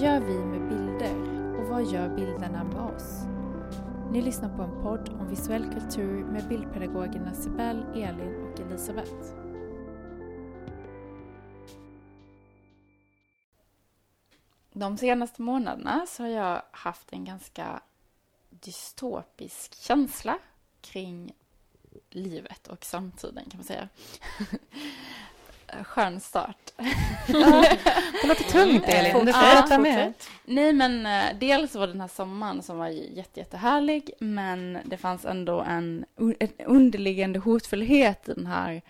Vad 0.00 0.08
gör 0.08 0.20
vi 0.20 0.38
med 0.44 0.68
bilder 0.68 1.16
och 1.58 1.66
vad 1.66 1.84
gör 1.84 2.08
bilderna 2.08 2.64
med 2.64 2.76
oss? 2.76 3.24
Ni 4.12 4.22
lyssnar 4.22 4.56
på 4.56 4.62
en 4.62 4.82
podd 4.82 5.08
om 5.08 5.28
visuell 5.28 5.72
kultur 5.72 6.24
med 6.24 6.48
bildpedagogerna 6.48 7.34
Sibel, 7.34 7.84
Elin 7.94 8.46
och 8.46 8.60
Elisabeth. 8.60 9.12
De 14.72 14.98
senaste 14.98 15.42
månaderna 15.42 16.06
så 16.06 16.22
har 16.22 16.30
jag 16.30 16.62
haft 16.70 17.12
en 17.12 17.24
ganska 17.24 17.82
dystopisk 18.50 19.74
känsla 19.74 20.38
kring 20.80 21.32
livet 22.10 22.68
och 22.68 22.84
samtiden 22.84 23.44
kan 23.50 23.58
man 23.58 23.64
säga. 23.64 23.88
Skön 25.84 26.20
start. 26.20 26.72
det 28.22 28.26
låter 28.26 28.44
tungt 28.44 28.84
Elin, 28.88 29.26
du 29.26 29.32
får 29.32 29.42
Ja, 29.42 29.54
berätta 29.54 29.78
mer. 29.78 30.12
Nej 30.44 30.72
men 30.72 31.06
eh, 31.06 31.38
dels 31.38 31.74
var 31.74 31.86
den 31.86 32.00
här 32.00 32.08
sommaren 32.08 32.62
som 32.62 32.78
var 32.78 32.88
jätte, 32.88 33.40
jättehärlig 33.40 34.10
men 34.18 34.78
det 34.84 34.96
fanns 34.96 35.24
ändå 35.24 35.60
en, 35.60 36.04
en 36.38 36.66
underliggande 36.66 37.38
hotfullhet 37.38 38.28
i 38.28 38.34
den 38.34 38.46
här, 38.46 38.82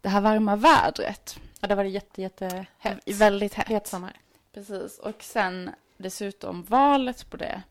det 0.00 0.08
här 0.08 0.20
varma 0.20 0.56
vädret. 0.56 1.38
Ja, 1.60 1.68
det 1.68 1.74
var 1.74 1.84
jätte, 1.84 2.22
jätte 2.22 2.66
hett. 2.78 2.98
Väldigt 3.06 3.54
hett. 3.54 3.68
Het 3.68 3.86
sommar. 3.86 4.12
Precis, 4.54 4.98
och 4.98 5.22
sen 5.22 5.70
dessutom 5.96 6.62
valet 6.62 7.30
på 7.30 7.36
det 7.36 7.62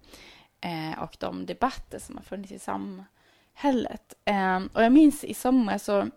eh, 0.62 1.04
och 1.04 1.16
de 1.20 1.46
debatter 1.46 2.00
som 2.00 2.18
har 2.18 2.24
funnits 2.24 2.52
i 2.52 2.60
samhället. 2.60 4.14
Eh, 4.26 4.58
och 4.74 4.84
jag 4.84 4.92
minns 4.92 5.24
i 5.24 5.34
somras 5.34 5.84
så 5.84 6.08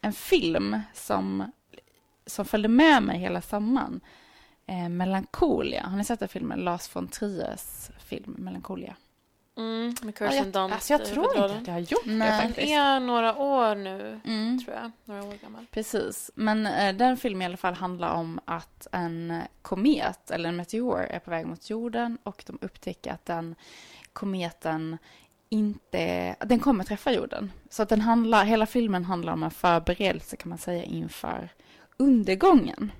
en 0.00 0.12
film 0.12 0.80
som, 0.94 1.52
som 2.26 2.44
följde 2.44 2.68
med 2.68 3.02
mig 3.02 3.18
hela 3.18 3.40
sommaren. 3.40 4.00
Eh, 4.66 4.88
Melancholia. 4.88 5.86
Har 5.86 5.96
ni 5.96 6.04
sett 6.04 6.20
den 6.20 6.28
filmen? 6.28 6.58
Lars 6.60 6.96
von 6.96 7.08
Triers 7.08 7.90
film 7.98 8.34
Melancholia. 8.38 8.96
Mm, 9.58 9.94
med 10.02 10.14
Ja, 10.20 10.28
Kirsten 10.28 10.36
jag, 10.36 10.46
Dunst 10.52 10.74
alltså 10.74 10.92
jag 10.92 11.04
tror 11.04 11.26
inte 11.26 11.44
att 11.44 11.66
jag 11.66 11.74
har 11.74 11.80
gjort 11.80 12.04
det 12.04 12.10
Nej. 12.14 12.30
Den 12.40 12.48
faktiskt. 12.48 12.72
är 12.72 13.00
några 13.00 13.36
år 13.36 13.74
nu, 13.74 14.20
Mm. 14.24 14.64
tror 14.64 14.76
jag. 14.76 14.90
Några 15.04 15.22
år 15.24 15.34
gammal. 15.42 15.66
Precis, 15.70 16.30
men 16.34 16.66
eh, 16.66 16.94
den 16.96 17.16
filmen 17.16 17.42
i 17.42 17.44
alla 17.44 17.56
fall 17.56 17.74
handlar 17.74 18.12
om 18.14 18.40
att 18.44 18.86
en 18.92 19.40
komet 19.62 20.30
eller 20.30 20.48
en 20.48 20.56
meteor 20.56 21.00
är 21.00 21.18
på 21.18 21.30
väg 21.30 21.46
mot 21.46 21.70
jorden 21.70 22.18
och 22.22 22.44
de 22.46 22.58
upptäcker 22.60 23.12
att 23.12 23.24
den 23.26 23.54
kometen 24.12 24.98
inte, 25.48 26.36
den 26.40 26.58
kommer 26.60 26.84
träffa 26.84 27.12
jorden. 27.12 27.52
Så 27.70 27.82
att 27.82 27.88
den 27.88 28.00
handlar, 28.00 28.44
hela 28.44 28.66
filmen 28.66 29.04
handlar 29.04 29.32
om 29.32 29.42
en 29.42 29.50
förberedelse 29.50 30.36
kan 30.36 30.48
man 30.48 30.58
säga 30.58 30.82
inför 30.84 31.48
undergången. 31.96 32.92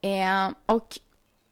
Eh, 0.00 0.50
och 0.66 0.98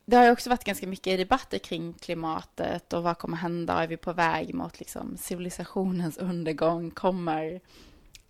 det 0.05 0.17
har 0.17 0.25
ju 0.25 0.31
också 0.31 0.51
varit 0.51 0.65
ganska 0.65 0.87
mycket 0.87 1.19
debatter 1.19 1.59
kring 1.59 1.93
klimatet 1.93 2.93
och 2.93 3.03
vad 3.03 3.19
kommer 3.19 3.37
hända? 3.37 3.83
Är 3.83 3.87
vi 3.87 3.97
på 3.97 4.13
väg 4.13 4.55
mot 4.55 4.79
liksom 4.79 5.17
civilisationens 5.17 6.19
undergång? 6.19 6.91
Kommer 6.91 7.61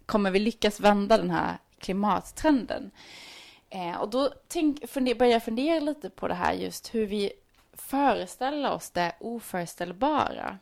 kommer 0.06 0.30
vi 0.30 0.38
lyckas 0.38 0.80
vända 0.80 1.16
den 1.16 1.30
här 1.30 1.58
klimattrenden? 1.78 2.90
Eh, 3.70 3.96
och 3.96 4.10
då 4.10 4.30
tänk, 4.48 4.88
funder, 4.88 5.14
börjar 5.14 5.32
jag 5.32 5.44
fundera 5.44 5.80
lite 5.80 6.10
på 6.10 6.28
det 6.28 6.34
här 6.34 6.52
just 6.52 6.94
hur 6.94 7.06
vi 7.06 7.32
föreställer 7.72 8.72
oss 8.72 8.90
det 8.90 9.12
oföreställbara. 9.20 10.58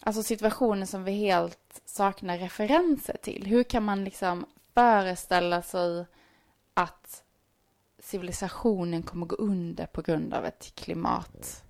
Alltså 0.00 0.22
situationer 0.22 0.86
som 0.86 1.04
vi 1.04 1.12
helt 1.12 1.80
saknar 1.84 2.38
referenser 2.38 3.16
till. 3.22 3.46
Hur 3.46 3.62
kan 3.62 3.84
man 3.84 4.04
liksom 4.04 4.46
föreställa 4.74 5.62
sig 5.62 6.06
att 6.74 7.22
civilisationen 7.98 9.02
kommer 9.02 9.26
gå 9.26 9.36
under 9.36 9.86
på 9.86 10.02
grund 10.02 10.34
av 10.34 10.44
ett 10.46 10.72
klimat, 10.74 11.62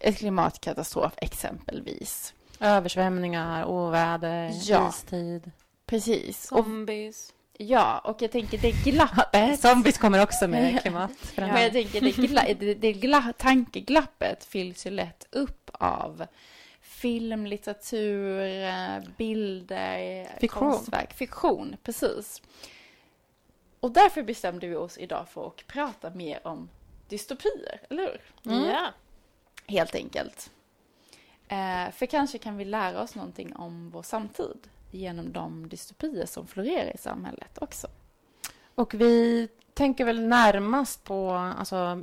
ett 0.00 0.18
klimatkatastrof 0.18 1.12
exempelvis? 1.16 2.34
Översvämningar, 2.60 3.64
oväder, 3.64 4.50
Ja. 4.62 4.88
istid. 4.88 5.50
Precis. 5.86 6.52
Och 6.52 6.58
Zombies. 6.64 7.32
Ja, 7.58 7.98
och 7.98 8.22
jag 8.22 8.32
tänker 8.32 8.58
det 8.58 8.70
glappet. 8.70 9.60
Zombies 9.68 9.98
kommer 9.98 10.22
också 10.22 10.48
med 10.48 10.62
Men 10.72 10.78
klimatförändringar. 10.78 11.62
jag 11.62 11.72
tänker 11.72 12.00
det, 12.00 12.10
gla, 12.10 12.44
det, 12.60 12.74
det 12.74 12.92
gla, 12.92 13.32
tankeglappet 13.38 14.44
fylls 14.44 14.86
ju 14.86 14.90
lätt 14.90 15.26
upp 15.30 15.70
av 15.72 16.26
film, 17.02 17.46
litteratur, 17.46 18.40
eh, 18.40 19.08
bilder, 19.16 20.28
Fiktion. 20.40 20.70
konstverk. 20.70 21.12
Fiktion, 21.12 21.76
precis. 21.82 22.42
Och 23.80 23.90
därför 23.90 24.22
bestämde 24.22 24.66
vi 24.66 24.76
oss 24.76 24.98
idag 24.98 25.28
för 25.28 25.46
att 25.46 25.66
prata 25.66 26.10
mer 26.10 26.46
om 26.46 26.68
dystopier, 27.08 27.80
eller 27.90 28.02
hur? 28.02 28.52
Mm. 28.52 28.64
Ja. 28.64 28.86
Helt 29.66 29.94
enkelt. 29.94 30.50
Eh, 31.48 31.90
för 31.92 32.06
kanske 32.06 32.38
kan 32.38 32.56
vi 32.56 32.64
lära 32.64 33.02
oss 33.02 33.14
någonting 33.14 33.56
om 33.56 33.90
vår 33.90 34.02
samtid 34.02 34.68
genom 34.90 35.32
de 35.32 35.68
dystopier 35.68 36.26
som 36.26 36.46
florerar 36.46 36.94
i 36.94 36.98
samhället 36.98 37.58
också. 37.62 37.88
Och 38.74 38.94
vi 38.94 39.48
tänker 39.74 40.04
väl 40.04 40.28
närmast 40.28 41.04
på 41.04 41.30
alltså, 41.30 42.02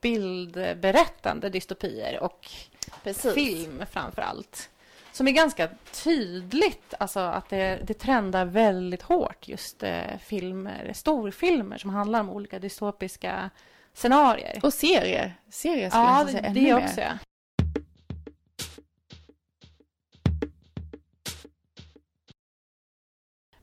bildberättande 0.00 1.50
dystopier 1.50 2.20
och 2.20 2.50
Precis. 3.02 3.34
film 3.34 3.84
framför 3.90 4.22
allt. 4.22 4.70
Som 5.12 5.28
är 5.28 5.32
ganska 5.32 5.68
tydligt, 5.92 6.94
alltså 6.98 7.20
att 7.20 7.48
det, 7.48 7.80
det 7.84 7.94
trendar 7.94 8.44
väldigt 8.44 9.02
hårt 9.02 9.48
just 9.48 9.82
eh, 9.82 10.18
filmer, 10.24 10.92
storfilmer 10.94 11.78
som 11.78 11.90
handlar 11.90 12.20
om 12.20 12.30
olika 12.30 12.58
dystopiska 12.58 13.50
scenarier. 13.94 14.60
Och 14.62 14.74
serier. 14.74 15.34
Serier 15.50 15.90
skulle 15.90 16.02
Ja, 16.04 16.18
jag 16.20 16.30
säga 16.30 16.40
ännu 16.42 16.60
det 16.60 16.74
mer. 16.74 16.84
också. 16.84 17.00
Ja. 17.00 17.12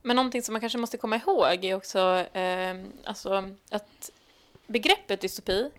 Men 0.01 0.15
någonting 0.15 0.41
som 0.41 0.53
man 0.53 0.61
kanske 0.61 0.77
måste 0.79 0.97
komma 0.97 1.15
ihåg 1.15 1.65
är 1.65 1.75
också 1.75 2.25
eh, 2.33 2.75
alltså 3.03 3.49
att 3.71 4.09
begreppet 4.67 5.21
dystopi 5.21 5.71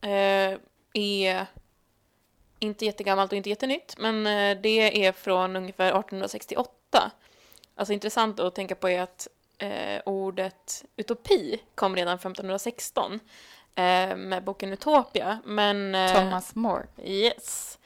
eh, 0.00 0.58
är 0.92 1.46
inte 2.58 2.84
jättegammalt 2.84 3.32
och 3.32 3.36
inte 3.36 3.50
jättenytt, 3.50 3.94
men 3.98 4.26
eh, 4.26 4.62
det 4.62 5.06
är 5.06 5.12
från 5.12 5.56
ungefär 5.56 5.88
1868. 5.88 7.10
Alltså 7.74 7.92
intressant 7.92 8.40
att 8.40 8.54
tänka 8.54 8.74
på 8.74 8.88
är 8.88 9.00
att 9.00 9.28
eh, 9.58 10.00
ordet 10.04 10.84
utopi 10.96 11.60
kom 11.74 11.96
redan 11.96 12.14
1516 12.14 13.20
eh, 13.74 14.16
med 14.16 14.44
boken 14.44 14.72
Utopia, 14.72 15.38
men... 15.44 15.94
Eh, 15.94 16.14
Thomas 16.14 16.54
More. 16.54 16.86
Yes. 17.04 17.78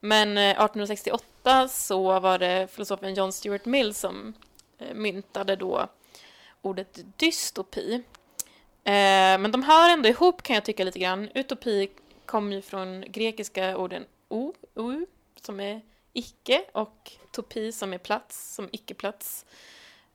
Men 0.00 0.38
eh, 0.38 0.50
1868 0.50 1.68
så 1.68 2.20
var 2.20 2.38
det 2.38 2.68
filosofen 2.70 3.14
John 3.14 3.32
Stuart 3.32 3.64
Mill 3.64 3.94
som 3.94 4.34
eh, 4.78 4.94
myntade 4.94 5.56
då 5.56 5.88
ordet 6.62 6.98
dystopi. 7.16 7.94
Eh, 8.84 9.38
Men 9.38 9.52
de 9.52 9.62
hör 9.62 9.90
ändå 9.90 10.08
ihop 10.08 10.42
kan 10.42 10.54
jag 10.54 10.64
tycka 10.64 10.84
lite 10.84 10.98
grann. 10.98 11.28
Utopi 11.34 11.88
kommer 12.26 12.56
ju 12.56 12.62
från 12.62 13.04
grekiska 13.08 13.76
orden 13.76 14.04
o, 14.28 14.54
o 14.74 15.06
som 15.40 15.60
är 15.60 15.80
icke 16.12 16.64
och 16.72 17.12
topi 17.32 17.72
som 17.72 17.92
är 17.92 17.98
plats, 17.98 18.54
som 18.54 18.68
icke-plats. 18.72 19.46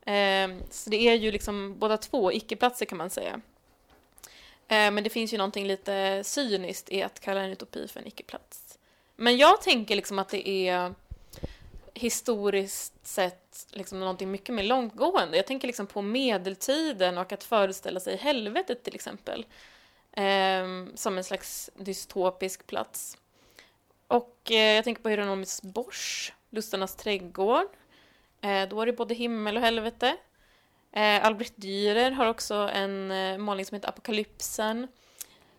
Eh, 0.06 0.50
Så 0.69 0.90
det 0.90 1.07
är 1.07 1.13
ju 1.16 1.31
liksom 1.31 1.79
båda 1.79 1.97
två 1.97 2.31
icke-platser 2.31 2.86
kan 2.86 2.98
man 2.98 3.10
säga. 3.10 3.42
Eh, 4.68 4.92
Men 4.92 5.04
det 5.04 5.10
finns 5.10 5.33
ju 5.33 5.38
någonting 5.38 5.68
lite 5.68 6.21
cyniskt 6.24 6.92
i 6.92 7.04
att 7.04 7.19
kalla 7.19 7.42
en 7.42 7.50
utopi 7.51 7.88
för 7.88 8.00
en 8.00 8.07
icke-plats. 8.07 8.80
Men 9.15 9.38
jag 9.38 9.62
tänker 9.62 9.95
liksom 9.95 10.19
att 10.19 10.30
det 10.30 10.50
är 10.68 10.94
historiskt 11.94 13.07
sett 13.07 13.68
liksom 13.71 14.00
någonting 14.00 14.31
mycket 14.31 14.56
mer 14.56 14.63
långtgående. 14.63 15.38
Jag 15.38 15.48
tänker 15.48 15.68
liksom 15.68 15.88
på 15.88 16.01
medeltiden 16.01 17.18
och 17.18 17.31
att 17.31 17.44
föreställa 17.44 18.00
sig 18.00 18.18
helvetet 18.18 18.83
till 18.83 18.95
exempel. 18.95 19.45
Eh, 20.12 20.65
som 20.95 21.18
en 21.18 21.24
slags 21.24 21.69
dystopisk 21.75 22.68
plats. 22.68 23.18
Och 24.07 24.51
eh, 24.51 24.75
jag 24.75 24.83
tänker 24.83 25.01
på 25.01 25.09
Hieronymus 25.09 25.61
Bosch, 25.61 26.33
Lustarnas 26.50 26.95
trädgård. 26.95 27.67
Eh, 28.41 28.69
då 28.69 28.81
är 28.81 28.85
det 28.85 28.94
både 28.94 29.13
himmel 29.13 29.57
och 29.57 29.63
helvete. 29.63 30.17
Eh, 30.91 31.25
Albrecht 31.25 31.57
Dürer 31.57 32.11
har 32.11 32.25
också 32.25 32.69
en 32.73 33.11
eh, 33.11 33.38
målning 33.38 33.65
som 33.65 33.75
heter 33.75 33.89
Apokalypsen. 33.89 34.88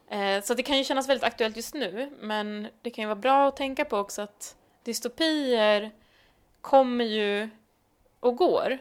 Eh, 0.09 0.43
så 0.43 0.55
det 0.55 0.63
kan 0.63 0.79
ju 0.79 0.85
kännas 0.85 1.09
väldigt 1.09 1.25
aktuellt 1.25 1.57
just 1.57 1.75
nu, 1.75 2.11
men 2.21 2.69
det 2.83 2.91
kan 2.91 3.03
ju 3.03 3.07
vara 3.07 3.17
bra 3.17 3.49
att 3.49 3.57
tänka 3.57 3.85
på 3.85 3.97
också 3.97 4.23
att 4.23 4.57
dystopier 4.83 5.91
kommer 6.61 7.05
ju 7.05 7.51
och 8.21 8.37
går 8.37 8.79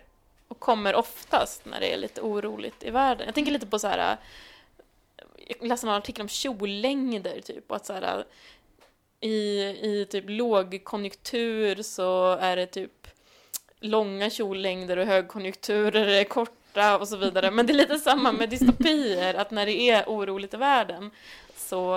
och 0.48 0.60
kommer 0.60 0.96
oftast 0.96 1.66
när 1.66 1.80
det 1.80 1.94
är 1.94 1.98
lite 1.98 2.22
oroligt 2.22 2.84
i 2.84 2.90
världen. 2.90 3.26
Jag 3.26 3.36
tänker 3.36 3.52
lite 3.52 3.68
på 3.68 3.80
så 3.80 3.88
här 3.88 4.12
eh, 4.12 4.18
jag 5.48 5.68
läste 5.68 5.86
någon 5.86 5.96
artikel 5.96 6.22
om 6.22 6.28
kjollängder 6.28 7.42
typ 7.42 7.70
och 7.72 7.76
att 7.76 7.86
så 7.86 7.94
här 7.94 8.26
i, 9.24 9.60
i 9.82 10.08
typ 10.10 10.24
lågkonjunktur 10.28 11.82
så 11.82 12.32
är 12.32 12.56
det 12.56 12.66
typ 12.66 13.08
långa 13.80 14.30
kjollängder 14.30 14.98
och 14.98 15.06
högkonjunkturer 15.06 16.08
är 16.08 16.24
korta 16.24 16.98
och 16.98 17.08
så 17.08 17.18
vidare. 17.18 17.52
Men 17.52 17.66
det 17.66 17.74
är 17.74 17.78
lite 17.78 18.00
samma 18.00 18.32
med 18.32 18.50
dystopier, 18.50 19.34
att 19.34 19.52
när 19.52 19.66
det 19.66 19.90
är 19.90 20.04
oroligt 20.08 20.54
i 20.54 20.58
världen 20.58 21.12
så 21.58 21.96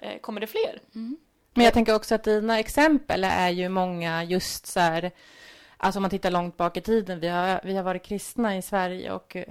eh, 0.00 0.18
kommer 0.20 0.40
det 0.40 0.46
fler. 0.46 0.80
Mm. 0.94 1.16
Men 1.54 1.64
jag 1.64 1.74
tänker 1.74 1.94
också 1.94 2.14
att 2.14 2.24
dina 2.24 2.58
exempel 2.58 3.24
är 3.24 3.50
ju 3.50 3.68
många 3.68 4.24
just 4.24 4.66
så 4.66 4.80
här, 4.80 5.10
alltså 5.76 5.98
om 5.98 6.02
man 6.02 6.10
tittar 6.10 6.30
långt 6.30 6.56
bak 6.56 6.76
i 6.76 6.80
tiden, 6.80 7.20
vi 7.20 7.28
har, 7.28 7.60
vi 7.64 7.76
har 7.76 7.82
varit 7.82 8.02
kristna 8.02 8.56
i 8.56 8.62
Sverige 8.62 9.12
och 9.12 9.36
eh, 9.36 9.44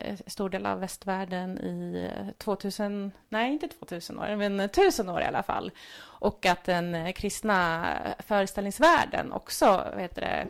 eh 0.00 0.16
stor 0.26 0.48
del 0.48 0.66
av 0.66 0.80
västvärlden 0.80 1.58
i 1.58 2.10
eh, 2.12 2.32
2000, 2.38 3.12
nej 3.28 3.52
inte 3.52 3.68
2000 3.68 4.18
år, 4.18 4.36
men 4.36 4.60
1000 4.60 5.08
år 5.08 5.20
i 5.20 5.24
alla 5.24 5.42
fall. 5.42 5.70
Och 5.98 6.46
att 6.46 6.64
den 6.64 6.94
eh, 6.94 7.12
kristna 7.12 7.86
föreställningsvärlden 8.18 9.32
också, 9.32 9.66
vad 9.66 10.00
heter 10.00 10.20
det, 10.20 10.46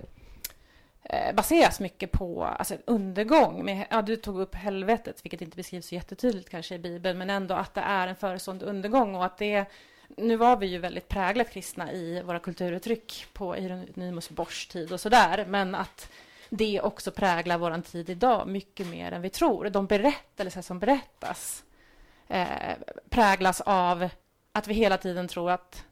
baseras 1.35 1.81
mycket 1.81 2.13
på 2.13 2.45
alltså, 2.45 2.75
undergång. 2.87 3.65
Med, 3.65 3.87
ja, 3.91 4.03
du 4.03 4.17
tog 4.17 4.41
upp 4.41 4.55
helvetet, 4.55 5.25
vilket 5.25 5.41
inte 5.41 5.57
beskrivs 5.57 5.87
så 5.87 5.95
jättetydligt 5.95 6.51
kanske 6.51 6.75
i 6.75 6.79
Bibeln, 6.79 7.19
men 7.19 7.31
ändå 7.31 7.55
att 7.55 7.75
det 7.75 7.81
är 7.81 8.09
en 8.09 8.17
förestående 8.17 8.65
undergång 8.65 9.15
och 9.15 9.25
att 9.25 9.39
det 9.39 9.67
nu 10.09 10.37
var 10.37 10.57
vi 10.57 10.67
ju 10.67 10.79
väldigt 10.79 11.09
präglat 11.09 11.51
kristna 11.51 11.93
i 11.93 12.23
våra 12.23 12.39
kulturuttryck 12.39 13.27
på 13.33 13.55
Hieronymus 13.55 14.31
Boschs 14.31 14.67
tid 14.67 14.93
och 14.93 15.01
sådär, 15.01 15.45
men 15.49 15.75
att 15.75 16.11
det 16.49 16.81
också 16.81 17.11
präglar 17.11 17.59
vår 17.59 17.83
tid 17.83 18.11
idag 18.11 18.49
mycket 18.49 18.87
mer 18.87 19.13
än 19.13 19.23
vi 19.23 19.31
tror. 19.31 19.71
De 19.71 19.87
berättelser 19.87 20.63
som 20.63 20.79
berättas 20.79 21.65
eh, 22.29 22.77
präglas 23.09 23.61
av 23.61 24.09
att 24.53 24.67
vi 24.67 24.75
hela 24.75 24.99
tiden 24.99 25.29
tror 25.29 25.51
att 25.51 25.85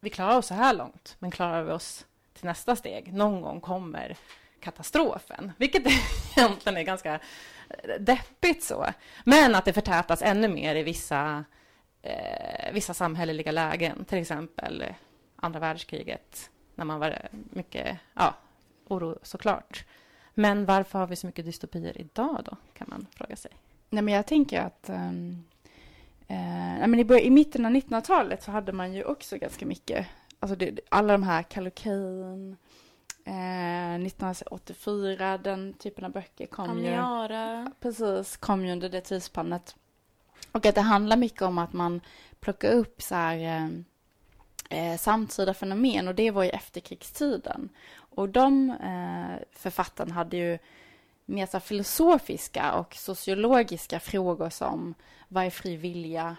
vi 0.00 0.10
klarar 0.10 0.36
oss 0.36 0.46
så 0.46 0.54
här 0.54 0.74
långt, 0.74 1.16
men 1.18 1.30
klarar 1.30 1.62
vi 1.62 1.72
oss 1.72 2.06
till 2.34 2.44
nästa 2.44 2.76
steg, 2.76 3.12
någon 3.12 3.40
gång 3.40 3.60
kommer 3.60 4.16
katastrofen, 4.60 5.52
vilket 5.56 5.82
egentligen 6.36 6.78
är 6.78 6.82
ganska 6.82 7.20
deppigt 7.98 8.62
så. 8.62 8.86
Men 9.24 9.54
att 9.54 9.64
det 9.64 9.72
förtätas 9.72 10.22
ännu 10.22 10.48
mer 10.48 10.76
i 10.76 10.82
vissa 10.82 11.44
eh, 12.02 12.72
vissa 12.72 12.94
samhälleliga 12.94 13.52
lägen, 13.52 14.04
till 14.04 14.18
exempel 14.18 14.84
andra 15.36 15.60
världskriget, 15.60 16.50
när 16.74 16.84
man 16.84 17.00
var 17.00 17.28
mycket 17.32 17.98
ja, 18.14 18.34
oro 18.88 19.18
såklart. 19.22 19.84
Men 20.34 20.64
varför 20.64 20.98
har 20.98 21.06
vi 21.06 21.16
så 21.16 21.26
mycket 21.26 21.44
dystopier 21.44 22.00
idag 22.00 22.42
då, 22.44 22.56
kan 22.74 22.86
man 22.90 23.06
fråga 23.14 23.36
sig. 23.36 23.50
Nej, 23.90 24.02
men 24.02 24.14
jag 24.14 24.26
tänker 24.26 24.60
att 24.60 24.90
um, 24.90 25.44
eh, 26.28 26.86
men 26.86 26.94
i, 26.94 27.04
början, 27.04 27.26
i 27.26 27.30
mitten 27.30 27.66
av 27.66 27.72
1900-talet 27.72 28.42
så 28.42 28.50
hade 28.50 28.72
man 28.72 28.92
ju 28.92 29.04
också 29.04 29.36
ganska 29.38 29.66
mycket, 29.66 30.06
alltså 30.38 30.56
det, 30.56 30.80
alla 30.88 31.12
de 31.12 31.22
här 31.22 31.42
Kallocain, 31.42 32.56
eh, 33.24 33.94
1984, 33.94 35.38
den 35.38 35.74
typen 35.74 36.04
av 36.04 36.12
böcker 36.12 36.46
kom 36.46 36.70
Amiara. 36.70 37.62
ju. 37.62 37.70
Precis, 37.80 38.36
kom 38.36 38.66
ju 38.66 38.72
under 38.72 38.88
det 38.88 39.00
tidsspannet. 39.00 39.76
Och 40.52 40.66
att 40.66 40.74
det 40.74 40.80
handlar 40.80 41.16
mycket 41.16 41.42
om 41.42 41.58
att 41.58 41.72
man 41.72 42.00
plockar 42.40 42.72
upp 42.72 43.02
så 43.02 43.14
här, 43.14 43.36
eh, 43.38 43.68
eh, 44.78 44.98
samtida 44.98 45.54
fenomen 45.54 46.08
och 46.08 46.14
det 46.14 46.30
var 46.30 46.44
ju 46.44 46.50
efterkrigstiden. 46.50 47.68
Och 47.94 48.28
de 48.28 48.70
eh, 48.70 49.46
författarna 49.52 50.14
hade 50.14 50.36
ju 50.36 50.58
mer 51.24 51.46
så 51.46 51.60
filosofiska 51.60 52.72
och 52.72 52.94
sociologiska 52.94 54.00
frågor 54.00 54.50
som 54.50 54.94
vad 55.28 55.44
är 55.44 55.50
fri 55.50 55.76
vilja? 55.76 56.36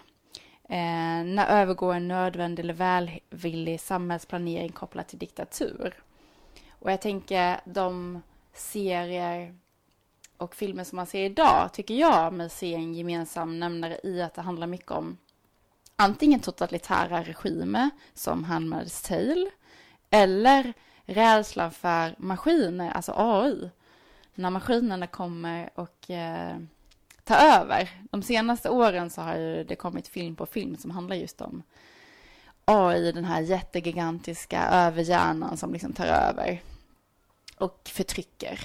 Eh, 0.68 1.24
när 1.24 1.46
övergår 1.46 1.94
en 1.94 2.08
nödvändig 2.08 2.62
eller 2.62 2.74
välvillig 2.74 3.80
samhällsplanering 3.80 4.72
kopplat 4.72 5.08
till 5.08 5.18
diktatur? 5.18 5.94
Och 6.70 6.92
jag 6.92 7.00
tänker 7.00 7.60
de 7.64 8.22
serier 8.52 9.54
och 10.44 10.54
filmer 10.54 10.84
som 10.84 10.96
man 10.96 11.06
ser 11.06 11.24
idag 11.24 11.72
tycker 11.72 11.94
jag 11.94 12.32
mig 12.32 12.50
se 12.50 12.74
en 12.74 12.94
gemensam 12.94 13.60
nämnare 13.60 14.00
i 14.02 14.22
att 14.22 14.34
det 14.34 14.42
handlar 14.42 14.66
mycket 14.66 14.90
om 14.90 15.16
antingen 15.96 16.40
totalitära 16.40 17.22
regimer 17.22 17.90
som 18.14 18.44
Handmaid's 18.44 19.08
Tale 19.08 19.50
eller 20.10 20.72
rädslan 21.04 21.70
för 21.70 22.14
maskiner, 22.18 22.90
alltså 22.90 23.12
AI. 23.16 23.70
När 24.34 24.50
maskinerna 24.50 25.06
kommer 25.06 25.70
och 25.74 26.10
eh, 26.10 26.56
tar 27.24 27.36
över. 27.36 27.90
De 28.10 28.22
senaste 28.22 28.70
åren 28.70 29.10
så 29.10 29.20
har 29.20 29.64
det 29.64 29.76
kommit 29.76 30.08
film 30.08 30.36
på 30.36 30.46
film 30.46 30.76
som 30.76 30.90
handlar 30.90 31.16
just 31.16 31.40
om 31.40 31.62
AI, 32.64 33.12
den 33.12 33.24
här 33.24 33.40
jättegigantiska 33.40 34.68
överhjärnan 34.70 35.56
som 35.56 35.72
liksom 35.72 35.92
tar 35.92 36.06
över 36.06 36.62
och 37.56 37.80
förtrycker. 37.84 38.60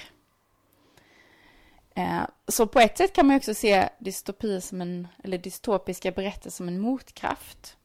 Eh, 2.00 2.26
så 2.48 2.66
på 2.66 2.80
ett 2.80 2.98
sätt 2.98 3.12
kan 3.12 3.26
man 3.26 3.36
också 3.36 3.54
se 3.54 3.88
dystopi 3.98 4.60
som 4.60 4.80
en, 4.80 5.08
eller 5.24 5.38
dystopiska 5.38 6.10
berättelser 6.10 6.56
som 6.56 6.68
en 6.68 6.80
motkraft. 6.80 7.76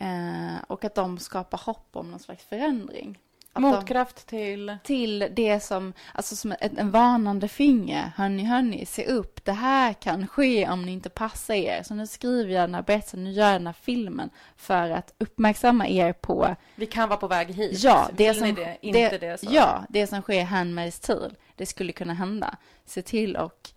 Eh, 0.00 0.64
och 0.66 0.84
att 0.84 0.94
de 0.94 1.18
skapar 1.18 1.58
hopp 1.58 1.88
om 1.92 2.10
någon 2.10 2.20
slags 2.20 2.44
förändring. 2.44 3.18
Motkraft 3.60 4.26
till? 4.26 4.76
Till 4.84 5.28
det 5.32 5.60
som, 5.60 5.92
alltså 6.12 6.36
som 6.36 6.54
en, 6.60 6.78
en 6.78 6.90
varnande 6.90 7.48
finger. 7.48 8.12
Hörni, 8.16 8.44
hörni, 8.44 8.86
se 8.86 9.06
upp. 9.06 9.44
Det 9.44 9.52
här 9.52 9.92
kan 9.92 10.26
ske 10.26 10.68
om 10.68 10.82
ni 10.82 10.92
inte 10.92 11.08
passar 11.10 11.54
er. 11.54 11.82
Så 11.82 11.94
nu 11.94 12.06
skriver 12.06 12.54
jag 12.54 12.62
den 12.62 12.74
här 12.74 12.82
berättelsen, 12.82 13.24
nu 13.24 13.30
gör 13.30 13.46
jag 13.46 13.60
den 13.60 13.66
här 13.66 13.76
filmen 13.82 14.30
för 14.56 14.90
att 14.90 15.14
uppmärksamma 15.18 15.88
er 15.88 16.12
på... 16.12 16.56
Vi 16.74 16.86
kan 16.86 17.08
vara 17.08 17.18
på 17.18 17.26
väg 17.26 17.48
hit. 17.48 17.82
Ja, 17.82 18.08
det 18.12 18.34
som, 18.34 18.54
det, 18.54 18.78
inte 18.80 19.08
det, 19.08 19.18
det 19.18 19.40
så. 19.40 19.46
Ja, 19.50 19.84
det 19.88 20.06
som 20.06 20.22
sker 20.22 20.40
i 20.40 20.44
Handmaid's 20.44 21.06
Tale. 21.06 21.34
Det 21.56 21.66
skulle 21.66 21.92
kunna 21.92 22.14
hända. 22.14 22.56
Se 22.86 23.02
till 23.02 23.36
och 23.36 23.70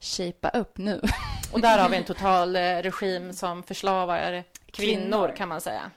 shapea 0.00 0.50
upp 0.50 0.78
nu. 0.78 1.00
Och 1.52 1.60
där 1.60 1.78
har 1.78 1.88
vi 1.88 1.96
en 1.96 2.04
total 2.14 2.56
eh, 2.56 2.60
regim 2.60 3.32
som 3.32 3.62
förslavar 3.62 4.44
kvinnor, 4.72 5.00
kvinnor. 5.00 5.36
kan 5.36 5.48
man 5.48 5.60
säga. 5.60 5.90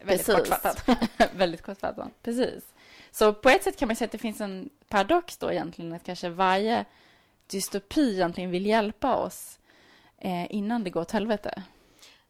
Väldigt 0.00 0.26
Precis. 0.26 0.50
kortfattat. 0.50 0.98
Väldigt 1.34 1.62
kortfattat. 1.62 2.08
Precis. 2.22 2.64
Så 3.10 3.32
på 3.32 3.48
ett 3.48 3.64
sätt 3.64 3.76
kan 3.76 3.88
man 3.88 3.96
säga 3.96 4.06
att 4.06 4.12
det 4.12 4.18
finns 4.18 4.40
en 4.40 4.70
paradox 4.88 5.36
då 5.36 5.52
egentligen 5.52 5.92
att 5.92 6.04
kanske 6.04 6.28
varje 6.28 6.84
dystopi 7.46 8.14
egentligen 8.14 8.50
vill 8.50 8.66
hjälpa 8.66 9.16
oss 9.16 9.58
eh, 10.18 10.54
innan 10.54 10.84
det 10.84 10.90
går 10.90 11.00
åt 11.00 11.10
helvete. 11.10 11.62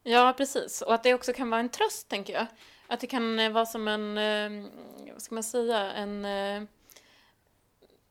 Ja, 0.03 0.35
precis. 0.37 0.83
Och 0.83 0.95
att 0.95 1.03
det 1.03 1.15
också 1.15 1.33
kan 1.33 1.51
vara 1.51 1.61
en 1.61 1.69
tröst, 1.69 2.09
tänker 2.09 2.33
jag. 2.33 2.47
Att 2.87 3.01
det 3.01 3.07
kan 3.07 3.39
eh, 3.39 3.51
vara 3.51 3.67
som 3.67 3.89
en, 3.89 4.19
eh, 4.19 4.71
vad 5.13 5.23
ska 5.23 5.35
man 5.35 5.45
säga, 5.45 5.93
en... 5.93 6.25
Eh, 6.25 6.63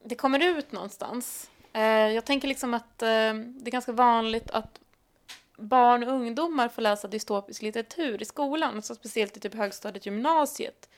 det 0.03 0.15
kommer 0.15 0.43
ut 0.43 0.71
någonstans. 0.71 1.49
Eh, 1.73 1.81
jag 1.83 2.25
tänker 2.25 2.47
liksom 2.47 2.73
att 2.73 3.01
eh, 3.01 3.33
det 3.33 3.67
är 3.67 3.71
ganska 3.71 3.91
vanligt 3.91 4.51
att 4.51 4.79
barn 5.57 6.03
och 6.03 6.13
ungdomar 6.13 6.69
får 6.69 6.81
läsa 6.81 7.07
dystopisk 7.07 7.61
litteratur 7.61 8.21
i 8.21 8.25
skolan, 8.25 8.81
så 8.81 8.95
speciellt 8.95 9.37
i 9.37 9.39
typ 9.39 9.55
högstadiet, 9.55 10.05
gymnasiet. 10.05 10.89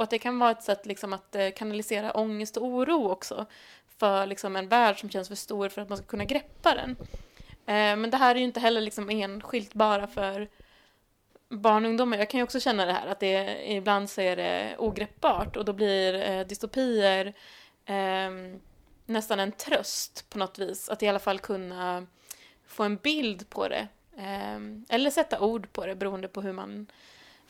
Och 0.00 0.04
att 0.04 0.10
det 0.10 0.18
kan 0.18 0.38
vara 0.38 0.50
ett 0.50 0.62
sätt 0.62 0.86
liksom 0.86 1.12
att 1.12 1.34
eh, 1.34 1.50
kanalisera 1.50 2.12
ångest 2.12 2.56
och 2.56 2.64
oro 2.64 3.10
också 3.10 3.46
för 3.98 4.26
liksom 4.26 4.56
en 4.56 4.68
värld 4.68 5.00
som 5.00 5.10
känns 5.10 5.28
för 5.28 5.34
stor 5.34 5.68
för 5.68 5.82
att 5.82 5.88
man 5.88 5.98
ska 5.98 6.06
kunna 6.06 6.24
greppa 6.24 6.74
den. 6.74 6.96
Eh, 7.66 7.96
men 7.96 8.10
det 8.10 8.16
här 8.16 8.34
är 8.34 8.38
ju 8.38 8.44
inte 8.44 8.60
heller 8.60 8.80
liksom 8.80 9.10
enskilt 9.10 9.74
bara 9.74 10.06
för 10.06 10.48
barn 11.48 11.84
och 11.84 11.88
ungdomar. 11.88 12.18
Jag 12.18 12.30
kan 12.30 12.38
ju 12.38 12.44
också 12.44 12.60
känna 12.60 12.86
det 12.86 12.92
här 12.92 13.06
att 13.06 13.20
det 13.20 13.72
ibland 13.72 14.10
så 14.10 14.20
är 14.20 14.36
det 14.36 14.76
ogreppbart 14.78 15.56
och 15.56 15.64
då 15.64 15.72
blir 15.72 16.14
eh, 16.14 16.46
dystopier 16.46 17.34
eh, 17.84 18.30
nästan 19.06 19.40
en 19.40 19.52
tröst 19.52 20.30
på 20.30 20.38
något 20.38 20.58
vis. 20.58 20.88
Att 20.88 21.02
i 21.02 21.08
alla 21.08 21.18
fall 21.18 21.38
kunna 21.38 22.06
få 22.66 22.82
en 22.82 22.96
bild 22.96 23.50
på 23.50 23.68
det. 23.68 23.88
Eh, 24.16 24.60
eller 24.88 25.10
sätta 25.10 25.40
ord 25.40 25.72
på 25.72 25.86
det 25.86 25.94
beroende 25.94 26.28
på 26.28 26.40
hur 26.40 26.52
man 26.52 26.86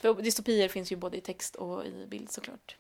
för 0.01 0.23
dystopier 0.23 0.69
finns 0.69 0.93
ju 0.93 0.97
både 0.97 1.17
i 1.17 1.21
text 1.21 1.55
och 1.55 1.87
i 1.87 2.07
bild 2.07 2.31
såklart. 2.31 2.77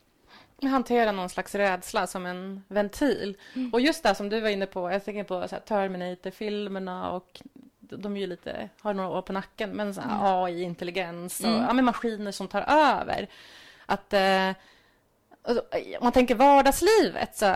Hantera 0.62 1.12
någon 1.12 1.29
slags 1.29 1.55
rädsla 1.55 2.07
som 2.07 2.27
en 2.27 2.65
ventil. 2.69 3.37
Mm. 3.55 3.73
Och 3.73 3.81
just 3.81 4.03
det 4.03 4.15
som 4.15 4.29
du 4.29 4.41
var 4.41 4.49
inne 4.49 4.67
på, 4.67 4.91
jag 4.91 5.05
tänker 5.05 5.25
på 5.25 5.49
Terminator-filmerna 5.67 7.11
och 7.11 7.43
de 7.79 8.17
är 8.17 8.21
ju 8.21 8.27
lite, 8.27 8.69
har 8.81 8.95
några 8.95 9.09
år 9.09 9.23
på 9.23 9.33
nacken, 9.33 9.71
men 9.71 9.95
så 9.95 10.00
mm. 10.00 10.17
AI-intelligens 10.21 11.41
och 11.41 11.47
mm. 11.47 11.77
ja, 11.77 11.83
maskiner 11.83 12.33
som 12.33 12.49
tar 12.49 12.62
över. 12.69 13.29
Att 13.87 14.12
eh, 14.12 14.50
om 15.43 16.03
man 16.03 16.12
tänker 16.12 16.35
vardagslivet 16.35 17.37
så 17.37 17.47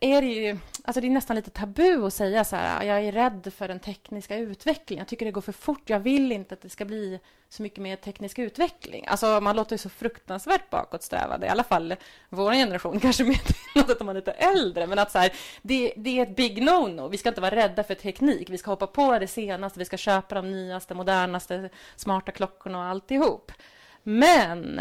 är 0.00 0.22
det 0.22 0.28
ju 0.28 0.58
alltså 0.84 1.00
det 1.00 1.06
är 1.06 1.10
nästan 1.10 1.36
lite 1.36 1.50
tabu 1.50 2.06
att 2.06 2.14
säga 2.14 2.44
så 2.44 2.56
här, 2.56 2.84
jag 2.84 3.04
är 3.04 3.12
rädd 3.12 3.52
för 3.56 3.68
den 3.68 3.80
tekniska 3.80 4.36
utvecklingen. 4.36 5.00
Jag 5.00 5.08
tycker 5.08 5.26
det 5.26 5.32
går 5.32 5.40
för 5.40 5.52
fort. 5.52 5.90
Jag 5.90 6.00
vill 6.00 6.32
inte 6.32 6.54
att 6.54 6.60
det 6.60 6.68
ska 6.68 6.84
bli 6.84 7.20
så 7.48 7.62
mycket 7.62 7.78
mer 7.78 7.96
teknisk 7.96 8.38
utveckling. 8.38 9.06
Alltså 9.06 9.40
man 9.40 9.56
låter 9.56 9.74
ju 9.74 9.78
så 9.78 9.88
fruktansvärt 9.88 10.70
bakåtsträvande, 10.70 11.46
i 11.46 11.50
alla 11.50 11.64
fall 11.64 11.94
vår 12.28 12.52
generation, 12.52 13.00
kanske 13.00 13.24
mer 13.24 13.40
något 13.74 14.00
om 14.00 14.06
man 14.06 14.16
är 14.16 14.20
lite 14.20 14.32
äldre, 14.32 14.86
men 14.86 14.98
att 14.98 15.12
så 15.12 15.18
här, 15.18 15.32
det, 15.62 15.92
det 15.96 16.18
är 16.18 16.22
ett 16.22 16.36
big 16.36 16.62
no-no. 16.62 17.08
Vi 17.08 17.18
ska 17.18 17.28
inte 17.28 17.40
vara 17.40 17.56
rädda 17.56 17.84
för 17.84 17.94
teknik. 17.94 18.50
Vi 18.50 18.58
ska 18.58 18.70
hoppa 18.70 18.86
på 18.86 19.18
det 19.18 19.26
senaste, 19.26 19.78
vi 19.78 19.84
ska 19.84 19.96
köpa 19.96 20.34
de 20.34 20.50
nyaste, 20.50 20.94
modernaste, 20.94 21.70
smarta 21.96 22.32
klockorna 22.32 22.78
och 22.78 22.84
alltihop. 22.84 23.52
Men 24.02 24.80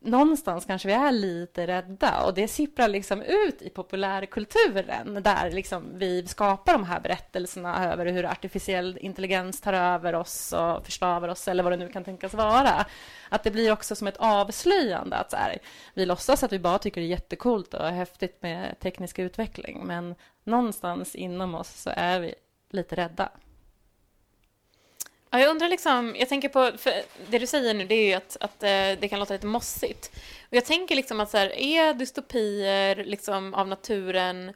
någonstans 0.00 0.64
kanske 0.64 0.88
vi 0.88 0.94
är 0.94 1.12
lite 1.12 1.66
rädda 1.66 2.22
och 2.24 2.34
det 2.34 2.48
sipprar 2.48 2.88
liksom 2.88 3.22
ut 3.22 3.62
i 3.62 3.70
populärkulturen 3.70 5.22
där 5.22 5.50
liksom 5.50 5.98
vi 5.98 6.26
skapar 6.26 6.72
de 6.72 6.84
här 6.84 7.00
berättelserna 7.00 7.92
över 7.92 8.06
hur 8.06 8.24
artificiell 8.24 8.98
intelligens 9.00 9.60
tar 9.60 9.72
över 9.72 10.14
oss 10.14 10.52
och 10.52 10.84
förslavar 10.84 11.28
oss 11.28 11.48
eller 11.48 11.62
vad 11.62 11.72
det 11.72 11.76
nu 11.76 11.88
kan 11.88 12.04
tänkas 12.04 12.34
vara. 12.34 12.86
Att 13.28 13.44
det 13.44 13.50
blir 13.50 13.72
också 13.72 13.96
som 13.96 14.06
ett 14.06 14.16
avslöjande 14.16 15.16
att 15.16 15.30
så 15.30 15.36
här, 15.36 15.58
vi 15.94 16.06
låtsas 16.06 16.42
att 16.42 16.52
vi 16.52 16.58
bara 16.58 16.78
tycker 16.78 17.00
det 17.00 17.06
är 17.06 17.08
jättekult 17.08 17.74
och 17.74 17.86
häftigt 17.86 18.42
med 18.42 18.78
teknisk 18.80 19.18
utveckling 19.18 19.86
men 19.86 20.14
någonstans 20.44 21.14
inom 21.14 21.54
oss 21.54 21.80
så 21.80 21.90
är 21.96 22.20
vi 22.20 22.34
lite 22.70 22.96
rädda. 22.96 23.30
Ja, 25.30 25.40
jag 25.40 25.50
undrar 25.50 25.68
liksom, 25.68 26.16
jag 26.18 26.28
tänker 26.28 26.48
på, 26.48 26.72
det 27.28 27.38
du 27.38 27.46
säger 27.46 27.74
nu 27.74 27.86
det 27.86 27.94
är 27.94 28.06
ju 28.06 28.14
att, 28.14 28.36
att 28.40 28.62
eh, 28.62 29.00
det 29.00 29.08
kan 29.10 29.18
låta 29.18 29.34
lite 29.34 29.46
mossigt. 29.46 30.10
Och 30.48 30.56
jag 30.56 30.64
tänker 30.64 30.94
liksom 30.94 31.20
att 31.20 31.30
så 31.30 31.36
här, 31.36 31.58
är 31.58 31.94
dystopier 31.94 33.04
liksom 33.04 33.54
av 33.54 33.68
naturen 33.68 34.52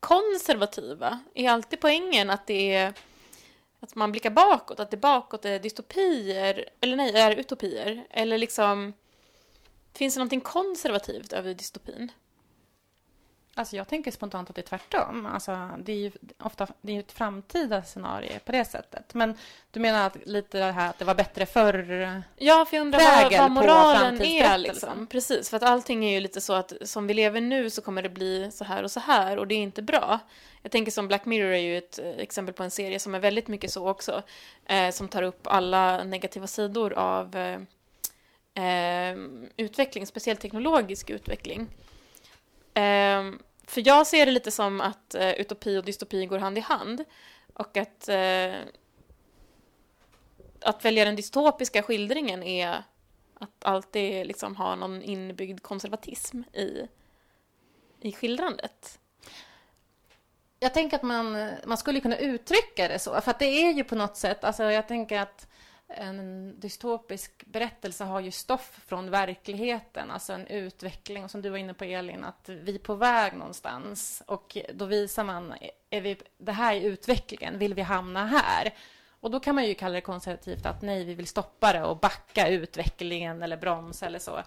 konservativa? 0.00 1.20
Är 1.34 1.50
alltid 1.50 1.80
poängen 1.80 2.30
att 2.30 2.46
det 2.46 2.74
är 2.74 2.94
att 3.80 3.94
man 3.94 4.12
blickar 4.12 4.30
bakåt, 4.30 4.80
att 4.80 4.90
det 4.90 4.96
bakåt 4.96 5.44
är 5.44 5.58
dystopier, 5.58 6.68
eller 6.80 6.96
nej, 6.96 7.16
är 7.16 7.36
utopier? 7.36 8.06
Eller 8.10 8.38
liksom, 8.38 8.92
finns 9.94 10.14
det 10.14 10.18
någonting 10.18 10.40
konservativt 10.40 11.32
över 11.32 11.54
dystopin? 11.54 12.12
Alltså 13.56 13.76
jag 13.76 13.88
tänker 13.88 14.10
spontant 14.10 14.50
att 14.50 14.56
det 14.56 14.60
är 14.60 14.66
tvärtom. 14.66 15.26
Alltså 15.26 15.70
det 15.78 15.92
är 15.92 15.96
ju 15.96 16.12
ofta 16.38 16.66
det 16.80 16.96
är 16.96 17.00
ett 17.00 17.12
framtida 17.12 17.82
scenario 17.82 18.38
på 18.44 18.52
det 18.52 18.64
sättet. 18.64 19.14
Men 19.14 19.36
du 19.70 19.80
menar 19.80 20.06
att 20.06 20.16
lite 20.26 20.58
det 20.58 20.72
här 20.72 20.90
att 20.90 20.98
det 20.98 21.04
var 21.04 21.14
bättre 21.14 21.46
förr? 21.46 22.22
Ja, 22.36 22.66
för 22.68 22.76
jag 22.76 22.84
undrar 22.84 23.22
vad, 23.22 23.32
vad 23.32 23.50
moralen 23.50 24.22
är 24.22 24.58
liksom. 24.58 25.06
Precis, 25.06 25.50
för 25.50 25.56
att 25.56 25.62
allting 25.62 26.04
är 26.04 26.12
ju 26.12 26.20
lite 26.20 26.40
så 26.40 26.52
att 26.52 26.72
som 26.82 27.06
vi 27.06 27.14
lever 27.14 27.40
nu 27.40 27.70
så 27.70 27.82
kommer 27.82 28.02
det 28.02 28.08
bli 28.08 28.50
så 28.52 28.64
här 28.64 28.82
och 28.82 28.90
så 28.90 29.00
här 29.00 29.36
och 29.36 29.46
det 29.46 29.54
är 29.54 29.62
inte 29.62 29.82
bra. 29.82 30.20
Jag 30.62 30.72
tänker 30.72 30.92
som 30.92 31.08
Black 31.08 31.24
Mirror 31.24 31.52
är 31.52 31.58
ju 31.58 31.78
ett 31.78 31.98
eh, 31.98 32.08
exempel 32.08 32.54
på 32.54 32.62
en 32.62 32.70
serie 32.70 32.98
som 32.98 33.14
är 33.14 33.18
väldigt 33.18 33.48
mycket 33.48 33.70
så 33.70 33.88
också. 33.88 34.22
Eh, 34.66 34.90
som 34.90 35.08
tar 35.08 35.22
upp 35.22 35.46
alla 35.46 36.04
negativa 36.04 36.46
sidor 36.46 36.92
av 36.92 37.36
eh, 37.36 37.58
eh 38.64 39.16
utveckling, 39.56 40.06
speciellt 40.06 40.40
teknologisk 40.40 41.10
utveckling. 41.10 41.68
Um, 42.74 43.42
för 43.66 43.86
jag 43.86 44.06
ser 44.06 44.26
det 44.26 44.32
lite 44.32 44.50
som 44.50 44.80
att 44.80 45.14
uh, 45.18 45.30
utopi 45.30 45.78
och 45.78 45.84
dystopi 45.84 46.26
går 46.26 46.38
hand 46.38 46.58
i 46.58 46.60
hand. 46.60 47.04
Och 47.54 47.76
att, 47.76 48.08
uh, 48.08 48.54
att 50.60 50.84
välja 50.84 51.04
den 51.04 51.16
dystopiska 51.16 51.82
skildringen 51.82 52.42
är 52.42 52.84
att 53.34 53.64
alltid 53.64 54.26
liksom 54.26 54.56
ha 54.56 54.74
någon 54.74 55.02
inbyggd 55.02 55.62
konservatism 55.62 56.42
i, 56.52 56.88
i 58.00 58.12
skildrandet. 58.12 58.98
Jag 60.60 60.74
tänker 60.74 60.96
att 60.96 61.02
man, 61.02 61.50
man 61.66 61.78
skulle 61.78 62.00
kunna 62.00 62.18
uttrycka 62.18 62.88
det 62.88 62.98
så, 62.98 63.20
för 63.20 63.30
att 63.30 63.38
det 63.38 63.44
är 63.44 63.72
ju 63.72 63.84
på 63.84 63.94
något 63.94 64.16
sätt, 64.16 64.44
alltså 64.44 64.62
jag 64.62 64.88
tänker 64.88 65.20
att 65.20 65.48
en 65.88 66.60
dystopisk 66.60 67.44
berättelse 67.46 68.04
har 68.04 68.20
ju 68.20 68.30
stoff 68.30 68.80
från 68.86 69.10
verkligheten, 69.10 70.10
alltså 70.10 70.32
en 70.32 70.46
utveckling, 70.46 71.28
som 71.28 71.42
du 71.42 71.50
var 71.50 71.58
inne 71.58 71.74
på 71.74 71.84
Elin, 71.84 72.24
att 72.24 72.48
vi 72.48 72.74
är 72.74 72.78
på 72.78 72.94
väg 72.94 73.34
någonstans 73.34 74.22
och 74.26 74.56
då 74.74 74.84
visar 74.84 75.24
man, 75.24 75.54
är 75.90 76.00
vi, 76.00 76.16
det 76.38 76.52
här 76.52 76.74
är 76.74 76.80
utvecklingen, 76.80 77.58
vill 77.58 77.74
vi 77.74 77.82
hamna 77.82 78.26
här? 78.26 78.74
Och 79.20 79.30
då 79.30 79.40
kan 79.40 79.54
man 79.54 79.66
ju 79.66 79.74
kalla 79.74 79.94
det 79.94 80.00
konservativt 80.00 80.66
att 80.66 80.82
nej, 80.82 81.04
vi 81.04 81.14
vill 81.14 81.26
stoppa 81.26 81.72
det 81.72 81.84
och 81.84 81.96
backa 81.96 82.48
utvecklingen 82.48 83.42
eller 83.42 83.56
bromsa 83.56 84.06
eller 84.06 84.18
så. 84.18 84.42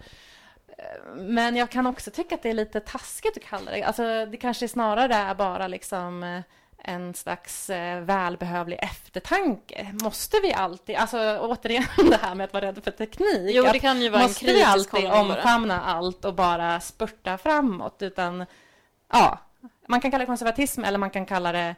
Men 1.15 1.55
jag 1.55 1.69
kan 1.69 1.87
också 1.87 2.11
tycka 2.11 2.35
att 2.35 2.43
det 2.43 2.49
är 2.49 2.53
lite 2.53 2.79
taskigt 2.79 3.37
att 3.37 3.43
kalla 3.43 3.71
det, 3.71 3.83
alltså 3.83 4.25
det 4.25 4.37
kanske 4.37 4.67
snarare 4.67 5.13
är 5.13 5.35
bara 5.35 5.67
liksom 5.67 6.23
eh, 6.23 6.41
en 6.87 7.13
slags 7.13 7.69
eh, 7.69 8.01
välbehövlig 8.01 8.79
eftertanke. 8.81 9.95
Måste 10.03 10.39
vi 10.43 10.53
alltid, 10.53 10.95
alltså 10.95 11.39
återigen 11.39 11.83
det 12.09 12.17
här 12.21 12.35
med 12.35 12.43
att 12.43 12.53
vara 12.53 12.65
rädd 12.65 12.83
för 12.83 12.91
teknik. 12.91 13.55
Jo, 13.55 13.63
det 13.73 13.79
kan 13.79 14.01
ju 14.01 14.09
vara 14.09 14.23
måste 14.23 14.47
en 14.47 14.55
vi 14.55 14.63
alltid 14.63 15.05
omfamna 15.05 15.81
allt 15.81 16.25
och 16.25 16.33
bara 16.33 16.79
spurta 16.79 17.37
framåt? 17.37 18.01
Utan, 18.01 18.45
ja, 19.11 19.39
man 19.87 20.01
kan 20.01 20.11
kalla 20.11 20.21
det 20.21 20.25
konservatism 20.25 20.83
eller 20.83 20.97
man 20.97 21.09
kan 21.09 21.25
kalla 21.25 21.51
det 21.51 21.75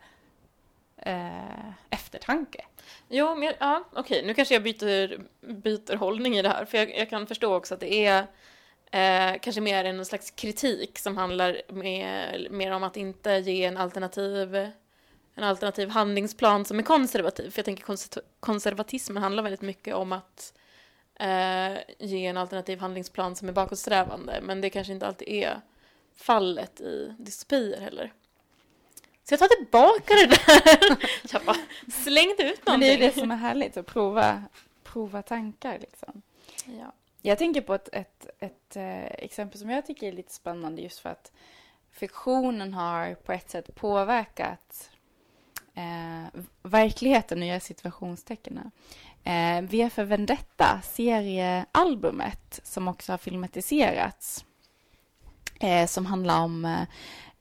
eh, 0.98 1.70
eftertanke. 1.90 2.66
Jo, 3.08 3.36
men 3.36 3.54
ja, 3.60 3.84
okej, 3.94 4.24
nu 4.26 4.34
kanske 4.34 4.56
jag 4.56 4.64
byter, 4.64 5.20
byter 5.42 5.96
hållning 5.96 6.38
i 6.38 6.42
det 6.42 6.50
här, 6.50 6.66
för 6.66 6.78
jag, 6.78 6.98
jag 6.98 7.10
kan 7.10 7.28
förstå 7.28 7.56
också 7.56 7.74
att 7.74 7.80
det 7.80 8.06
är 8.06 8.28
Eh, 8.92 9.40
kanske 9.42 9.62
mer 9.62 9.86
en 9.86 10.06
slags 10.06 10.32
kritik 10.32 11.00
som 11.00 11.18
handlar 11.18 11.62
mer, 11.68 12.48
mer 12.52 12.72
om 12.72 12.84
att 12.84 12.98
inte 12.98 13.32
ge 13.32 13.66
en 13.66 13.78
alternativ 13.78 14.72
en 15.40 15.46
alternativ 15.46 15.90
handlingsplan 15.90 16.66
som 16.66 16.80
är 16.80 16.84
konservativ. 16.84 17.52
För 17.52 17.60
jag 17.60 17.66
tänker 17.66 17.96
konservatismen 18.40 19.24
handlar 19.24 19.44
väldigt 19.44 19.62
mycket 19.62 19.96
om 19.96 20.12
att 20.12 20.54
eh, 21.20 21.78
ge 22.00 22.26
en 22.26 22.38
alternativ 22.38 22.80
handlingsplan 22.80 23.36
som 23.36 23.50
är 23.50 23.54
bakåtsträvande. 23.54 24.40
Men 24.44 24.62
det 24.62 24.70
kanske 24.70 24.94
inte 24.94 25.08
alltid 25.08 25.28
är 25.28 25.62
fallet 26.16 26.82
i 26.82 27.16
dystopier 27.20 27.82
heller. 27.82 28.14
Så 29.24 29.34
jag 29.34 29.40
tar 29.40 29.48
tillbaka 29.48 30.14
det 30.14 30.26
där. 30.26 30.98
jag 31.34 31.46
bara 31.46 31.58
slängde 32.04 32.44
ut 32.44 32.66
någonting. 32.66 32.66
Men 32.66 32.80
det 32.80 32.94
är 32.94 32.98
det 32.98 33.20
som 33.20 33.32
är 33.32 33.36
härligt, 33.36 33.78
att 33.78 33.86
prova, 33.86 34.44
prova 34.84 35.22
tankar 35.22 35.80
liksom. 35.80 36.22
Ja. 36.66 36.94
Jag 37.22 37.38
tänker 37.38 37.62
på 37.62 37.74
ett, 37.74 37.90
ett, 37.92 38.26
ett 38.40 38.76
äh, 38.76 39.06
exempel 39.06 39.60
som 39.60 39.70
jag 39.70 39.86
tycker 39.86 40.08
är 40.08 40.12
lite 40.12 40.34
spännande 40.34 40.82
just 40.82 41.00
för 41.00 41.10
att 41.10 41.32
fiktionen 41.92 42.74
har 42.74 43.16
på 43.16 43.32
ett 43.32 43.50
sätt 43.50 43.76
påverkat 43.76 44.92
eh, 45.80 46.42
verkligheten, 46.64 47.42
och 47.42 47.48
göra 47.48 47.60
situationstecken. 47.60 48.72
Eh, 49.24 49.62
V 49.62 49.90
för 49.90 50.04
Vendetta, 50.04 50.82
seriealbumet 50.84 52.60
som 52.64 52.88
också 52.88 53.14
har 53.14 53.18
filmatiserats. 53.18 54.46
Eh, 55.60 55.88
som 55.88 56.06
handlar 56.06 56.40
om 56.44 56.66
eh, 56.66 56.84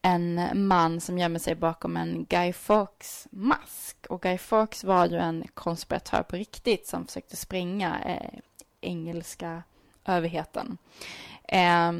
en 0.02 0.49
man 0.54 1.00
som 1.00 1.18
gömmer 1.18 1.38
sig 1.38 1.54
bakom 1.54 1.97
en 1.97 2.26
Guy 2.28 2.52
Fawkes-mask. 2.52 3.97
Och 4.09 4.23
Guy 4.23 4.38
Fawkes 4.38 4.85
var 4.85 5.07
ju 5.07 5.16
en 5.16 5.45
konspiratör 5.54 6.23
på 6.23 6.37
riktigt 6.37 6.87
som 6.87 7.07
försökte 7.07 7.37
spränga 7.37 8.00
eh, 8.04 8.40
engelska 8.80 9.62
överheten. 10.04 10.78
Eh, 11.45 11.92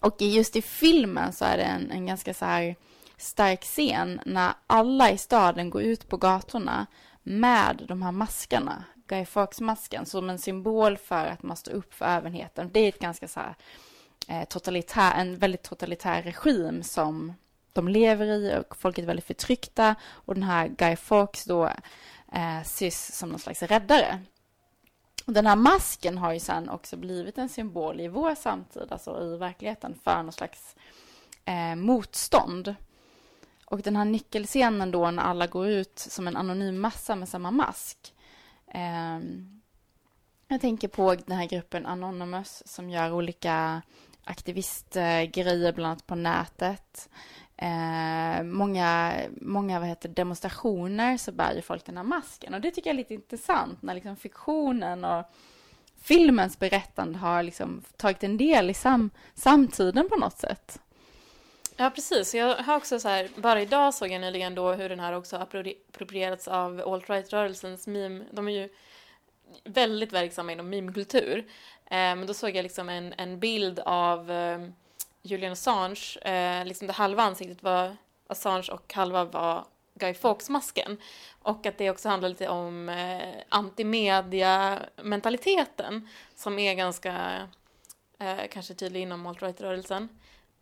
och 0.00 0.22
just 0.22 0.56
i 0.56 0.62
filmen 0.62 1.32
så 1.32 1.44
är 1.44 1.56
det 1.56 1.64
en, 1.64 1.90
en 1.90 2.06
ganska 2.06 2.34
så 2.34 2.44
här 2.44 2.76
stark 3.16 3.62
scen 3.62 4.20
när 4.26 4.52
alla 4.66 5.10
i 5.10 5.18
staden 5.18 5.70
går 5.70 5.82
ut 5.82 6.08
på 6.08 6.16
gatorna 6.16 6.86
med 7.22 7.84
de 7.88 8.02
här 8.02 8.12
maskarna. 8.12 8.84
Guy 9.06 9.24
Fawkes-masken, 9.24 10.06
som 10.06 10.30
en 10.30 10.38
symbol 10.38 10.96
för 10.96 11.26
att 11.26 11.42
man 11.42 11.56
står 11.56 11.72
upp 11.72 11.94
för 11.94 12.04
överheten. 12.04 12.70
Det 12.72 12.80
är 12.80 12.88
ett 12.88 12.98
ganska 12.98 13.28
så 13.28 13.40
här, 13.40 13.54
eh, 14.28 14.44
totalitär, 14.44 15.12
en 15.14 15.38
väldigt 15.38 15.62
totalitär 15.62 16.22
regim 16.22 16.82
som 16.82 17.32
de 17.72 17.88
lever 17.88 18.26
i 18.26 18.58
och 18.58 18.76
folk 18.76 18.98
är 18.98 19.06
väldigt 19.06 19.26
förtryckta 19.26 19.94
och 20.04 20.34
den 20.34 20.42
här 20.42 20.68
Guy 20.68 20.96
Fawkes 20.96 21.44
då 21.44 21.64
eh, 22.32 22.60
ses 22.60 23.16
som 23.16 23.28
någon 23.28 23.38
slags 23.38 23.62
räddare. 23.62 24.20
Och 25.26 25.32
den 25.32 25.46
här 25.46 25.56
masken 25.56 26.18
har 26.18 26.32
ju 26.32 26.40
sen 26.40 26.68
också 26.68 26.96
blivit 26.96 27.38
en 27.38 27.48
symbol 27.48 28.00
i 28.00 28.08
vår 28.08 28.34
samtid, 28.34 28.92
alltså 28.92 29.22
i 29.22 29.36
verkligheten, 29.36 29.98
för 30.04 30.22
någon 30.22 30.32
slags 30.32 30.76
eh, 31.44 31.74
motstånd. 31.74 32.74
Och 33.66 33.82
den 33.82 33.96
här 33.96 34.04
nyckelscenen 34.04 34.90
då 34.90 35.10
när 35.10 35.22
alla 35.22 35.46
går 35.46 35.68
ut 35.68 35.98
som 35.98 36.28
en 36.28 36.36
anonym 36.36 36.80
massa 36.80 37.16
med 37.16 37.28
samma 37.28 37.50
mask. 37.50 38.14
Eh, 38.74 39.18
jag 40.48 40.60
tänker 40.60 40.88
på 40.88 41.14
den 41.14 41.36
här 41.36 41.46
gruppen 41.46 41.86
Anonymous 41.86 42.62
som 42.66 42.90
gör 42.90 43.12
olika 43.12 43.82
aktivistgrejer 44.24 45.72
bland 45.72 45.90
annat 45.90 46.06
på 46.06 46.14
nätet. 46.14 47.08
Eh, 47.56 48.42
många 48.42 49.14
många 49.40 49.78
vad 49.80 49.88
heter, 49.88 50.08
demonstrationer 50.08 51.16
så 51.16 51.32
bär 51.32 51.54
ju 51.54 51.62
folk 51.62 51.86
den 51.86 51.96
här 51.96 52.04
masken. 52.04 52.54
Och 52.54 52.60
det 52.60 52.70
tycker 52.70 52.90
jag 52.90 52.94
är 52.94 52.98
lite 52.98 53.14
intressant 53.14 53.82
när 53.82 53.94
liksom 53.94 54.16
fiktionen 54.16 55.04
och 55.04 55.24
filmens 56.00 56.58
berättande 56.58 57.18
har 57.18 57.42
liksom 57.42 57.82
tagit 57.96 58.24
en 58.24 58.36
del 58.36 58.70
i 58.70 58.74
sam 58.74 59.10
samtiden 59.34 60.08
på 60.08 60.16
något 60.16 60.38
sätt. 60.38 60.80
Ja, 61.78 61.90
precis. 61.90 62.34
Jag 62.34 62.56
har 62.56 62.76
också 62.76 63.00
så 63.00 63.08
här, 63.08 63.28
bara 63.36 63.62
idag 63.62 63.94
såg 63.94 64.10
jag 64.10 64.20
nyligen 64.20 64.54
då 64.54 64.72
hur 64.72 64.88
den 64.88 65.00
här 65.00 65.12
också 65.12 65.36
approprierats 65.36 66.48
av 66.48 66.80
alt-right-rörelsens 66.80 67.86
meme. 67.86 68.24
De 68.30 68.48
är 68.48 68.52
ju 68.52 68.68
väldigt 69.64 70.12
verksamma 70.12 70.52
inom 70.52 70.70
meme-kultur. 70.70 71.38
Eh, 71.84 71.90
men 71.90 72.26
då 72.26 72.34
såg 72.34 72.56
jag 72.56 72.62
liksom 72.62 72.88
en, 72.88 73.14
en 73.16 73.40
bild 73.40 73.78
av 73.78 74.30
eh, 74.30 74.58
Julian 75.22 75.52
Assange, 75.52 76.18
eh, 76.22 76.64
liksom 76.64 76.86
det 76.86 76.92
halva 76.92 77.22
ansiktet 77.22 77.62
var 77.62 77.96
Assange 78.26 78.68
och 78.72 78.94
halva 78.94 79.24
var 79.24 79.64
Guy 79.94 80.14
Fawkes-masken. 80.14 80.98
Och 81.42 81.66
att 81.66 81.78
det 81.78 81.90
också 81.90 82.08
handlar 82.08 82.28
lite 82.28 82.48
om 82.48 82.88
eh, 82.88 83.34
antimedia-mentaliteten 83.48 86.08
som 86.34 86.58
är 86.58 86.74
ganska 86.74 87.48
eh, 88.18 88.46
kanske 88.50 88.74
tydlig 88.74 89.02
inom 89.02 89.26
alt-right-rörelsen. 89.26 90.08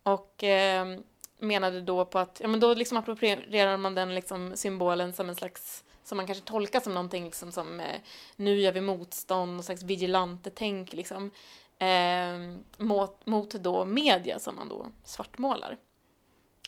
Och 0.05 0.43
eh, 0.43 0.97
menade 1.39 1.81
då 1.81 2.05
på 2.05 2.19
att, 2.19 2.37
ja 2.41 2.47
men 2.47 2.59
då 2.59 2.73
liksom 2.73 2.97
approprierar 2.97 3.77
man 3.77 3.95
den 3.95 4.15
liksom 4.15 4.55
symbolen 4.55 5.13
som 5.13 5.29
en 5.29 5.35
slags, 5.35 5.83
som 6.03 6.17
man 6.17 6.25
kanske 6.25 6.43
tolkar 6.45 6.79
som 6.79 6.93
någonting 6.93 7.25
liksom 7.25 7.51
som 7.51 7.79
eh, 7.79 7.99
nu 8.35 8.59
gör 8.59 8.71
vi 8.71 8.81
motstånd, 8.81 9.53
någon 9.53 9.63
slags 9.63 9.83
vigilante-tänk 9.83 10.93
liksom. 10.93 11.31
Eh, 11.79 12.37
mot, 12.77 13.25
mot 13.25 13.51
då 13.51 13.85
media 13.85 14.39
som 14.39 14.55
man 14.55 14.69
då 14.69 14.87
svartmålar. 15.03 15.77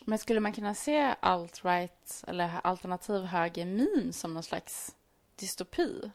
Men 0.04 0.18
skulle 0.18 0.40
man 0.40 0.52
kunna 0.52 0.74
se 0.74 1.14
alt-right 1.20 2.24
eller 2.26 2.60
alternativ 2.64 3.22
höger 3.22 3.64
meme 3.66 4.12
som 4.12 4.34
någon 4.34 4.42
slags 4.42 4.94
dystopi? 5.36 6.10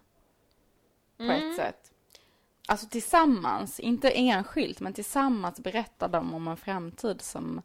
På 1.18 1.24
Mm. 1.24 1.50
ett 1.50 1.56
sätt. 1.56 1.93
Alltså 2.68 2.88
tillsammans, 2.88 3.80
inte 3.80 4.10
enskilt, 4.10 4.80
men 4.80 4.94
tillsammans 4.94 5.60
berättar 5.60 6.08
de 6.08 6.34
om 6.34 6.48
en 6.48 6.58
framtid 6.58 7.22
som, 7.22 7.62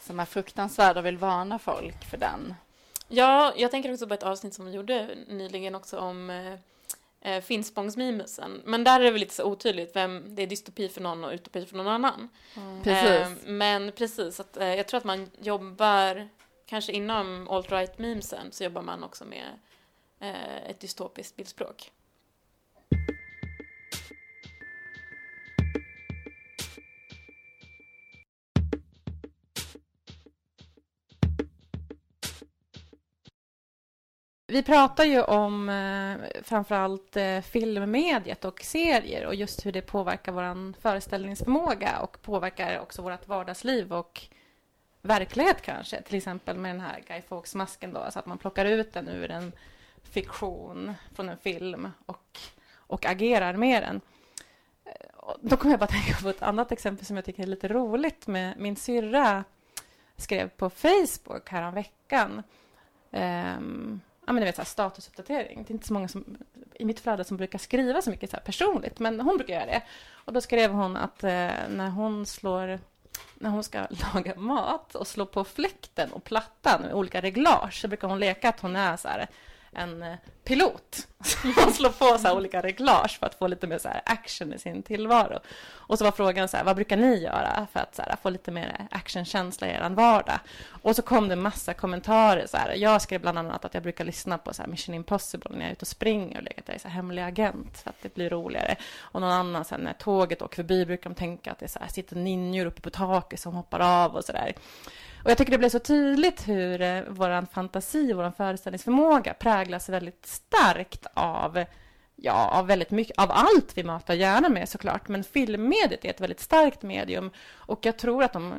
som 0.00 0.20
är 0.20 0.24
fruktansvärd 0.24 0.96
och 0.96 1.06
vill 1.06 1.18
varna 1.18 1.58
folk 1.58 2.04
för 2.10 2.16
den. 2.16 2.54
Ja, 3.08 3.52
jag 3.56 3.70
tänker 3.70 3.92
också 3.92 4.06
på 4.06 4.14
ett 4.14 4.22
avsnitt 4.22 4.54
som 4.54 4.64
vi 4.66 4.72
gjorde 4.72 5.16
nyligen 5.28 5.74
också 5.74 5.98
om 5.98 6.30
eh, 6.30 6.54
eh, 7.32 7.42
Finspångsmimesen. 7.42 8.62
Men 8.64 8.84
där 8.84 9.00
är 9.00 9.04
det 9.04 9.10
väl 9.10 9.20
lite 9.20 9.34
så 9.34 9.44
otydligt 9.44 9.96
vem 9.96 10.34
det 10.34 10.42
är 10.42 10.46
dystopi 10.46 10.88
för 10.88 11.00
någon 11.00 11.24
och 11.24 11.32
utopi 11.32 11.66
för 11.66 11.76
någon 11.76 11.88
annan. 11.88 12.28
Precis. 12.82 13.10
Eh, 13.10 13.30
men 13.46 13.92
precis, 13.92 14.40
att, 14.40 14.56
eh, 14.56 14.74
jag 14.74 14.88
tror 14.88 14.98
att 14.98 15.04
man 15.04 15.30
jobbar, 15.40 16.28
kanske 16.66 16.92
inom 16.92 17.48
alt-right 17.48 17.94
memesen, 17.96 18.52
så 18.52 18.64
jobbar 18.64 18.82
man 18.82 19.04
också 19.04 19.24
med 19.24 19.58
eh, 20.20 20.70
ett 20.70 20.80
dystopiskt 20.80 21.36
bildspråk. 21.36 21.90
Vi 34.54 34.62
pratar 34.62 35.04
ju 35.04 35.22
om 35.22 35.68
eh, 35.68 36.42
framförallt 36.42 37.16
eh, 37.16 37.40
filmmediet 37.40 38.44
och 38.44 38.60
serier 38.62 39.26
och 39.26 39.34
just 39.34 39.66
hur 39.66 39.72
det 39.72 39.82
påverkar 39.82 40.32
vår 40.32 40.80
föreställningsförmåga 40.80 41.98
och 41.98 42.22
påverkar 42.22 42.80
också 42.80 43.02
vårt 43.02 43.28
vardagsliv 43.28 43.92
och 43.92 44.22
verklighet 45.02 45.62
kanske. 45.62 46.02
Till 46.02 46.16
exempel 46.16 46.58
med 46.58 46.74
den 46.74 46.80
här 46.80 47.02
Guy 47.08 47.22
Fawkes-masken 47.22 47.92
då, 47.92 48.00
alltså 48.00 48.18
att 48.18 48.26
man 48.26 48.38
plockar 48.38 48.64
ut 48.64 48.92
den 48.92 49.08
ur 49.08 49.30
en 49.30 49.52
fiktion 50.02 50.94
från 51.14 51.28
en 51.28 51.38
film 51.38 51.90
och, 52.06 52.38
och 52.76 53.06
agerar 53.06 53.54
med 53.56 53.82
den. 53.82 54.00
Eh, 54.84 55.16
och 55.16 55.36
Då 55.40 55.56
kommer 55.56 55.72
jag 55.72 55.80
bara 55.80 55.86
tänka 55.86 56.14
på 56.22 56.28
ett 56.28 56.42
annat 56.42 56.72
exempel 56.72 57.06
som 57.06 57.16
jag 57.16 57.24
tycker 57.24 57.42
är 57.42 57.46
lite 57.46 57.68
roligt 57.68 58.26
med 58.26 58.54
min 58.58 58.76
syrra 58.76 59.44
skrev 60.16 60.48
på 60.48 60.70
Facebook 60.70 61.50
häromveckan. 61.50 62.42
Um, 63.10 64.00
ja, 64.26 64.32
men 64.32 64.36
ni 64.36 64.44
vet, 64.44 64.56
så 64.56 64.62
här, 64.62 64.66
statusuppdatering. 64.66 65.64
Det 65.66 65.70
är 65.70 65.74
inte 65.74 65.86
så 65.86 65.94
många 65.94 66.08
som, 66.08 66.24
i 66.74 66.84
mitt 66.84 67.00
flöde 67.00 67.24
som 67.24 67.36
brukar 67.36 67.58
skriva 67.58 68.02
så 68.02 68.10
mycket 68.10 68.30
så 68.30 68.36
här 68.36 68.44
personligt, 68.44 68.98
men 68.98 69.20
hon 69.20 69.36
brukar 69.36 69.54
göra 69.54 69.66
det. 69.66 69.82
Och 70.12 70.32
då 70.32 70.40
skrev 70.40 70.72
hon 70.72 70.96
att 70.96 71.24
eh, 71.24 71.50
när 71.68 71.90
hon 71.90 72.26
slår 72.26 72.78
när 73.34 73.50
hon 73.50 73.64
ska 73.64 73.86
laga 74.14 74.34
mat 74.36 74.94
och 74.94 75.06
slå 75.06 75.26
på 75.26 75.44
fläkten 75.44 76.12
och 76.12 76.24
plattan 76.24 76.82
med 76.82 76.94
olika 76.94 77.20
reglage 77.20 77.80
så 77.80 77.88
brukar 77.88 78.08
hon 78.08 78.20
leka 78.20 78.48
att 78.48 78.60
hon 78.60 78.76
är 78.76 78.96
så 78.96 79.08
här 79.08 79.26
en 79.76 80.02
eh, 80.02 80.14
pilot. 80.44 81.08
som 81.62 81.72
slår 81.72 81.88
på 81.90 82.18
så 82.18 82.28
här 82.28 82.36
olika 82.36 82.62
reglage 82.62 83.18
för 83.18 83.26
att 83.26 83.34
få 83.34 83.46
lite 83.46 83.66
mer 83.66 83.78
så 83.78 83.88
här 83.88 84.02
action 84.06 84.52
i 84.52 84.58
sin 84.58 84.82
tillvaro. 84.82 85.38
Och 85.72 85.98
så 85.98 86.04
var 86.04 86.12
frågan 86.12 86.48
så 86.48 86.56
här, 86.56 86.64
vad 86.64 86.76
brukar 86.76 86.96
ni 86.96 87.22
göra 87.22 87.66
för 87.72 87.80
att 87.80 87.94
så 87.94 88.02
här, 88.02 88.16
få 88.22 88.30
lite 88.30 88.50
mer 88.50 88.86
actionkänsla 88.90 89.66
i 89.66 89.70
er 89.70 89.90
vardag? 89.90 90.38
Och 90.82 90.96
så 90.96 91.02
kom 91.02 91.28
det 91.28 91.36
massa 91.36 91.74
kommentarer 91.74 92.46
så 92.46 92.56
här. 92.56 92.74
Jag 92.74 93.02
skrev 93.02 93.20
bland 93.20 93.38
annat 93.38 93.64
att 93.64 93.74
jag 93.74 93.82
brukar 93.82 94.04
lyssna 94.04 94.38
på 94.38 94.54
så 94.54 94.62
här 94.62 94.68
Mission 94.68 94.94
Impossible 94.94 95.50
när 95.50 95.60
jag 95.60 95.68
är 95.68 95.72
ute 95.72 95.82
och 95.82 95.88
springer 95.88 96.36
och 96.36 96.42
leker 96.42 96.60
att 96.62 96.68
jag 96.68 96.74
är 96.74 96.80
så 96.80 96.88
här 96.88 96.94
hemlig 96.94 97.22
agent 97.22 97.78
för 97.78 97.90
att 97.90 98.02
det 98.02 98.14
blir 98.14 98.30
roligare. 98.30 98.76
Och 98.98 99.20
någon 99.20 99.32
annan 99.32 99.64
så 99.64 99.74
här, 99.74 99.82
när 99.82 99.92
tåget 99.92 100.42
åker 100.42 100.56
förbi 100.56 100.86
brukar 100.86 101.10
de 101.10 101.16
tänka 101.16 101.52
att 101.52 101.58
det 101.58 101.66
är 101.66 101.68
så 101.68 101.78
här, 101.78 101.88
sitter 101.88 102.16
ninjor 102.16 102.66
uppe 102.66 102.80
på 102.80 102.90
taket 102.90 103.40
som 103.40 103.54
hoppar 103.54 103.80
av 103.80 104.16
och 104.16 104.24
så 104.24 104.32
där. 104.32 104.54
Och 105.24 105.30
jag 105.30 105.38
tycker 105.38 105.52
det 105.52 105.58
blir 105.58 105.68
så 105.68 105.78
tydligt 105.78 106.48
hur 106.48 106.80
eh, 106.80 107.02
vår 107.08 107.46
fantasi, 107.46 108.12
vår 108.12 108.30
föreställningsförmåga 108.30 109.34
präglas 109.34 109.88
väldigt 109.88 110.26
starkt 110.26 111.06
av 111.14 111.64
Ja, 112.16 112.48
av 112.48 112.66
väldigt 112.66 112.90
mycket, 112.90 113.18
av 113.18 113.30
allt 113.32 113.72
vi 113.74 113.84
matar 113.84 114.14
hjärnan 114.14 114.52
med 114.52 114.68
såklart, 114.68 115.08
men 115.08 115.24
filmmediet 115.24 116.04
är 116.04 116.10
ett 116.10 116.20
väldigt 116.20 116.40
starkt 116.40 116.82
medium 116.82 117.30
och 117.50 117.86
jag 117.86 117.98
tror 117.98 118.22
att 118.22 118.32
de, 118.32 118.54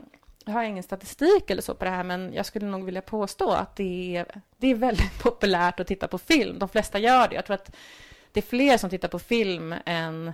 jag 0.45 0.54
har 0.54 0.63
ingen 0.63 0.84
statistik 0.84 1.49
eller 1.49 1.62
så 1.62 1.75
på 1.75 1.86
det 1.86 1.91
här, 1.91 2.04
men 2.04 2.34
jag 2.34 2.45
skulle 2.45 2.65
nog 2.65 2.86
vilja 2.86 3.01
påstå 3.01 3.51
att 3.51 3.75
det 3.75 4.15
är, 4.15 4.41
det 4.58 4.67
är 4.67 4.75
väldigt 4.75 5.19
populärt 5.23 5.80
att 5.80 5.88
titta 5.88 6.08
på 6.08 6.17
film. 6.17 6.60
De 6.60 6.69
flesta 6.69 6.99
gör 6.99 7.28
det. 7.28 7.36
Jag 7.36 7.45
tror 7.45 7.56
att 7.56 7.75
det 8.32 8.39
är 8.39 8.45
fler 8.45 8.78
som 8.78 8.89
tittar 8.89 9.08
på 9.08 9.19
film 9.19 9.75
än 9.86 10.34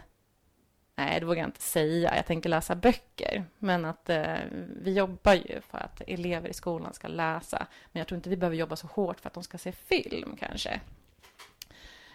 Nej, 1.05 1.19
det 1.19 1.25
vågar 1.25 1.41
jag 1.41 1.47
inte 1.47 1.61
säga. 1.61 2.15
Jag 2.15 2.25
tänker 2.25 2.49
läsa 2.49 2.75
böcker. 2.75 3.43
Men 3.59 3.85
att 3.85 4.09
eh, 4.09 4.35
vi 4.81 4.93
jobbar 4.93 5.33
ju 5.33 5.61
för 5.69 5.77
att 5.77 6.01
elever 6.07 6.49
i 6.49 6.53
skolan 6.53 6.93
ska 6.93 7.07
läsa. 7.07 7.67
Men 7.91 7.99
jag 7.99 8.07
tror 8.07 8.15
inte 8.15 8.29
vi 8.29 8.37
behöver 8.37 8.57
jobba 8.57 8.75
så 8.75 8.87
hårt 8.87 9.19
för 9.19 9.27
att 9.27 9.33
de 9.33 9.43
ska 9.43 9.57
se 9.57 9.71
film 9.71 10.35
kanske. 10.39 10.79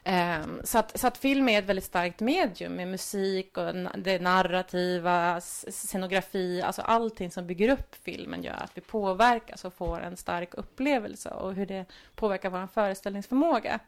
Um, 0.04 0.60
så, 0.64 0.78
att, 0.78 0.98
så 0.98 1.06
att 1.06 1.18
film 1.18 1.48
är 1.48 1.58
ett 1.58 1.64
väldigt 1.64 1.84
starkt 1.84 2.20
medium 2.20 2.72
med 2.72 2.88
musik 2.88 3.58
och 3.58 3.74
det 3.98 4.18
narrativa, 4.18 5.40
scenografi, 5.40 6.62
alltså 6.62 6.82
allting 6.82 7.30
som 7.30 7.46
bygger 7.46 7.68
upp 7.68 7.94
filmen 8.02 8.42
gör 8.42 8.62
att 8.64 8.72
vi 8.74 8.80
påverkas 8.80 9.64
och 9.64 9.74
får 9.74 10.00
en 10.00 10.16
stark 10.16 10.54
upplevelse 10.54 11.30
och 11.30 11.54
hur 11.54 11.66
det 11.66 11.84
påverkar 12.14 12.50
vår 12.50 12.66
föreställningsförmåga. 12.66 13.80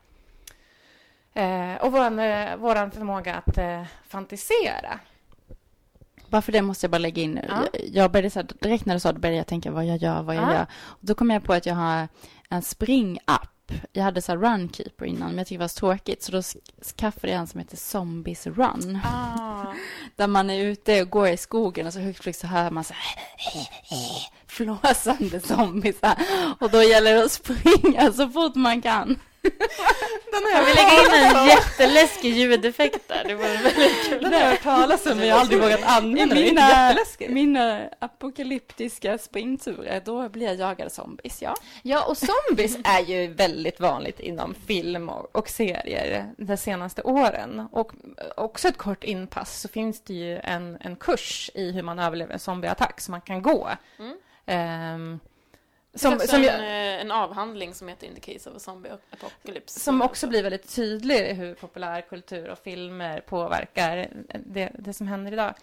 Uh, 1.38 1.74
och 1.74 1.92
vår 1.92 2.11
uh, 2.20 2.57
våran 2.57 2.90
förmåga 2.90 3.35
att 3.35 3.59
uh, 3.59 3.83
fantisera. 4.09 4.98
Bara 6.29 6.42
för 6.42 6.53
det 6.53 6.62
måste 6.62 6.85
jag 6.85 6.90
bara 6.90 6.98
lägga 6.98 7.22
in. 7.22 7.40
Ja. 7.48 7.64
Jag, 7.92 8.11
började 8.12 8.31
så 8.31 8.38
här, 8.38 8.48
direkt 8.61 8.85
när 8.87 8.94
du 8.94 9.01
sa 9.01 9.12
det 9.12 9.18
började 9.18 9.37
jag 9.37 9.46
tänka 9.46 9.70
vad 9.70 9.85
jag 9.87 9.96
gör, 9.96 10.22
vad 10.22 10.37
jag 10.37 10.42
Ja. 10.44 10.53
gör. 10.53 10.66
Och 10.85 10.98
då 11.01 11.14
kom 11.14 11.31
jag 11.31 11.44
på 11.44 11.53
att 11.53 11.66
jag 11.66 11.74
har 11.74 12.09
en 12.51 12.62
springapp. 12.62 13.72
Jag 13.92 14.05
hade 14.05 14.22
så 14.22 14.33
här 14.33 14.38
Runkeeper 14.38 15.05
innan, 15.07 15.29
men 15.29 15.38
jag 15.38 15.46
tyckte 15.46 15.55
det 15.59 15.64
var 15.64 15.68
så 15.68 15.79
tråkigt. 15.79 16.22
Så 16.22 16.33
då 16.33 16.38
sk- 16.38 16.94
skaffade 16.98 17.33
jag 17.33 17.40
en 17.40 17.46
som 17.46 17.61
heter 17.61 17.77
Zombies 17.77 18.46
Run. 18.46 19.01
Ah. 19.05 19.72
Där 20.16 20.27
man 20.27 20.51
är 20.51 20.61
ute 20.64 21.03
och 21.03 21.11
går 21.11 21.29
i 21.29 21.37
skogen 21.37 21.87
och 21.87 21.92
så 21.92 21.98
högt 22.01 22.22
flyg 22.22 22.37
så 22.37 22.46
hör 22.46 22.70
man 22.70 22.85
så 22.85 22.94
här 22.94 23.14
flåsande 24.46 25.40
zombiesar. 25.40 26.14
Och 26.61 26.70
då 26.70 26.83
gäller 26.83 27.14
det 27.14 27.24
att 27.24 27.33
springa 27.33 28.12
så 28.12 28.29
fort 28.29 28.55
man 28.55 28.83
kan. 28.83 29.18
Kan 30.59 30.64
vi 30.66 30.74
lägga 30.74 30.92
in 30.92 31.37
en 31.37 31.46
jätteläskig 31.46 32.33
ljudeffekt 32.33 33.09
där? 33.09 33.24
Det 33.24 33.35
vore 33.35 33.57
väldigt 33.57 34.09
kul. 34.09 34.22
Den 34.22 34.33
har 34.33 34.40
jag 34.40 34.51
hört 34.51 34.62
talas 34.62 35.07
om, 35.07 35.18
men 35.18 35.29
jag 35.29 35.35
har 35.35 35.40
aldrig 35.40 35.61
vågat 35.61 35.81
använda 35.85 36.35
den. 36.35 36.44
Mina, 36.44 36.96
mina 37.29 37.88
apokalyptiska 37.98 39.18
springturer, 39.18 40.03
då 40.05 40.29
blir 40.29 40.46
jag 40.46 40.57
jagad 40.57 40.87
av 40.87 40.90
zombies, 40.90 41.42
ja. 41.42 41.55
Ja, 41.83 42.05
och 42.05 42.16
zombies 42.16 42.77
är 42.85 43.01
ju 43.01 43.27
väldigt 43.27 43.81
vanligt 43.81 44.20
inom 44.20 44.55
film 44.66 45.09
och, 45.09 45.37
och 45.37 45.48
serier 45.48 46.33
de 46.37 46.57
senaste 46.57 47.03
åren. 47.03 47.68
Och 47.72 47.92
också 48.37 48.68
ett 48.68 48.79
kort 48.79 49.05
inpass 49.05 49.61
så 49.61 49.68
finns 49.68 50.01
det 50.01 50.14
ju 50.14 50.38
en, 50.38 50.79
en 50.81 50.96
kurs 50.96 51.51
i 51.55 51.72
hur 51.72 51.83
man 51.83 51.98
överlever 51.98 52.33
en 52.33 52.38
zombieattack 52.38 53.01
som 53.01 53.12
man 53.12 53.20
kan 53.20 53.42
gå. 53.42 53.68
Mm. 53.98 54.16
Ehm, 54.46 55.20
Som, 55.98 56.18
som, 56.18 56.38
en, 56.38 56.44
jag- 56.44 56.54
eh, 56.61 57.00
en 57.00 57.11
avhandling 57.11 57.74
som 57.74 57.88
heter 57.88 58.06
In 58.06 58.14
the 58.14 58.32
case 58.32 58.50
of 58.50 58.56
a 58.56 58.58
zombie 58.58 58.90
apocalypse. 59.12 59.80
som 59.80 60.02
också 60.02 60.26
blir 60.26 60.42
väldigt 60.42 60.74
tydlig 60.74 61.16
i 61.30 61.32
hur 61.32 61.54
populärkultur 61.54 62.48
och 62.48 62.58
filmer 62.58 63.20
påverkar 63.20 64.08
det, 64.46 64.72
det 64.78 64.92
som 64.92 65.06
händer 65.08 65.32
idag. 65.32 65.54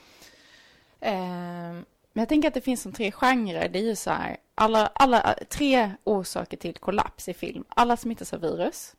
Ehm, 0.99 1.85
Men 2.13 2.21
jag 2.21 2.29
tänker 2.29 2.47
att 2.47 2.53
det 2.53 2.61
finns 2.61 2.81
som 2.81 2.93
tre 2.93 3.11
genrer. 3.11 3.69
Det 3.69 3.79
är 3.79 3.83
ju 3.83 3.95
så 3.95 4.09
här, 4.11 4.37
alla, 4.55 4.87
alla, 4.93 5.35
tre 5.49 5.91
orsaker 6.03 6.57
till 6.57 6.73
kollaps 6.77 7.29
i 7.29 7.33
film. 7.33 7.63
Alla 7.69 7.97
smittas 7.97 8.33
av 8.33 8.41
virus, 8.41 8.95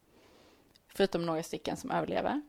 förutom 0.95 1.27
några 1.27 1.43
stycken 1.43 1.77
som 1.77 1.91
överlever. 1.91 2.43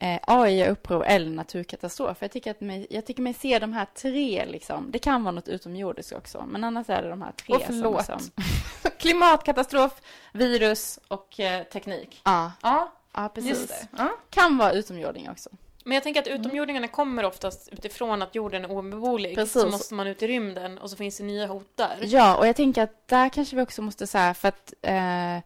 Eh, 0.00 0.18
AI 0.22 0.62
är 0.62 0.70
uppror 0.70 1.04
eller 1.06 1.30
naturkatastrof. 1.30 2.16
Jag 2.20 2.30
tycker, 2.30 2.50
att 2.50 2.60
mig, 2.60 2.86
jag 2.90 3.06
tycker 3.06 3.22
mig 3.22 3.34
se 3.34 3.58
de 3.58 3.72
här 3.72 3.86
tre, 3.94 4.44
liksom. 4.46 4.90
det 4.90 4.98
kan 4.98 5.24
vara 5.24 5.32
något 5.32 5.48
utomjordiskt 5.48 6.12
också, 6.12 6.44
men 6.48 6.64
annars 6.64 6.90
är 6.90 7.02
det 7.02 7.08
de 7.08 7.22
här 7.22 7.32
tre 7.32 7.54
Och 7.54 7.62
förlåt. 7.66 8.06
som... 8.06 8.18
Liksom, 8.18 8.90
klimatkatastrof, 8.98 10.00
virus 10.32 10.98
och 11.08 11.40
eh, 11.40 11.62
teknik. 11.62 12.20
ja, 12.24 12.52
Ja, 12.62 12.92
ja, 13.14 13.28
precis. 13.28 13.88
Ja. 13.98 14.16
Kan 14.30 14.58
vara 14.58 14.72
utomjording 14.72 15.30
också. 15.30 15.50
Men 15.84 15.94
jag 15.94 16.02
tänker 16.02 16.20
att 16.20 16.28
utomjordingarna 16.28 16.88
kommer 16.88 17.24
oftast 17.24 17.68
utifrån 17.72 18.22
att 18.22 18.34
jorden 18.34 18.64
är 18.64 18.70
obeboelig. 18.70 19.34
Precis. 19.34 19.62
Så 19.62 19.68
måste 19.68 19.94
man 19.94 20.06
ut 20.06 20.22
i 20.22 20.26
rymden 20.26 20.78
och 20.78 20.90
så 20.90 20.96
finns 20.96 21.18
det 21.18 21.24
nya 21.24 21.46
hot 21.46 21.76
där. 21.76 21.98
Ja, 22.02 22.36
och 22.36 22.46
jag 22.46 22.56
tänker 22.56 22.82
att 22.82 23.08
där 23.08 23.28
kanske 23.28 23.56
vi 23.56 23.62
också 23.62 23.82
måste 23.82 24.06
säga 24.06 24.34
för 24.34 24.48
att 24.48 24.74
eh, 24.82 25.38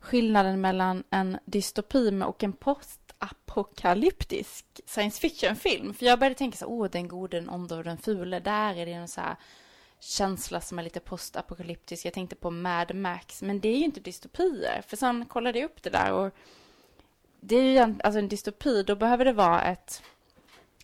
skillnaden 0.00 0.60
mellan 0.60 1.04
en 1.10 1.38
dystopi 1.44 2.22
och 2.24 2.44
en 2.44 2.52
post 2.52 3.00
postapokalyptisk 3.18 4.64
science 4.86 5.20
fiction-film. 5.20 5.94
För 5.94 6.06
jag 6.06 6.18
började 6.18 6.34
tänka 6.34 6.56
så 6.58 6.64
här... 6.64 6.72
åh, 6.72 6.88
den 6.90 7.08
gode, 7.08 7.40
den 7.40 7.50
onde 7.50 7.74
och 7.74 7.84
den 7.84 7.98
fule. 7.98 8.40
Där 8.40 8.74
är 8.74 8.86
det 8.86 8.92
en 8.92 9.08
så 9.08 9.20
här 9.20 9.36
känsla 10.00 10.60
som 10.60 10.78
är 10.78 10.82
lite 10.82 11.00
postapokalyptisk. 11.00 12.04
Jag 12.06 12.12
tänkte 12.12 12.36
på 12.36 12.50
Mad 12.50 12.94
Max, 12.94 13.42
men 13.42 13.60
det 13.60 13.68
är 13.68 13.76
ju 13.76 13.84
inte 13.84 14.00
dystopier. 14.00 14.82
För 14.86 14.96
sen 14.96 15.26
kollade 15.26 15.58
jag 15.58 15.66
upp 15.66 15.82
det 15.82 15.90
där 15.90 16.12
och 16.12 16.34
det 17.40 17.56
är 17.56 17.62
ju 17.62 17.76
en, 17.76 18.00
alltså 18.04 18.18
en 18.18 18.28
dystopi, 18.28 18.82
då 18.82 18.96
behöver 18.96 19.24
det 19.24 19.32
vara 19.32 19.62
ett, 19.62 20.02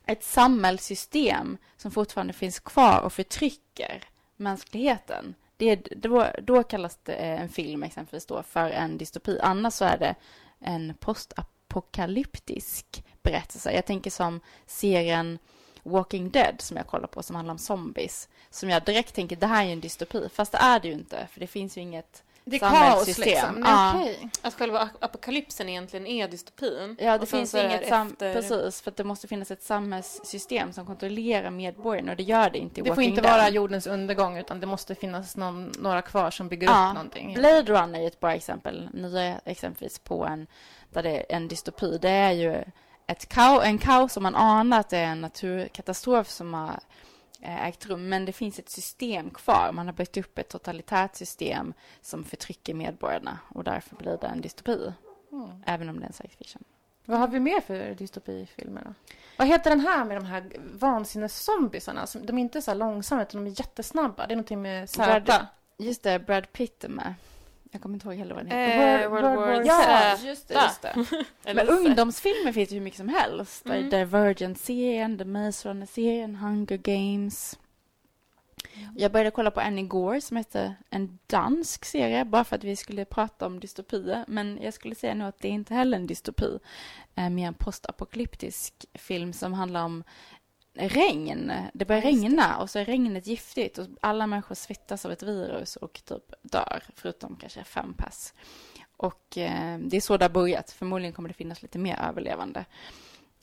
ett 0.06 0.24
samhällssystem 0.24 1.58
som 1.76 1.90
fortfarande 1.90 2.32
finns 2.32 2.60
kvar 2.60 3.00
och 3.00 3.12
förtrycker 3.12 4.02
mänskligheten. 4.36 5.34
Det 5.56 5.70
är, 5.70 5.82
då, 5.96 6.26
då 6.42 6.62
kallas 6.62 6.98
det 7.02 7.12
en 7.12 7.48
film 7.48 7.82
exempelvis 7.82 8.26
då 8.26 8.42
för 8.42 8.70
en 8.70 8.98
dystopi. 8.98 9.38
Annars 9.42 9.74
så 9.74 9.84
är 9.84 9.98
det 9.98 10.14
en 10.60 10.94
postapokalyptisk 10.94 11.51
berättelse. 13.22 13.72
Jag 13.72 13.86
tänker 13.86 14.10
som 14.10 14.40
serien 14.66 15.38
Walking 15.82 16.30
Dead 16.30 16.60
som 16.60 16.76
jag 16.76 16.86
kollar 16.86 17.06
på 17.06 17.22
som 17.22 17.36
handlar 17.36 17.52
om 17.52 17.58
zombies. 17.58 18.28
Som 18.50 18.70
jag 18.70 18.84
direkt 18.84 19.14
tänker, 19.14 19.36
det 19.36 19.46
här 19.46 19.62
är 19.62 19.66
ju 19.66 19.72
en 19.72 19.80
dystopi. 19.80 20.28
Fast 20.32 20.52
det 20.52 20.58
är 20.58 20.80
det 20.80 20.88
ju 20.88 20.94
inte, 20.94 21.28
för 21.32 21.40
det 21.40 21.46
finns 21.46 21.76
ju 21.76 21.80
inget 21.80 22.22
det 22.44 22.56
är 22.56 22.60
kaos 22.60 23.18
liksom. 23.18 23.62
Ja. 23.66 24.00
Okay. 24.00 24.16
Att 24.42 24.54
själva 24.54 24.88
apokalypsen 25.00 25.68
egentligen 25.68 26.06
är 26.06 26.28
dystopin. 26.28 26.96
Ja, 27.00 27.18
det 27.18 27.26
finns 27.26 27.54
inget 27.54 27.82
efter- 27.82 28.32
precis, 28.34 28.80
för 28.82 28.90
att 28.90 28.96
det 28.96 29.04
måste 29.04 29.28
finnas 29.28 29.50
ett 29.50 29.62
samhällssystem 29.62 30.72
som 30.72 30.86
kontrollerar 30.86 31.50
medborgarna 31.50 32.10
och 32.10 32.16
det 32.16 32.22
gör 32.22 32.50
det 32.50 32.58
inte 32.58 32.80
i 32.80 32.82
Det 32.82 32.88
får 32.88 32.96
Walking 32.96 33.10
inte 33.10 33.22
Dead. 33.22 33.32
vara 33.38 33.48
jordens 33.48 33.86
undergång 33.86 34.38
utan 34.38 34.60
det 34.60 34.66
måste 34.66 34.94
finnas 34.94 35.36
någon, 35.36 35.72
några 35.78 36.02
kvar 36.02 36.30
som 36.30 36.48
bygger 36.48 36.66
Ja. 36.68 36.88
upp 36.88 36.94
någonting. 36.94 37.34
Blade 37.34 37.62
Runner 37.72 38.00
är 38.00 38.06
ett 38.06 38.20
bra 38.20 38.34
exempel, 38.34 38.88
nya 38.92 39.38
exempelvis 39.44 39.98
på 39.98 40.24
en, 40.26 40.46
där 40.90 41.02
det 41.02 41.10
är 41.32 41.36
en 41.36 41.48
dystopi. 41.48 41.98
Det 41.98 42.10
är 42.10 42.32
ju 42.32 42.64
ett 43.06 43.28
kao, 43.28 43.60
en 43.60 43.78
kaos 43.78 44.12
som 44.12 44.22
man 44.22 44.34
anar 44.34 44.80
att 44.80 44.88
det 44.88 44.98
är 44.98 45.04
en 45.06 45.20
naturkatastrof 45.20 46.28
som 46.28 46.54
har 46.54 46.80
ägt 47.42 47.86
rum, 47.86 48.08
men 48.08 48.24
det 48.24 48.32
finns 48.32 48.58
ett 48.58 48.68
system 48.68 49.30
kvar. 49.30 49.72
Man 49.72 49.86
har 49.86 49.92
byggt 49.92 50.16
upp 50.16 50.38
ett 50.38 50.48
totalitärt 50.48 51.16
system 51.16 51.74
som 52.00 52.24
förtrycker 52.24 52.74
medborgarna 52.74 53.38
och 53.48 53.64
därför 53.64 53.96
blir 53.96 54.18
det 54.20 54.26
en 54.26 54.40
dystopi, 54.40 54.92
Mm. 55.32 55.50
även 55.66 55.88
om 55.88 55.96
det 56.00 56.02
är 56.02 56.06
en 56.06 56.12
science 56.12 56.36
fiction. 56.38 56.64
Vad 57.04 57.18
har 57.18 57.28
vi 57.28 57.40
mer 57.40 57.60
för 57.60 57.94
dystopifilmer 57.94 58.82
då? 58.84 58.94
Vad 59.38 59.48
heter 59.48 59.70
den 59.70 59.80
här 59.80 60.04
med 60.04 60.16
de 60.16 60.24
här 60.24 60.50
vansinneszombisarna? 60.74 62.06
Som- 62.06 62.26
De 62.26 62.38
är 62.38 62.42
inte 62.42 62.62
så 62.62 62.70
här 62.70 62.78
långsamma 62.78 63.22
utan 63.22 63.44
de 63.44 63.50
är 63.50 63.60
jättesnabba. 63.60 64.26
Det 64.26 64.32
är 64.34 64.36
någonting 64.36 64.62
med 64.62 64.88
Brad- 64.88 65.26
Z. 65.26 65.46
Just 65.78 66.02
det, 66.02 66.18
Brad 66.18 66.52
Pitt 66.52 66.84
är 66.84 66.88
med. 66.88 67.14
Jag 67.74 67.82
kommer 67.82 67.94
inte 67.96 68.06
ihåg 68.08 68.16
heller 68.16 68.34
vad 68.34 68.46
den 68.46 68.58
heter. 68.58 69.02
Eh, 69.02 69.08
World- 69.10 69.22
World 69.22 69.36
World 69.38 69.66
War 69.66 69.66
Ja, 69.66 70.16
Z. 70.16 70.26
just 70.26 70.48
det. 70.48 70.54
Just 70.54 70.82
det. 70.82 71.24
Men 71.54 71.68
ungdomsfilmer 71.68 72.52
finns 72.52 72.70
ju 72.70 72.74
hur 72.74 72.80
mycket 72.84 72.98
som 72.98 73.08
helst. 73.08 73.66
Mm. 73.66 73.90
Divergent-serien, 73.90 75.18
The 75.18 75.24
Maze 75.24 75.68
Runner-serien, 75.68 76.36
Hunger 76.36 76.76
Games. 76.76 77.58
Jag 78.96 79.12
började 79.12 79.30
kolla 79.30 79.50
på 79.50 79.60
en 79.60 79.78
igår 79.78 80.20
som 80.20 80.36
hette 80.36 80.74
en 80.90 81.18
dansk 81.26 81.84
serie, 81.84 82.24
bara 82.24 82.44
för 82.44 82.56
att 82.56 82.64
vi 82.64 82.76
skulle 82.76 83.04
prata 83.04 83.46
om 83.46 83.60
dystopier. 83.60 84.24
Men 84.28 84.58
jag 84.62 84.74
skulle 84.74 84.94
säga 84.94 85.14
nu 85.14 85.24
att 85.24 85.38
det 85.38 85.48
är 85.48 85.52
inte 85.52 85.74
heller 85.74 85.96
en 85.96 86.06
dystopi. 86.06 86.58
Eh, 87.14 87.30
mer 87.30 87.46
en 87.48 87.54
postapokalyptisk 87.54 88.74
film 88.94 89.32
som 89.32 89.52
handlar 89.54 89.84
om 89.84 90.04
regn. 90.74 91.52
Det 91.74 91.84
börjar 91.84 92.02
regna 92.02 92.58
och 92.58 92.70
så 92.70 92.78
är 92.78 92.84
regnet 92.84 93.26
giftigt 93.26 93.78
och 93.78 93.86
alla 94.00 94.26
människor 94.26 94.54
svettas 94.54 95.06
av 95.06 95.12
ett 95.12 95.22
virus 95.22 95.76
och 95.76 96.00
typ 96.04 96.32
dör, 96.42 96.82
förutom 96.96 97.36
kanske 97.36 97.64
fem 97.64 97.94
pass. 97.94 98.34
Och 98.96 99.38
eh, 99.38 99.78
det 99.78 99.96
är 99.96 100.00
så 100.00 100.16
det 100.16 100.24
har 100.24 100.30
börjat. 100.30 100.70
Förmodligen 100.70 101.12
kommer 101.12 101.28
det 101.28 101.34
finnas 101.34 101.62
lite 101.62 101.78
mer 101.78 102.00
överlevande. 102.08 102.64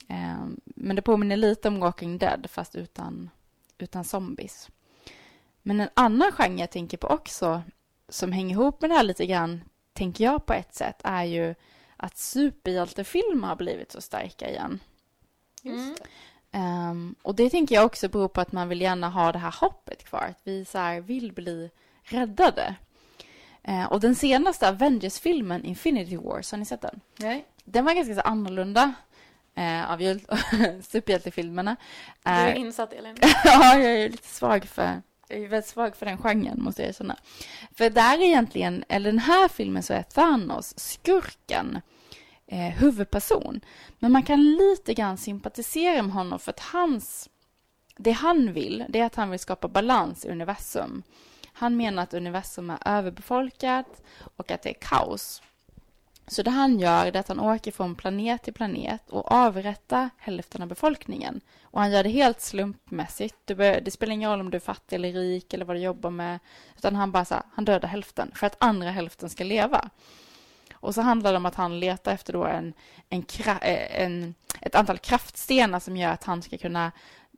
Eh, 0.08 0.46
men 0.64 0.96
det 0.96 1.02
påminner 1.02 1.36
lite 1.36 1.68
om 1.68 1.80
Walking 1.80 2.18
Dead, 2.18 2.46
fast 2.50 2.76
utan, 2.76 3.30
utan 3.78 4.04
zombies. 4.04 4.68
Men 5.62 5.80
en 5.80 5.88
annan 5.94 6.32
genre 6.32 6.60
jag 6.60 6.70
tänker 6.70 6.96
på 6.96 7.06
också, 7.06 7.62
som 8.08 8.32
hänger 8.32 8.54
ihop 8.54 8.80
med 8.80 8.90
det 8.90 8.94
här 8.94 9.02
lite 9.02 9.26
grann, 9.26 9.64
tänker 9.92 10.24
jag 10.24 10.46
på 10.46 10.52
ett 10.52 10.74
sätt, 10.74 11.00
är 11.04 11.24
ju 11.24 11.54
att 11.96 12.18
superhjältefilmer 12.18 13.48
har 13.48 13.56
blivit 13.56 13.92
så 13.92 14.00
starka 14.00 14.50
igen. 14.50 14.80
Mm. 15.64 15.94
Ehm, 16.52 17.14
och 17.22 17.34
det 17.34 17.50
tänker 17.50 17.74
jag 17.74 17.84
också 17.86 18.08
beror 18.08 18.28
på 18.28 18.40
att 18.40 18.52
man 18.52 18.68
vill 18.68 18.80
gärna 18.80 19.08
ha 19.08 19.32
det 19.32 19.38
här 19.38 19.54
hoppet 19.60 20.04
kvar, 20.04 20.26
att 20.30 20.40
vi 20.44 20.64
så 20.64 21.00
vill 21.00 21.32
bli 21.32 21.70
räddade. 22.02 22.74
Eh, 23.62 23.84
och 23.92 24.00
den 24.00 24.14
senaste 24.14 24.68
Avengers-filmen, 24.68 25.64
Infinity 25.64 26.16
Wars, 26.16 26.50
har 26.50 26.58
ni 26.58 26.64
sett 26.64 26.80
den? 26.80 27.00
Nej. 27.16 27.44
Den 27.64 27.84
var 27.84 27.94
ganska 27.94 28.14
så 28.14 28.20
annorlunda 28.20 28.92
eh, 29.54 29.90
av 29.92 30.00
hjäl- 30.02 30.20
superhjältefilmerna. 30.82 31.76
Du 32.22 32.30
är 32.30 32.48
Eh, 32.54 32.60
insatt, 32.60 32.92
Elin. 32.92 33.16
ja, 33.44 33.78
jag 33.78 33.92
är 33.92 34.08
lite 34.08 34.28
svag 34.28 34.64
för, 34.64 35.02
jag 35.28 35.38
är 35.38 35.48
väldigt 35.48 35.70
svag 35.70 35.96
för 35.96 36.06
den 36.06 36.18
genren, 36.18 36.62
måste 36.62 36.82
jag 36.82 36.88
erkänna. 36.88 37.16
För 37.74 37.90
där 37.90 38.18
är 38.18 38.22
egentligen, 38.22 38.84
eller 38.88 39.10
den 39.12 39.18
här 39.18 39.48
filmen 39.48 39.82
så 39.82 39.92
är 39.92 40.02
Thanos 40.02 40.78
skurken, 40.78 41.80
eh, 42.50 42.70
huvudperson. 42.70 43.60
Men 43.98 44.12
man 44.12 44.22
kan 44.22 44.42
lite 44.44 44.94
grann 44.94 45.16
sympatisera 45.16 46.02
med 46.02 46.14
honom 46.14 46.38
för 46.38 46.50
att 46.50 46.60
hans, 46.60 47.28
det 47.96 48.10
han 48.10 48.52
vill, 48.52 48.84
det 48.88 49.00
är 49.00 49.04
att 49.04 49.14
han 49.14 49.30
vill 49.30 49.40
skapa 49.40 49.68
balans 49.68 50.24
i 50.24 50.28
universum. 50.28 51.02
Han 51.52 51.76
menar 51.76 52.02
att 52.02 52.14
universum 52.14 52.70
är 52.70 52.78
överbefolkat 52.84 54.02
och 54.36 54.50
att 54.50 54.62
det 54.62 54.70
är 54.70 54.74
kaos. 54.80 55.42
Så 56.26 56.42
det 56.42 56.50
han 56.50 56.78
gör 56.78 57.06
är 57.06 57.16
att 57.16 57.28
han 57.28 57.40
åker 57.40 57.72
från 57.72 57.94
planet 57.94 58.42
till 58.42 58.54
planet 58.54 59.10
och 59.10 59.32
avrättar 59.32 60.10
hälften 60.18 60.62
av 60.62 60.68
befolkningen. 60.68 61.40
Och 61.62 61.80
han 61.80 61.90
gör 61.90 62.02
det 62.02 62.08
helt 62.08 62.40
slumpmässigt. 62.40 63.36
Det, 63.46 63.92
spelar 63.92 64.12
ingen 64.12 64.30
roll 64.30 64.40
om 64.40 64.50
du 64.50 64.56
är 64.56 64.60
fattig 64.60 64.96
eller 64.96 65.12
rik 65.12 65.54
eller 65.54 65.64
vad 65.64 65.76
du 65.76 65.80
jobbar 65.80 66.10
med. 66.10 66.38
Utan 66.76 66.96
han 66.96 67.12
bara 67.12 67.24
så 67.24 67.34
här, 67.34 67.42
han 67.52 67.64
dödar 67.64 67.88
hälften 67.88 68.32
för 68.34 68.46
att 68.46 68.56
andra 68.58 68.90
hälften 68.90 69.30
ska 69.30 69.44
leva. 69.44 69.90
Och 70.80 70.94
så 70.94 71.02
handlar 71.02 71.32
det 71.32 71.36
om 71.36 71.46
att 71.46 71.54
han 71.54 71.80
letar 71.80 72.12
efter 72.12 72.32
då 72.32 72.44
en, 72.44 72.74
en, 73.08 73.24
eh, 73.62 74.02
en, 74.02 74.34
ett 74.60 74.74
antal 74.74 74.98
kraftstenar 74.98 75.80
som 75.80 75.96
gör 75.96 76.10
att 76.10 76.24
han 76.24 76.42
ska 76.42 76.58
kunna 76.58 76.92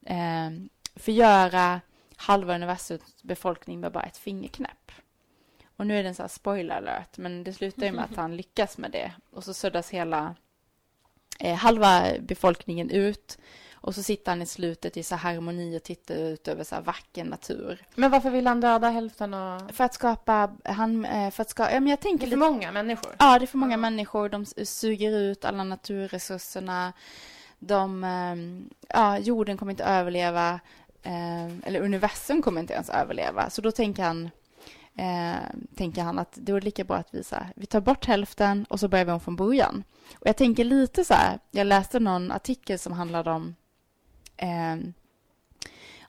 eh, 0.07 0.51
förgöra 0.97 1.81
halva 2.17 2.55
universums 2.55 3.23
befolkning 3.23 3.81
med 3.81 3.93
bara 3.93 4.05
ett 4.05 4.17
fingerknäpp. 4.17 4.93
Och 5.77 5.87
nu 5.87 5.99
är 5.99 6.03
det 6.03 6.09
en 6.09 6.15
sån 6.15 6.23
här 6.25 6.29
spoiler 6.29 6.77
alert, 6.77 7.19
men 7.19 7.45
det 7.45 7.53
slutar 7.53 7.87
ju 7.87 7.93
med 7.93 8.05
att 8.05 8.17
han 8.17 8.37
lyckas 8.37 8.79
med 8.79 8.91
det. 8.91 9.13
Och 9.31 9.45
så 9.45 9.55
suddas 9.55 9.91
hela 9.91 10.35
eh, 11.39 11.55
halva 11.55 12.03
befolkningen 12.21 12.91
ut. 12.91 13.39
Och 13.83 13.95
så 13.95 14.03
sitter 14.03 14.31
han 14.33 14.43
i 14.43 14.47
slutet 14.47 14.97
i 14.97 15.03
så 15.03 15.17
harmoni 15.17 15.79
och 15.79 15.83
tittar 15.83 16.15
ut 16.15 16.49
över 16.49 16.65
så 16.65 16.81
vacker 16.81 17.25
natur. 17.25 17.87
Men 17.95 18.11
varför 18.11 18.31
vill 18.31 18.47
han 18.47 18.61
döda 18.61 18.89
hälften 18.89 19.35
av... 19.35 19.69
För 19.73 19.85
att 19.85 19.95
skapa, 19.95 20.51
han, 20.65 21.05
eh, 21.05 21.31
för 21.31 21.43
att 21.43 21.51
skapa, 21.51 21.73
ja 21.73 21.81
men 21.81 21.91
jag 21.91 21.99
Det 21.99 22.03
tänker 22.03 22.27
är 22.27 22.31
för 22.31 22.37
lite 22.37 22.51
många 22.51 22.73
människor. 22.73 23.13
Ja, 23.19 23.39
det 23.39 23.45
är 23.45 23.47
för 23.47 23.59
många 23.59 23.77
människor. 23.77 24.29
De 24.29 24.47
suger 24.65 25.19
ut 25.19 25.45
alla 25.45 25.65
naturresurserna. 25.65 26.93
De, 27.59 28.05
ehm, 28.05 28.71
ja, 28.89 29.19
jorden 29.19 29.57
kommer 29.57 29.73
inte 29.73 29.85
överleva. 29.85 30.61
ehm, 31.03 31.63
eller 31.67 31.81
universum 31.81 32.43
kommer 32.43 32.61
inte 32.61 32.75
ens 32.75 32.91
överleva. 32.91 33.51
Så 33.51 33.61
då 33.63 33.73
tänker 33.73 34.03
han, 34.03 34.31
eh, 34.97 35.35
tänker 35.77 36.03
han 36.03 36.19
att 36.19 36.33
det 36.35 36.53
är 36.53 36.61
lika 36.61 36.85
bra 36.85 36.97
att 36.97 37.15
vi, 37.15 37.25
så 37.25 37.35
här, 37.35 37.53
vi 37.57 37.67
tar 37.67 37.81
bort 37.81 38.07
hälften 38.07 38.67
och 38.71 38.81
så 38.81 38.89
börjar 38.89 39.05
vi 39.05 39.13
om 39.13 39.21
från 39.21 39.37
början. 39.37 39.85
Och 40.15 40.27
jag 40.27 40.37
tänker 40.37 40.65
lite 40.65 41.05
så 41.05 41.15
här, 41.15 41.39
jag 41.51 41.67
läste 41.67 42.01
någon 42.01 42.33
artikel 42.33 42.79
som 42.79 42.93
handlade 42.93 43.31
om 43.31 43.55
ehm, 44.37 44.93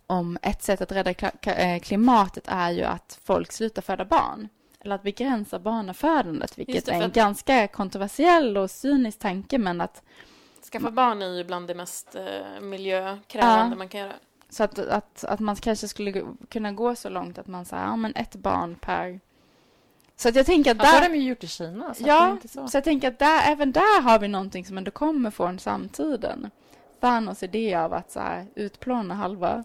om 0.07 0.38
ett 0.41 0.63
sätt 0.63 0.81
att 0.81 0.91
rädda 0.91 1.12
eh, 1.41 1.79
klimatet 1.81 2.43
är 2.47 2.71
ju 2.71 2.83
att 2.83 3.19
folk 3.23 3.51
slutar 3.51 3.81
föda 3.81 4.05
barn. 4.05 4.49
Eller 4.79 4.95
att 4.95 5.03
begränsa 5.03 5.59
barnafödandet, 5.59 6.57
vilket 6.57 6.86
det, 6.86 6.91
är 6.91 6.95
en 6.95 7.03
att- 7.03 7.13
ganska 7.13 7.67
kontroversiell 7.67 8.57
och 8.57 8.71
cynisk 8.71 9.19
tanke, 9.19 9.57
men 9.57 9.81
att 9.81 10.01
Skaffa 10.71 10.91
barn 10.91 11.21
är 11.21 11.27
ju 11.38 11.43
bland 11.43 11.67
det 11.67 11.75
mest 11.75 12.15
eh, 12.15 12.62
miljökrävande 12.62 13.73
Ja. 13.73 13.77
man 13.77 13.89
kan 13.89 13.99
göra. 14.01 14.13
Så 14.49 14.63
att, 14.63 14.79
att, 14.79 15.23
att 15.23 15.39
man 15.39 15.55
kanske 15.55 15.88
skulle 15.88 16.23
kunna 16.49 16.71
gå 16.71 16.95
så 16.95 17.09
långt 17.09 17.38
att 17.38 17.47
man 17.47 17.65
säger 17.65 17.83
ja, 17.83 17.95
men 17.95 18.15
ett 18.15 18.36
barn 18.36 18.75
per... 18.75 19.19
Så 20.15 20.29
att 20.29 20.36
jag 20.36 20.45
tänker 20.45 20.71
att 20.71 20.77
Ja, 20.77 20.83
det 20.83 20.89
har 20.89 21.01
där... 21.01 21.09
de 21.09 21.15
ju 21.15 21.27
gjort 21.29 21.43
i 21.43 21.47
Kina. 21.47 21.86
Så 21.86 21.91
att 21.91 21.97
det 21.97 22.03
är 22.03 22.07
Ja, 22.07 22.31
inte 22.31 22.47
så. 22.47 22.67
så 22.67 22.77
jag 22.77 22.83
tänker 22.83 23.07
att 23.07 23.19
där, 23.19 23.41
även 23.51 23.71
där 23.71 24.01
har 24.01 24.19
vi 24.19 24.27
någonting 24.27 24.65
som 24.65 24.77
ändå 24.77 24.91
kommer 24.91 25.31
från 25.31 25.59
samtiden. 25.59 26.49
Thanos 27.03 27.43
idé 27.43 27.75
av 27.75 27.93
att 27.93 28.11
så 28.11 28.19
här, 28.19 28.45
utplåna 28.55 29.13
halva... 29.13 29.63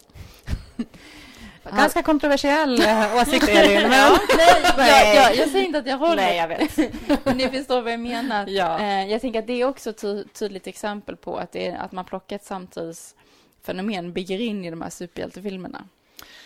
Ganska 1.77 2.03
kontroversiell 2.03 2.81
eh, 2.81 3.17
åsikt, 3.17 3.49
Elin. 3.49 3.83
Men... 3.91 3.91
Nej, 4.77 5.17
jag, 5.17 5.25
jag, 5.25 5.37
jag 5.37 5.49
säger 5.49 5.67
inte 5.67 5.79
att 5.79 5.87
jag 5.87 5.99
håller. 5.99 6.17
Nej, 6.17 6.37
jag 6.37 6.49
vet. 6.49 7.25
Men 7.25 7.37
ni 7.37 7.49
förstår 7.49 7.83
vad 7.83 7.93
jag 7.93 8.01
menar. 8.01 8.47
Ja. 8.47 8.79
Eh, 8.81 9.11
jag 9.11 9.21
tänker 9.21 9.39
att 9.39 9.47
det 9.47 9.53
är 9.53 9.65
också 9.65 9.91
ett 9.91 10.01
ty 10.01 10.25
tydligt 10.25 10.67
exempel 10.67 11.17
på 11.17 11.37
att, 11.37 11.53
det 11.53 11.67
är, 11.67 11.77
att 11.77 11.93
man 11.93 12.05
plockar 12.05 12.37
ett 12.37 12.45
samtidsfenomen, 12.45 14.13
bygger 14.13 14.41
in 14.41 14.65
i 14.65 14.71
de 14.71 14.83
här 14.83 14.91
superhjältefilmerna. 14.91 15.85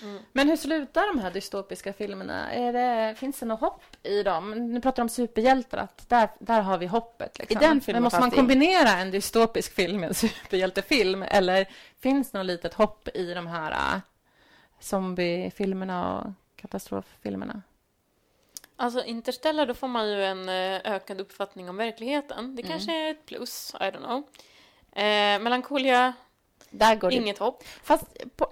Mm. 0.02 0.22
Men 0.32 0.48
hur 0.48 0.56
slutar 0.56 1.06
de 1.14 1.18
här 1.20 1.30
dystopiska 1.30 1.92
filmerna? 1.92 2.52
Är 2.52 2.72
det, 2.72 3.14
finns 3.14 3.40
det 3.40 3.46
något 3.46 3.60
hopp 3.60 3.82
i 4.02 4.22
dem? 4.22 4.50
Nu 4.72 4.80
pratar 4.80 4.96
du 4.96 5.02
om 5.02 5.08
superhjältar, 5.08 5.78
att 5.78 6.08
där, 6.08 6.28
där 6.38 6.60
har 6.60 6.78
vi 6.78 6.86
hoppet. 6.86 7.38
Liksom. 7.38 7.58
I 7.58 7.60
den 7.60 7.80
filmen 7.80 7.96
Men 7.96 8.02
måste 8.02 8.20
man 8.20 8.30
kombinera 8.30 8.88
en 8.90 9.10
dystopisk 9.10 9.74
film 9.74 10.00
med 10.00 10.08
en 10.08 10.14
superhjältefilm? 10.14 11.22
Eller 11.22 11.68
finns 12.00 12.30
det 12.30 12.38
något 12.38 12.46
litet 12.46 12.74
hopp 12.74 13.08
i 13.14 13.34
de 13.34 13.46
här 13.46 13.70
äh, 13.94 14.00
zombiefilmerna 14.80 16.18
och 16.18 16.26
katastroffilmerna? 16.56 17.62
Alltså 18.76 19.04
Interstellar, 19.04 19.66
då 19.66 19.74
får 19.74 19.88
man 19.88 20.08
ju 20.08 20.24
en 20.24 20.48
eh, 20.48 20.80
ökad 20.94 21.20
uppfattning 21.20 21.68
om 21.68 21.76
verkligheten. 21.76 22.56
Det 22.56 22.62
Mm. 22.62 22.72
kanske 22.72 22.92
är 23.06 23.10
ett 23.10 23.26
plus, 23.26 23.74
I 23.80 23.84
don't 23.84 24.04
know. 24.04 24.22
Eh, 25.04 25.38
Melancholia, 25.42 26.12
Där 26.72 26.96
går 26.96 27.10
det. 27.10 27.16
inget 27.16 27.38
hopp. 27.38 27.64
Fast 27.82 28.04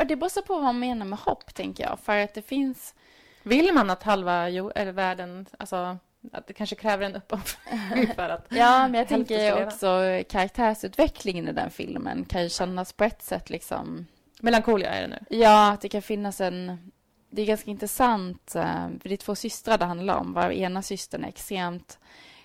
det 0.09 0.17
beror 0.17 0.43
på 0.43 0.55
vad 0.55 0.63
man 0.63 0.79
menar 0.79 1.07
med 1.07 1.19
hopp, 1.19 1.55
tänker 1.55 1.85
jag. 1.85 1.99
För 2.03 2.17
att 2.17 2.35
det 2.35 2.43
finns... 2.43 2.95
Vill 3.43 3.75
man 3.75 3.91
att 3.91 4.03
halva 4.03 4.49
eller 4.49 4.93
världen, 4.93 5.47
alltså 5.59 5.99
att 6.33 6.47
det 6.47 6.53
kanske 6.53 6.77
kräver 6.77 7.07
en 7.07 7.17
uppoffring 7.17 8.15
för 8.15 8.29
att... 8.29 8.47
Ja, 8.51 8.89
men 8.89 8.95
jag 8.95 9.09
tänker 9.09 9.67
också 9.67 10.23
karaktärsutvecklingen 10.29 11.49
i 11.49 11.53
den 11.53 11.71
filmen 11.71 12.25
kan 12.25 12.43
ju 12.43 12.49
kännas 12.49 12.93
på 12.93 13.05
ett 13.05 13.23
sätt 13.23 13.51
liksom... 13.51 14.07
Melancholia 14.41 14.91
är 14.91 15.03
det 15.03 15.09
nu. 15.09 15.39
Ja, 15.39 15.73
att 15.73 15.81
det 15.81 15.89
kan 15.89 16.03
finnas 16.03 16.41
en... 16.41 16.93
Det 17.31 17.43
är 17.43 17.47
ganska 17.47 17.71
intressant, 17.71 18.55
eh, 18.55 18.89
för 19.01 19.09
det 19.09 19.15
är 19.15 19.17
två 19.17 19.35
systrar 19.35 19.79
det 19.79 19.85
handlar 19.85 20.17
om. 20.17 20.33
Var 20.33 20.51
ena 20.51 20.83
systern 20.83 21.25
är 21.25 21.29
extremt 21.29 21.99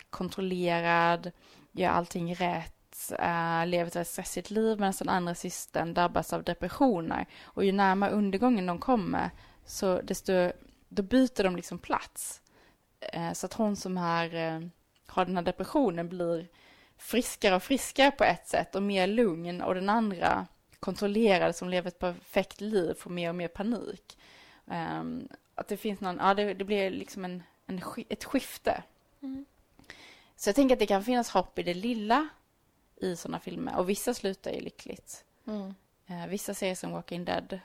kontrollerad, 0.09 1.31
gör 1.71 1.89
allting 1.89 2.35
rätt, 2.35 2.74
eh, 3.11 3.65
lever 3.67 3.87
ett 3.87 3.95
väldigt 3.95 4.07
stressigt 4.07 4.51
liv, 4.51 4.79
medan 4.79 4.93
den 4.99 5.09
andra 5.09 5.35
systern 5.35 5.93
drabbas 5.93 6.33
av 6.33 6.43
depressioner. 6.43 7.25
Och 7.43 7.65
ju 7.65 7.71
närmare 7.71 8.11
undergången 8.11 8.65
de 8.65 8.79
kommer, 8.79 9.29
så 9.65 10.01
desto, 10.01 10.51
då 10.89 11.03
byter 11.03 11.43
de 11.43 11.55
liksom 11.55 11.79
plats. 11.79 12.41
Eh, 12.99 13.31
så 13.33 13.45
att 13.45 13.53
hon 13.53 13.75
som 13.75 13.97
här, 13.97 14.35
eh, 14.35 14.67
har 15.07 15.25
den 15.25 15.35
här 15.35 15.43
depressionen 15.43 16.09
blir 16.09 16.47
friskare 16.97 17.55
och 17.55 17.63
friskare 17.63 18.11
på 18.11 18.23
ett 18.23 18.47
sätt 18.47 18.75
och 18.75 18.83
mer 18.83 19.07
lugn 19.07 19.61
och 19.61 19.75
den 19.75 19.89
andra 19.89 20.47
kontrollerad 20.79 21.55
som 21.55 21.69
lever 21.69 21.87
ett 21.87 21.99
perfekt 21.99 22.61
liv 22.61 22.93
får 22.93 23.09
mer 23.09 23.29
och 23.29 23.35
mer 23.35 23.47
panik. 23.47 24.17
Ehm, 24.67 25.27
att 25.55 25.67
det 25.67 25.77
finns 25.77 26.01
någon, 26.01 26.17
ja 26.17 26.33
det, 26.33 26.53
det 26.53 26.63
blir 26.63 26.91
liksom 26.91 27.25
en, 27.25 27.43
en, 27.65 27.81
ett 28.09 28.23
skifte. 28.23 28.83
Mm. 29.21 29.45
Så 30.35 30.49
jag 30.49 30.55
tänker 30.55 30.75
att 30.75 30.79
det 30.79 30.85
kan 30.85 31.03
finnas 31.03 31.29
hopp 31.29 31.59
i 31.59 31.63
det 31.63 31.73
lilla 31.73 32.27
i 32.97 33.15
sådana 33.15 33.39
filmer 33.39 33.77
och 33.77 33.89
vissa 33.89 34.13
slutar 34.13 34.51
ju 34.51 34.59
lyckligt. 34.59 35.25
Eh, 36.07 36.27
vissa 36.27 36.53
serier 36.53 36.75
som 36.75 36.91
Walking 36.91 37.25
Dead 37.25 37.59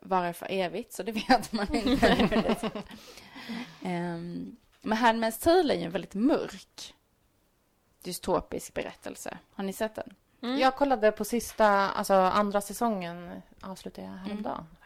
varar 0.00 0.32
för 0.32 0.46
evigt, 0.50 0.92
så 0.92 1.02
det 1.02 1.12
vet 1.28 1.52
man 1.52 1.74
inte. 1.74 2.70
um, 3.82 4.56
men 4.82 4.98
Handmaid's 4.98 5.42
Tale 5.42 5.74
är 5.74 5.78
ju 5.78 5.84
en 5.84 5.90
väldigt 5.90 6.14
mörk 6.14 6.94
dystopisk 8.02 8.74
berättelse. 8.74 9.38
Har 9.52 9.64
ni 9.64 9.72
sett 9.72 9.94
den? 9.94 10.14
Mm. 10.42 10.58
Jag 10.58 10.76
kollade 10.76 11.12
på 11.12 11.24
sista, 11.24 11.66
alltså 11.68 12.14
andra 12.14 12.60
säsongen 12.60 13.42
avslutade 13.60 14.06
jag 14.06 14.14
häromdagen. 14.14 14.66
Faktiskt. 14.70 14.83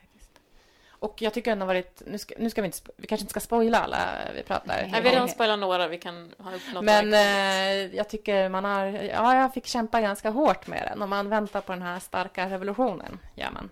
Och 1.00 1.22
jag 1.22 1.34
tycker 1.34 1.50
den 1.50 1.61
har 1.61 1.66
varit, 1.66 2.02
nu 2.06 2.18
ska, 2.18 2.34
nu 2.38 2.50
ska 2.50 2.62
vi 2.62 2.66
inte, 2.66 2.78
vi 2.96 3.06
kanske 3.06 3.22
inte 3.22 3.30
ska 3.30 3.40
spoila 3.40 3.78
alla 3.80 3.98
vi 4.34 4.42
pratar. 4.42 4.66
Nej, 4.66 4.88
vi 5.02 5.08
har 5.08 5.14
redan 5.14 5.28
spoilat 5.28 5.58
några, 5.58 5.88
vi 5.88 5.98
kan 5.98 6.34
ha 6.38 6.54
uppnått 6.54 6.84
Men 6.84 7.14
eh, 7.14 7.96
jag 7.96 8.08
tycker 8.08 8.48
man 8.48 8.64
har, 8.64 8.87
ja 8.87 9.37
jag 9.37 9.54
fick 9.54 9.66
kämpa 9.66 10.00
ganska 10.00 10.30
hårt 10.30 10.66
med 10.66 10.88
den 10.90 11.02
och 11.02 11.08
man 11.08 11.28
väntar 11.28 11.61
på 11.61 11.72
den 11.72 11.82
här 11.82 11.98
starka 11.98 12.50
revolutionen, 12.50 13.18
gör 13.34 13.50
man. 13.50 13.70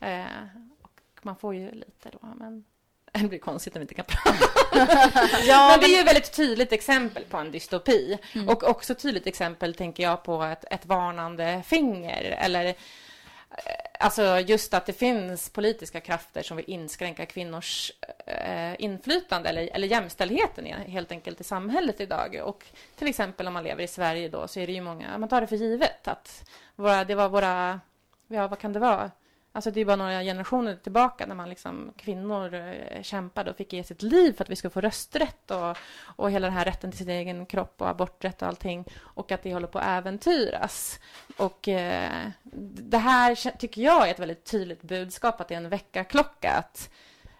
Eh, 0.00 0.24
och 0.82 1.00
man 1.22 1.36
får 1.36 1.54
ju 1.54 1.70
lite 1.70 2.10
då, 2.12 2.18
men 2.36 2.64
det 3.12 3.28
blir 3.28 3.38
konstigt 3.38 3.76
om 3.76 3.80
vi 3.80 3.82
inte 3.82 3.94
kan 3.94 4.04
prata. 4.04 4.36
ja, 5.46 5.68
men 5.70 5.80
det 5.80 5.86
är 5.86 5.96
ju 5.96 6.00
ett 6.00 6.06
väldigt 6.06 6.32
tydligt 6.32 6.72
exempel 6.72 7.24
på 7.24 7.36
en 7.36 7.50
dystopi. 7.50 8.18
Mm. 8.32 8.48
Och 8.48 8.64
också 8.64 8.94
tydligt 8.94 9.26
exempel, 9.26 9.74
tänker 9.74 10.02
jag, 10.02 10.22
på 10.22 10.42
ett, 10.42 10.64
ett 10.70 10.86
varnande 10.86 11.62
finger. 11.66 12.22
Eller 12.22 12.74
Eh, 13.58 14.04
alltså 14.06 14.38
just 14.40 14.74
att 14.74 14.86
det 14.86 14.92
finns 14.92 15.50
politiska 15.50 16.00
krafter 16.00 16.42
som 16.42 16.56
vill 16.56 16.70
inskränka 16.70 17.26
kvinnors 17.26 17.92
eh, 18.26 18.74
inflytande 18.84 19.48
eller, 19.48 19.68
eller 19.74 19.88
jämställdheten 19.88 20.66
i- 20.66 20.90
helt 20.90 21.12
enkelt 21.12 21.40
i 21.40 21.44
samhället 21.44 22.00
idag. 22.00 22.40
Och 22.44 22.64
till 22.96 23.08
exempel 23.08 23.46
om 23.46 23.52
man 23.54 23.64
lever 23.64 23.82
i 23.82 23.88
Sverige 23.88 24.28
då 24.28 24.48
så 24.48 24.60
är 24.60 24.66
det 24.66 24.72
ju 24.72 24.80
många, 24.80 25.18
man 25.18 25.28
tar 25.28 25.40
det 25.40 25.46
för 25.46 25.56
givet 25.56 26.08
att 26.08 26.50
våra, 26.76 27.04
det 27.04 27.14
var 27.14 27.28
våra, 27.28 27.80
ja 28.28 28.48
vad 28.48 28.58
kan 28.58 28.72
det 28.72 28.78
vara? 28.78 29.10
Alltså 29.54 29.70
det 29.70 29.80
är 29.80 29.84
bara 29.84 29.96
några 29.96 30.22
generationer 30.22 30.76
tillbaka 30.76 31.26
när 31.26 31.34
man 31.34 31.48
liksom, 31.48 31.92
kvinnor 31.96 32.54
eh, 32.54 33.02
kämpade 33.02 33.50
och 33.50 33.56
fick 33.56 33.72
ge 33.72 33.84
sitt 33.84 34.02
liv 34.02 34.32
för 34.32 34.44
att 34.44 34.50
vi 34.50 34.56
skulle 34.56 34.70
få 34.70 34.80
rösträtt 34.80 35.50
och, 35.50 35.76
och 36.04 36.30
hela 36.30 36.46
den 36.46 36.56
här 36.56 36.64
rätten 36.64 36.90
till 36.90 36.98
sin 36.98 37.08
egen 37.08 37.46
kropp 37.46 37.74
och 37.80 37.88
aborträtt 37.88 38.42
och 38.42 38.48
allting. 38.48 38.84
Och 39.00 39.32
att 39.32 39.42
det 39.42 39.54
håller 39.54 39.66
på 39.66 39.78
att 39.78 39.86
äventyras. 39.86 41.00
Och 41.36 41.68
eh, 41.68 42.28
det 42.74 42.98
här 42.98 43.58
tycker 43.58 43.82
jag 43.82 44.06
är 44.06 44.10
ett 44.10 44.18
väldigt 44.18 44.44
tydligt 44.44 44.82
budskap 44.82 45.40
att 45.40 45.48
det 45.48 45.54
är 45.54 45.56
en 45.56 45.68
väckarklocka. 45.68 46.50
Att 46.50 46.90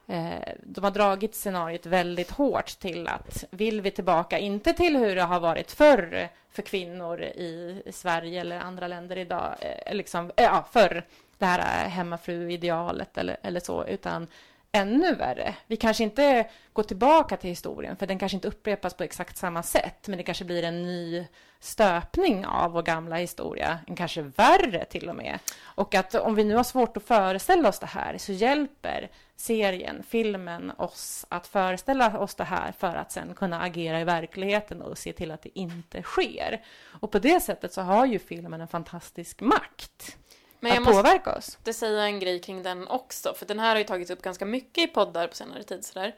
eh, 0.07 0.55
de 0.63 0.85
har 0.85 0.91
dragit 0.91 1.35
scenariot 1.35 1.87
väldigt 1.87 2.31
hårt 2.31 2.79
till 2.79 3.09
att 3.09 3.45
vill 3.51 3.81
vi 3.81 3.91
tillbaka, 3.91 4.39
inte 4.39 4.73
till 4.73 4.97
hur 4.97 5.17
det 5.17 5.23
har 5.23 5.41
varit 5.41 5.73
förr 5.73 6.29
för 6.51 6.63
kvinnor 6.63 7.23
i 7.23 7.83
Sverige 7.91 8.41
eller 8.41 8.59
andra 8.59 8.89
länder 8.89 9.19
idag, 9.19 9.55
eh, 9.61 9.95
liksom, 9.95 10.33
eh, 10.37 10.45
ja, 10.45 10.65
förr 10.73 11.05
det 11.43 11.47
här 11.47 11.85
eh, 11.85 11.91
hemmafru-idealet 11.91 13.19
eller, 13.19 13.37
eller 13.43 13.61
så, 13.61 13.87
utan 13.87 14.27
ännu 14.73 15.15
värre. 15.15 15.55
Vi 15.67 15.77
kanske 15.77 16.05
inte 16.05 16.49
går 16.73 16.83
tillbaka 16.83 17.37
till 17.37 17.51
historien, 17.51 17.97
för 17.97 18.07
den 18.07 18.19
kanske 18.19 18.37
inte 18.37 18.49
upprepas 18.49 18.95
på 18.95 19.05
exakt 19.05 19.37
samma 19.37 19.63
sätt, 19.63 20.09
men 20.09 20.17
det 20.17 20.23
kanske 20.23 20.45
blir 20.45 20.63
en 20.63 20.83
ny 20.83 21.27
stöpning 21.61 22.47
av 22.47 22.73
vår 22.73 22.83
gamla 22.83 23.17
historia, 23.17 23.79
en 23.87 23.97
kanske 23.97 24.23
värre 24.23 24.85
till 24.85 25.09
och 25.09 25.17
med. 25.17 25.39
Och 25.63 25.95
att 25.95 26.15
om 26.15 26.35
vi 26.35 26.45
nu 26.45 26.55
har 26.55 26.65
svårt 26.65 26.97
att 26.97 27.03
föreställa 27.03 27.69
oss 27.69 27.79
det 27.79 27.87
här, 27.87 28.19
så 28.19 28.33
hjälper 28.33 29.11
serien, 29.37 30.03
filmen 30.09 30.73
oss 30.77 31.27
att 31.29 31.47
föreställa 31.47 32.19
oss 32.19 32.35
det 32.35 32.45
här 32.45 32.73
för 32.73 32.95
att 32.95 33.13
sen 33.13 33.35
kunna 33.35 33.61
agera 33.61 34.01
i 34.01 34.05
verkligheten 34.05 34.83
och 34.83 34.99
se 34.99 35.13
till 35.13 35.31
att 35.31 35.43
det 35.43 35.59
inte 35.59 36.03
sker. 36.03 36.65
Och 37.01 37.11
på 37.11 37.19
det 37.19 37.41
sättet 37.41 37.73
så 37.73 37.81
har 37.81 38.07
ju 38.07 38.19
filmen 38.19 38.61
en 38.61 38.69
fantastisk 38.69 39.41
makt 39.41 40.17
men 40.63 40.73
jag 40.73 40.79
att 40.79 40.85
måste 40.85 41.03
påverka 41.03 41.35
oss. 41.35 41.59
säga 41.73 42.05
en 42.05 42.21
grej 42.21 42.41
kring 42.41 42.63
den 42.63 42.89
också, 42.89 43.35
för 43.35 43.47
den 43.47 43.61
här 43.61 43.69
har 43.69 43.77
ju 43.77 43.85
tagits 43.85 44.11
upp 44.11 44.23
ganska 44.23 44.45
mycket 44.45 44.85
i 44.85 44.87
poddar 44.87 45.27
på 45.27 45.35
senare 45.35 45.63
tid. 45.63 45.85
Sådär. 45.85 46.15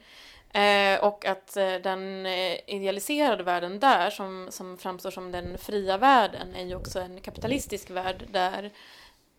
Eh, 0.55 1.05
och 1.05 1.25
att 1.25 1.57
eh, 1.57 1.75
den 1.75 2.27
eh, 2.27 2.59
idealiserade 2.67 3.43
världen 3.43 3.81
där, 3.81 4.11
som, 4.11 4.49
som 4.51 4.79
framstår 4.79 5.11
som 5.11 5.33
den 5.33 5.59
fria 5.59 5.99
världen, 5.99 6.55
är 6.55 6.65
ju 6.65 6.75
också 6.75 7.01
en 7.01 7.21
kapitalistisk 7.21 7.91
värld 7.91 8.25
där 8.31 8.71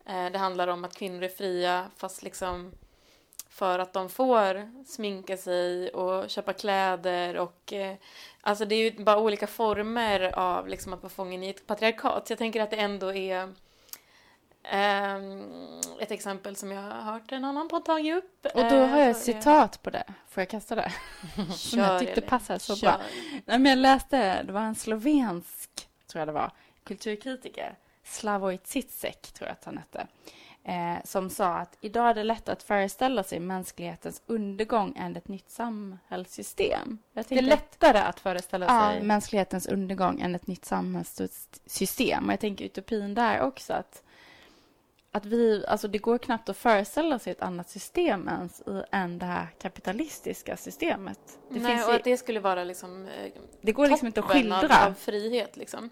eh, 0.05 0.25
det 0.31 0.37
handlar 0.37 0.67
om 0.67 0.85
att 0.85 0.95
kvinnor 0.97 1.23
är 1.23 1.29
fria, 1.29 1.85
fast 1.97 2.23
liksom 2.23 2.71
för 3.49 3.79
att 3.79 3.93
de 3.93 4.09
får 4.09 4.71
sminka 4.85 5.37
sig 5.37 5.89
och 5.89 6.29
köpa 6.29 6.53
kläder 6.53 7.37
och 7.37 7.73
eh, 7.73 7.95
alltså 8.41 8.65
det 8.65 8.75
är 8.75 8.91
ju 8.91 9.03
bara 9.03 9.19
olika 9.19 9.47
former 9.47 10.39
av 10.39 10.67
liksom 10.67 10.93
att 10.93 11.03
vara 11.03 11.13
fången 11.13 11.43
i 11.43 11.49
ett 11.49 11.67
patriarkat. 11.67 12.27
Så 12.27 12.31
jag 12.31 12.37
tänker 12.37 12.61
att 12.61 12.71
det 12.71 12.77
ändå 12.77 13.13
är 13.13 13.53
ehm, 14.71 15.41
ett 15.99 16.11
exempel 16.11 16.55
som 16.55 16.71
jag 16.71 16.81
har 16.81 17.01
hört 17.01 17.31
en 17.31 17.45
annan 17.45 17.67
podd 17.67 17.85
tagit 17.85 18.15
upp. 18.15 18.45
Och 18.53 18.61
då 18.69 18.75
har 18.85 18.99
jag 18.99 19.09
ett 19.09 19.15
Eh, 19.17 19.21
citat 19.21 19.83
på 19.83 19.89
det. 19.89 20.03
Får 20.29 20.41
jag 20.41 20.49
kasta 20.49 20.75
det? 20.75 20.91
Som 21.55 21.79
jag 21.79 21.99
tyckte 21.99 22.21
passade 22.21 22.59
så 22.59 22.75
Kör. 22.75 22.87
bra. 22.87 23.01
Nej, 23.45 23.59
men 23.59 23.65
jag 23.65 23.77
läste, 23.77 24.43
det 24.43 24.51
var 24.51 24.61
en 24.61 24.75
slovensk, 24.75 25.69
tror 26.07 26.19
jag 26.19 26.27
det 26.27 26.31
var, 26.31 26.51
kulturkritiker, 26.83 27.75
Slavoj 28.03 28.59
Zizek, 28.63 29.21
tror 29.33 29.47
jag 29.47 29.53
att 29.53 29.65
han 29.65 29.77
hette, 29.77 30.07
eh, 30.63 31.03
som 31.03 31.29
sa 31.29 31.47
att 31.55 31.77
idag 31.81 32.09
är 32.09 32.13
det 32.13 32.23
lätt 32.23 32.49
att 32.49 32.63
föreställa 32.63 33.23
sig 33.23 33.39
mänsklighetens 33.39 34.21
undergång 34.25 34.93
än 34.97 35.15
ett 35.15 35.27
nytt 35.27 35.49
samhällssystem. 35.49 36.97
Det 37.13 37.31
är 37.31 37.41
lättare 37.41 37.97
att 37.97 38.19
föreställa 38.19 38.65
Ja, 38.65 38.91
sig. 38.91 39.03
mänsklighetens 39.03 39.67
undergång 39.67 40.21
än 40.21 40.35
ett 40.35 40.47
nytt 40.47 40.65
samhällssystem. 40.65 42.25
Och 42.25 42.31
jag 42.33 42.39
tänker 42.39 42.65
utopin 42.65 43.13
där 43.13 43.41
också 43.41 43.73
att 43.73 44.03
att 45.15 45.25
vi, 45.25 45.65
alltså 45.67 45.87
det 45.87 45.97
går 45.97 46.17
knappt 46.17 46.49
att 46.49 46.57
föreställa 46.57 47.19
sig 47.19 47.31
ett 47.31 47.41
annat 47.41 47.69
system 47.69 48.27
ens 48.27 48.61
i, 48.61 48.83
än 48.91 49.19
det 49.19 49.25
här 49.25 49.47
kapitalistiska 49.61 50.57
systemet. 50.57 51.19
Det, 51.49 51.59
Nej, 51.59 51.83
och 51.83 51.89
ju, 51.89 51.95
att 51.95 52.03
det 52.03 52.17
skulle 52.17 52.39
vara 52.39 52.63
liksom 52.63 53.05
eh, 53.05 53.31
det 53.61 53.71
går 53.71 53.87
liksom 53.87 54.07
inte 54.07 54.19
att 54.19 54.25
skildra. 54.25 54.85
Av 54.85 54.93
frihet 54.93 55.57
liksom. 55.57 55.89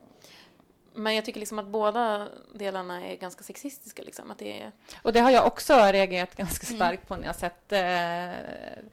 Men 0.94 1.16
jag 1.16 1.26
tycker 1.26 1.40
liksom 1.40 1.60
att 1.60 1.68
båda 1.68 2.28
delarna 2.56 3.06
är 3.06 3.16
ganska 3.16 3.44
sexistiska 3.44 4.04
liksom. 4.04 4.32
Att 4.32 4.38
det 4.38 4.62
är... 4.62 4.72
Och 5.02 5.14
det 5.14 5.20
har 5.20 5.32
jag 5.32 5.48
också 5.48 5.74
reagerat 5.74 6.36
ganska 6.36 6.68
Mm. 6.68 6.78
starkt 6.78 7.08
på 7.08 7.16
när 7.16 7.26
jag 7.26 7.36
sett 7.36 7.72
eh, 7.72 8.84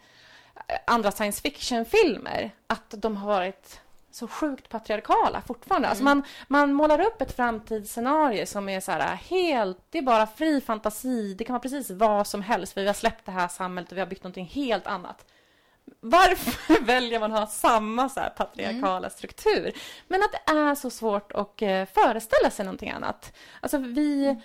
andra 0.87 1.13
science 1.13 1.43
fiction-filmer. 1.43 2.51
Att 2.67 2.91
de 2.91 3.17
har 3.17 3.27
varit 3.29 3.81
så 4.11 4.29
sjukt 4.29 4.69
patriarkala 4.69 5.43
fortfarande. 5.47 5.89
Alltså 5.89 6.05
man, 6.05 6.23
man 6.49 6.73
målar 6.73 7.01
upp 7.01 7.23
ett 7.23 7.37
framtidsscenario 7.37 8.47
som 8.47 8.69
är 8.69 8.81
så 8.81 8.93
här 8.93 9.15
helt, 9.15 9.79
det 9.91 9.99
är 9.99 10.03
bara 10.03 10.27
fri 10.27 10.61
fantasi, 10.61 11.35
det 11.35 11.45
kan 11.45 11.55
vara 11.55 11.63
precis 11.63 11.91
vad 11.91 12.27
som 12.27 12.43
helst 12.43 12.73
för 12.73 12.81
vi 12.81 12.87
har 12.87 12.95
släppt 12.95 13.27
det 13.27 13.33
här 13.33 13.49
samhället 13.49 13.91
och 13.93 13.97
vi 13.97 14.01
har 14.01 14.09
byggt 14.09 14.25
någonting 14.25 14.47
helt 14.47 14.87
annat. 14.87 15.27
Varför 16.01 16.85
väljer 16.85 17.21
man 17.21 17.33
att 17.33 17.39
ha 17.39 17.47
samma 17.47 18.09
så 18.09 18.21
här 18.21 18.31
patriarkala 18.31 19.11
struktur? 19.11 19.73
Men 20.09 20.23
att 20.23 20.33
det 20.33 20.53
är 20.53 20.75
så 20.75 20.91
svårt 20.91 21.33
att 21.33 21.63
eh, 21.63 21.85
föreställa 21.85 22.51
sig 22.51 22.65
någonting 22.65 22.91
annat. 22.91 23.37
Alltså 23.61 23.79
vi, 23.79 24.37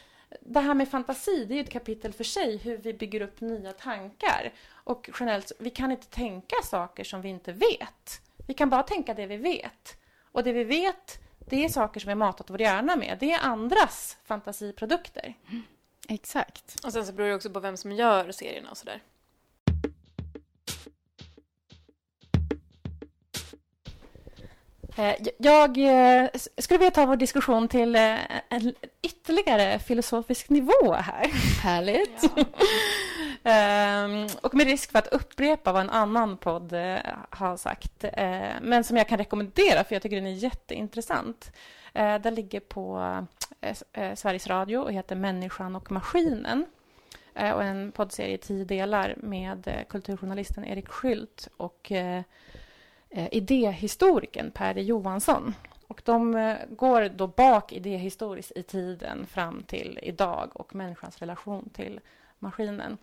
det 0.42 0.60
här 0.60 0.74
med 0.74 0.90
fantasi, 0.90 1.46
det 1.46 1.54
är 1.54 1.56
ju 1.56 1.64
ett 1.64 1.70
kapitel 1.70 2.14
för 2.14 2.24
sig, 2.24 2.58
hur 2.58 2.78
vi 2.78 2.94
bygger 2.94 3.22
upp 3.22 3.42
nya 3.42 3.72
tankar. 3.72 4.54
Och 4.72 5.10
generellt, 5.20 5.52
vi 5.60 5.70
kan 5.70 5.92
inte 5.92 6.08
tänka 6.08 6.56
saker 6.64 7.04
som 7.04 7.22
vi 7.22 7.30
inte 7.30 7.52
vet. 7.52 8.22
Vi 8.48 8.54
kan 8.54 8.70
bara 8.70 8.84
tänka 8.84 9.14
det 9.14 9.26
vi 9.26 9.38
vet. 9.38 9.98
Och 10.32 10.44
det 10.44 10.54
vi 10.54 10.64
vet, 10.64 11.20
det 11.50 11.66
är 11.66 11.70
saker 11.70 12.00
som 12.00 12.10
vi 12.10 12.16
matat 12.16 12.50
vår 12.50 12.62
hjärna 12.62 12.96
med. 12.96 13.18
Det 13.20 13.32
är 13.32 13.40
andras 13.40 14.18
fantasiprodukter. 14.24 15.34
Exakt. 16.08 16.86
Och 16.86 16.94
sen 16.94 17.06
så 17.06 17.14
beror 17.14 17.28
det 17.28 17.36
också 17.36 17.50
på 17.50 17.60
vem 17.60 17.78
som 17.78 17.92
gör 17.92 18.32
serierna 18.32 18.70
och 18.70 18.78
sådär. 18.78 19.02
Jag 25.38 25.78
eh, 25.78 26.30
skulle 26.58 26.78
vilja 26.78 26.92
ta 26.92 27.06
vår 27.06 27.16
diskussion 27.16 27.68
till 27.68 27.96
eh, 27.96 28.18
en 28.50 28.76
ytterligare 29.02 29.80
filosofisk 29.80 30.50
nivå 30.50 30.94
här. 30.94 31.28
Härligt. 31.64 32.24
Ehm, 33.44 34.28
och 34.42 34.54
med 34.54 34.68
risk 34.68 34.92
för 34.92 35.00
att 35.00 35.08
upprepa 35.08 35.72
vad 35.72 35.82
en 35.82 35.90
annan 35.90 36.38
podd 36.38 36.74
eh, 36.74 36.98
har 37.30 37.58
sagt, 37.58 38.04
eh, 38.04 38.50
men 38.62 38.84
som 38.84 38.98
jag 38.98 39.08
kan 39.08 39.18
rekommendera 39.18 39.84
för 39.84 39.96
jag 39.96 40.02
tycker 40.02 40.16
den 40.16 40.28
är 40.28 40.32
jätteintressant. 40.32 41.52
Den 41.94 42.36
ligger 42.36 42.60
på 42.60 43.00
eh, 43.62 43.76
eh, 43.94 44.16
Sveriges 44.16 44.48
Radio 44.48 44.78
och 44.78 44.94
heter 44.94 45.16
Människan 45.16 45.76
och 45.76 45.92
maskinen. 45.92 46.66
Eh, 47.36 47.52
och 47.52 47.64
en 47.64 47.92
poddserie 47.92 48.34
i 48.34 48.38
tio 48.38 48.66
delar 48.66 49.16
med 49.18 49.68
eh, 49.68 49.84
kulturjournalisten 49.90 50.66
Erik 50.66 50.88
Skylt 50.88 51.48
och 51.58 51.92
eh, 53.16 53.28
idéhistorikern 53.32 54.52
Per 54.52 54.76
Johansson. 54.76 55.54
Och 55.88 56.02
de 56.06 56.36
eh, 56.36 56.58
går 56.70 57.10
då 57.10 57.28
bak 57.28 57.74
idéhistoriskt 57.74 58.52
i 58.56 58.64
tiden 58.64 59.28
fram 59.28 59.64
till 59.64 60.00
idag 60.02 60.52
och 60.54 60.76
människans 60.76 61.18
relation 61.18 61.70
till 61.70 62.00
maskinen. 62.40 62.98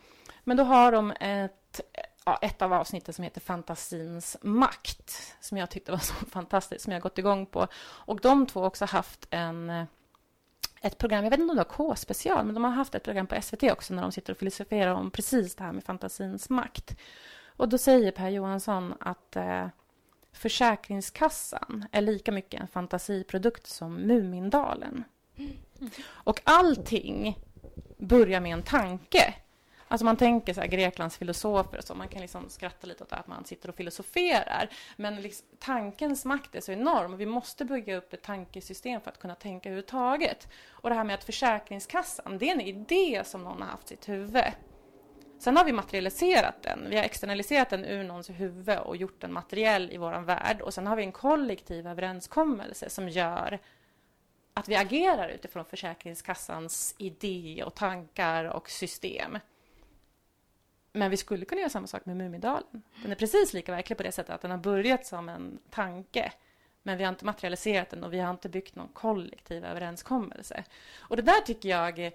Men 0.45 0.57
då 0.57 0.65
har 0.65 0.93
de 0.93 1.11
ett, 1.21 1.81
ja, 2.25 2.39
ett 2.43 2.63
av 2.63 2.73
avsnitten 2.73 3.15
som 3.15 3.25
heter 3.25 3.41
Fantasins 3.41 4.37
makt, 4.43 5.37
som 5.41 5.59
jag 5.59 5.71
tyckte 5.71 5.93
var 5.93 5.99
så 5.99 6.15
fantastiskt, 6.31 6.85
som 6.85 6.93
jag 6.93 7.03
gått 7.03 7.19
igång 7.19 7.47
på. 7.47 7.67
Och 7.83 8.21
de 8.21 8.47
två 8.47 8.61
har 8.61 8.67
också 8.67 8.85
haft 8.85 9.27
en, 9.31 9.71
eh, 9.71 9.85
ett 10.81 10.99
program, 10.99 11.25
jag 11.25 11.31
vet 11.31 11.41
inte 11.41 11.51
om 11.51 11.57
det 11.57 11.65
var 11.65 11.71
K-special, 11.71 12.45
men 12.45 12.55
de 12.55 12.65
har 12.65 12.71
haft 12.71 12.95
ett 12.95 13.05
program 13.05 13.27
på 13.27 13.43
SVT 13.43 13.63
också 13.63 13.95
när 13.95 14.03
de 14.03 14.13
sitter 14.13 14.33
och 14.33 14.39
filosoferar 14.39 14.95
om 14.95 15.11
precis 15.11 15.55
det 15.55 15.65
här 15.65 15.73
med 15.73 15.85
fantasins 15.85 16.51
makt. 16.51 16.97
Och 17.57 17.69
då 17.69 17.79
säger 17.79 18.11
Per 18.11 18.29
Johansson 18.29 18.95
att 19.01 19.37
eh, 19.37 19.67
Försäkringskassan 20.33 21.85
är 21.93 22.01
lika 22.01 22.33
mycket 22.33 22.61
en 22.61 22.69
fantasiprodukt 22.69 23.67
som 23.67 23.95
Mumindalen. 23.95 25.05
Och 26.07 26.41
allting 26.45 27.39
börjar 27.99 28.41
med 28.41 28.53
en 28.53 28.63
tanke. 28.63 29.35
Alltså 29.89 30.05
man 30.05 30.17
tänker 30.17 30.55
så 30.55 30.61
här, 30.61 30.69
Greklands 30.69 31.17
filosofer 31.17 31.79
och 31.79 31.85
så, 31.85 31.95
man 31.95 32.09
kan 32.09 32.21
liksom 32.21 32.49
skratta 32.49 32.87
lite 32.87 33.05
åt 33.05 33.13
att 33.13 33.27
man 33.27 33.45
sitter 33.45 33.69
och 33.69 33.75
filosoferar. 33.75 34.69
Men 34.97 35.23
liksom, 35.23 35.47
tankens 35.59 36.25
makt 36.25 36.55
är 36.55 36.61
så 36.61 36.73
enorm 36.73 37.13
och 37.13 37.21
vi 37.21 37.27
måste 37.27 37.65
bygga 37.65 37.97
upp 37.97 38.13
ett 38.13 38.23
tankesystem 38.23 39.01
för 39.01 39.11
att 39.11 39.19
kunna 39.19 39.35
tänka 39.35 39.69
överhuvudtaget. 39.69 40.49
Och 40.69 40.89
det 40.89 40.95
här 40.95 41.05
med 41.05 41.15
att 41.15 41.25
Försäkringskassan, 41.25 42.39
det 42.39 42.49
är 42.49 42.53
en 42.53 42.61
idé 42.61 43.23
som 43.25 43.45
någon 43.45 43.63
har 43.63 43.69
haft 43.69 43.85
i 43.85 43.89
sitt 43.89 44.09
huvud. 44.09 44.45
Sen 45.43 45.57
har 45.57 45.65
vi 45.65 45.73
materialiserat 45.73 46.63
den. 46.63 46.91
Vi 46.91 46.97
har 46.97 47.05
externaliserat 47.05 47.71
den 47.71 47.85
ur 47.85 48.05
någons 48.05 48.31
huvud 48.31 48.79
och 48.79 48.97
gjort 48.97 49.21
den 49.21 49.33
materiell 49.33 49.93
i 49.93 49.97
vår 49.97 50.21
värld. 50.21 50.61
Och 50.61 50.75
sen 50.75 50.87
har 50.87 50.97
vi 50.97 51.03
en 51.03 51.13
kollektiv 51.13 51.87
överenskommelse 51.87 52.91
som 52.91 53.09
gör 53.09 53.59
att 54.55 54.69
vi 54.69 54.77
agerar 54.77 55.29
utifrån 55.29 55.65
Försäkringskassans 55.65 56.95
idé 56.99 57.63
och 57.67 57.75
tankar 57.75 58.45
och 58.45 58.71
system. 58.71 59.39
Men 60.93 61.11
vi 61.11 61.17
skulle 61.17 61.45
kunna 61.45 61.61
göra 61.61 61.71
samma 61.71 61.87
sak 61.87 62.07
med 62.07 62.17
Mumidalen. 62.17 62.83
Den 63.03 63.13
är 63.13 63.17
precis 63.17 63.53
lika 63.53 63.73
verklig 63.73 63.97
på 63.97 64.03
det 64.03 64.13
sättet 64.13 64.35
att 64.35 64.43
den 64.43 64.51
har 64.51 64.59
börjat 64.59 65.07
som 65.07 65.29
en 65.29 65.59
tanke. 65.71 66.33
Men 66.83 66.99
vi 66.99 67.05
har 67.05 67.09
inte 67.09 67.25
materialiserat 67.25 67.91
den 67.91 68.05
och 68.05 68.13
vi 68.13 68.19
har 68.19 68.31
inte 68.31 68.49
byggt 68.49 68.75
någon 68.75 68.89
kollektiv 68.89 69.65
överenskommelse. 69.65 70.65
Och 70.99 71.17
det 71.17 71.23
där 71.23 71.41
tycker 71.41 71.69
jag 71.69 72.13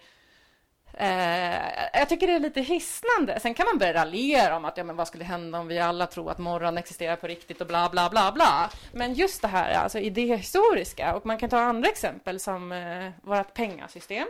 Eh, 0.93 1.99
jag 1.99 2.09
tycker 2.09 2.27
det 2.27 2.33
är 2.33 2.39
lite 2.39 2.61
hisnande. 2.61 3.39
Sen 3.39 3.53
kan 3.53 3.65
man 3.65 3.77
börja 3.77 3.93
raljera 3.93 4.57
om 4.57 4.65
att 4.65 4.77
ja, 4.77 4.83
men 4.83 4.95
vad 4.95 5.07
skulle 5.07 5.23
hända 5.23 5.59
om 5.59 5.67
vi 5.67 5.79
alla 5.79 6.07
tror 6.07 6.31
att 6.31 6.37
morgon 6.37 6.77
existerar 6.77 7.15
på 7.15 7.27
riktigt 7.27 7.61
och 7.61 7.67
bla 7.67 7.89
bla 7.89 8.09
bla 8.09 8.31
bla. 8.31 8.69
Men 8.91 9.13
just 9.13 9.41
det 9.41 9.47
här 9.47 9.73
alltså 9.73 9.99
idéhistoriska 9.99 11.15
och 11.15 11.25
man 11.25 11.37
kan 11.37 11.49
ta 11.49 11.59
andra 11.59 11.89
exempel 11.89 12.39
som 12.39 12.71
eh, 12.71 13.11
vårt 13.21 13.53
pengasystem. 13.53 14.27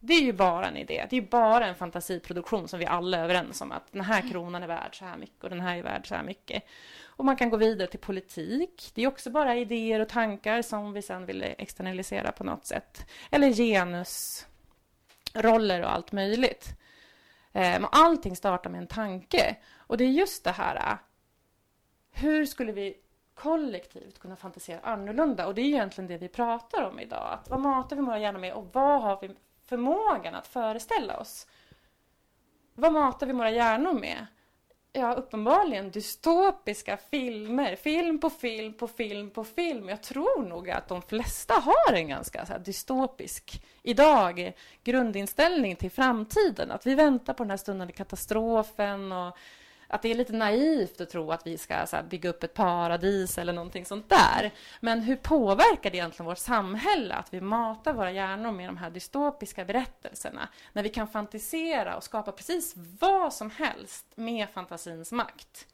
Det 0.00 0.14
är 0.14 0.22
ju 0.22 0.32
bara 0.32 0.66
en 0.66 0.76
idé. 0.76 1.06
Det 1.10 1.16
är 1.16 1.22
bara 1.22 1.66
en 1.66 1.74
fantasiproduktion 1.74 2.68
som 2.68 2.78
vi 2.78 2.86
alla 2.86 3.18
är 3.18 3.24
överens 3.24 3.60
om 3.60 3.72
att 3.72 3.92
den 3.92 4.04
här 4.04 4.30
kronan 4.30 4.62
är 4.62 4.66
värd 4.66 4.98
så 4.98 5.04
här 5.04 5.16
mycket 5.16 5.44
och 5.44 5.50
den 5.50 5.60
här 5.60 5.76
är 5.76 5.82
värd 5.82 6.08
så 6.08 6.14
här 6.14 6.22
mycket. 6.22 6.62
Och 7.04 7.24
man 7.24 7.36
kan 7.36 7.50
gå 7.50 7.56
vidare 7.56 7.88
till 7.88 8.00
politik. 8.00 8.90
Det 8.94 9.02
är 9.02 9.08
också 9.08 9.30
bara 9.30 9.56
idéer 9.56 10.00
och 10.00 10.08
tankar 10.08 10.62
som 10.62 10.92
vi 10.92 11.02
sen 11.02 11.26
vill 11.26 11.42
externalisera 11.58 12.32
på 12.32 12.44
något 12.44 12.66
sätt. 12.66 13.06
Eller 13.30 13.52
genus 13.52 14.46
roller 15.34 15.82
och 15.82 15.92
allt 15.92 16.12
möjligt. 16.12 16.68
Eh, 17.52 17.84
allting 17.92 18.36
startar 18.36 18.70
med 18.70 18.80
en 18.80 18.86
tanke. 18.86 19.56
Och 19.76 19.96
det 19.96 20.04
är 20.04 20.08
just 20.08 20.44
det 20.44 20.50
här. 20.50 20.76
Äh, 20.76 20.98
hur 22.12 22.46
skulle 22.46 22.72
vi 22.72 22.96
kollektivt 23.34 24.18
kunna 24.18 24.36
fantisera 24.36 24.80
annorlunda? 24.80 25.46
Och 25.46 25.54
det 25.54 25.60
är 25.60 25.66
egentligen 25.66 26.08
det 26.08 26.18
vi 26.18 26.28
pratar 26.28 26.82
om 26.82 27.00
idag. 27.00 27.32
Att 27.32 27.50
vad 27.50 27.60
matar 27.60 27.96
vi 27.96 28.02
våra 28.02 28.18
hjärnor 28.18 28.40
med 28.40 28.52
och 28.52 28.68
vad 28.72 29.02
har 29.02 29.18
vi 29.20 29.30
förmågan 29.66 30.34
att 30.34 30.46
föreställa 30.46 31.18
oss? 31.18 31.46
Vad 32.74 32.92
matar 32.92 33.26
vi 33.26 33.32
våra 33.32 33.50
hjärnor 33.50 33.92
med? 33.92 34.26
Ja, 34.96 35.14
uppenbarligen 35.14 35.90
dystopiska 35.90 36.96
filmer. 37.10 37.76
Film 37.76 38.20
på 38.20 38.30
film 38.30 38.72
på 38.72 38.88
film 38.88 39.30
på 39.30 39.44
film. 39.44 39.88
Jag 39.88 40.02
tror 40.02 40.44
nog 40.48 40.70
att 40.70 40.88
de 40.88 41.02
flesta 41.02 41.54
har 41.54 41.92
en 41.92 42.08
ganska 42.08 42.46
så 42.46 42.52
här, 42.52 42.58
dystopisk, 42.58 43.64
idag, 43.82 44.52
grundinställning 44.84 45.76
till 45.76 45.90
framtiden. 45.90 46.70
Att 46.70 46.86
vi 46.86 46.94
väntar 46.94 47.34
på 47.34 47.42
den 47.42 47.50
här 47.50 47.56
stundande 47.56 47.92
katastrofen 47.92 49.12
och 49.12 49.36
att 49.88 50.02
det 50.02 50.10
är 50.10 50.14
lite 50.14 50.32
naivt 50.32 51.00
att 51.00 51.10
tro 51.10 51.32
att 51.32 51.46
vi 51.46 51.58
ska 51.58 51.86
så 51.86 51.96
här, 51.96 52.02
bygga 52.02 52.30
upp 52.30 52.44
ett 52.44 52.54
paradis 52.54 53.38
eller 53.38 53.52
någonting 53.52 53.84
sånt 53.84 54.08
där. 54.08 54.50
Men 54.80 55.00
hur 55.00 55.16
påverkar 55.16 55.90
det 55.90 55.96
egentligen 55.96 56.26
vårt 56.26 56.38
samhälle 56.38 57.14
att 57.14 57.34
vi 57.34 57.40
matar 57.40 57.92
våra 57.92 58.12
hjärnor 58.12 58.52
med 58.52 58.68
de 58.68 58.76
här 58.76 58.90
dystopiska 58.90 59.64
berättelserna 59.64 60.48
när 60.72 60.82
vi 60.82 60.88
kan 60.88 61.08
fantisera 61.08 61.96
och 61.96 62.04
skapa 62.04 62.32
precis 62.32 62.74
vad 63.00 63.32
som 63.32 63.50
helst 63.50 64.06
med 64.14 64.48
fantasins 64.50 65.12
makt? 65.12 65.66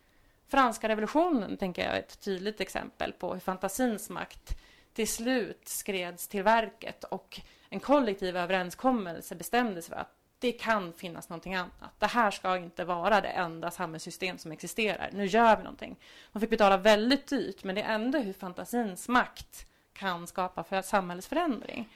Franska 0.49 0.88
revolutionen 0.88 1.57
tänker 1.57 1.85
jag 1.85 1.94
är 1.94 1.99
ett 1.99 2.20
tydligt 2.20 2.61
exempel 2.61 3.12
på 3.12 3.33
hur 3.33 3.40
fantasins 3.40 4.11
makt 4.11 4.59
till 4.92 5.09
slut 5.09 5.68
skreds 5.68 6.29
till 6.29 6.42
verket 6.42 7.05
och 7.05 7.40
en 7.68 7.81
kollektiv 7.81 8.37
överenskommelse 8.37 9.35
bestämdes 9.35 9.88
för 9.88 9.96
att 9.96 10.20
det 10.40 10.53
kan 10.53 10.92
finnas 10.92 11.29
någonting 11.29 11.55
annat. 11.55 11.92
Det 11.98 12.07
här 12.07 12.31
ska 12.31 12.57
inte 12.57 12.85
vara 12.85 13.20
det 13.20 13.29
enda 13.29 13.70
samhällssystem 13.70 14.38
som 14.38 14.53
existerar. 14.53 15.11
Nu 15.12 15.26
gör 15.26 15.57
vi 15.57 15.62
någonting. 15.62 15.96
Man 16.33 16.40
fick 16.40 16.50
betala 16.50 16.76
väldigt 16.76 17.26
dyrt, 17.26 17.64
men 17.64 17.74
det 17.74 17.83
är 17.83 17.94
ändå 17.94 18.18
hur 18.18 18.33
fantasins 18.33 19.09
makt 19.09 19.66
kan 19.92 20.26
skapa 20.26 20.64
för 20.64 20.83
samhällsförändring. 20.83 21.88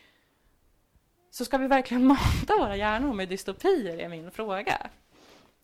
Så 1.31 1.45
ska 1.45 1.59
vi 1.59 1.67
verkligen 1.67 2.07
mata 2.07 2.57
våra 2.59 2.77
hjärnor 2.77 3.13
med 3.15 3.29
dystopier, 3.29 3.99
är 3.99 4.09
min 4.09 4.31
fråga. 4.31 4.91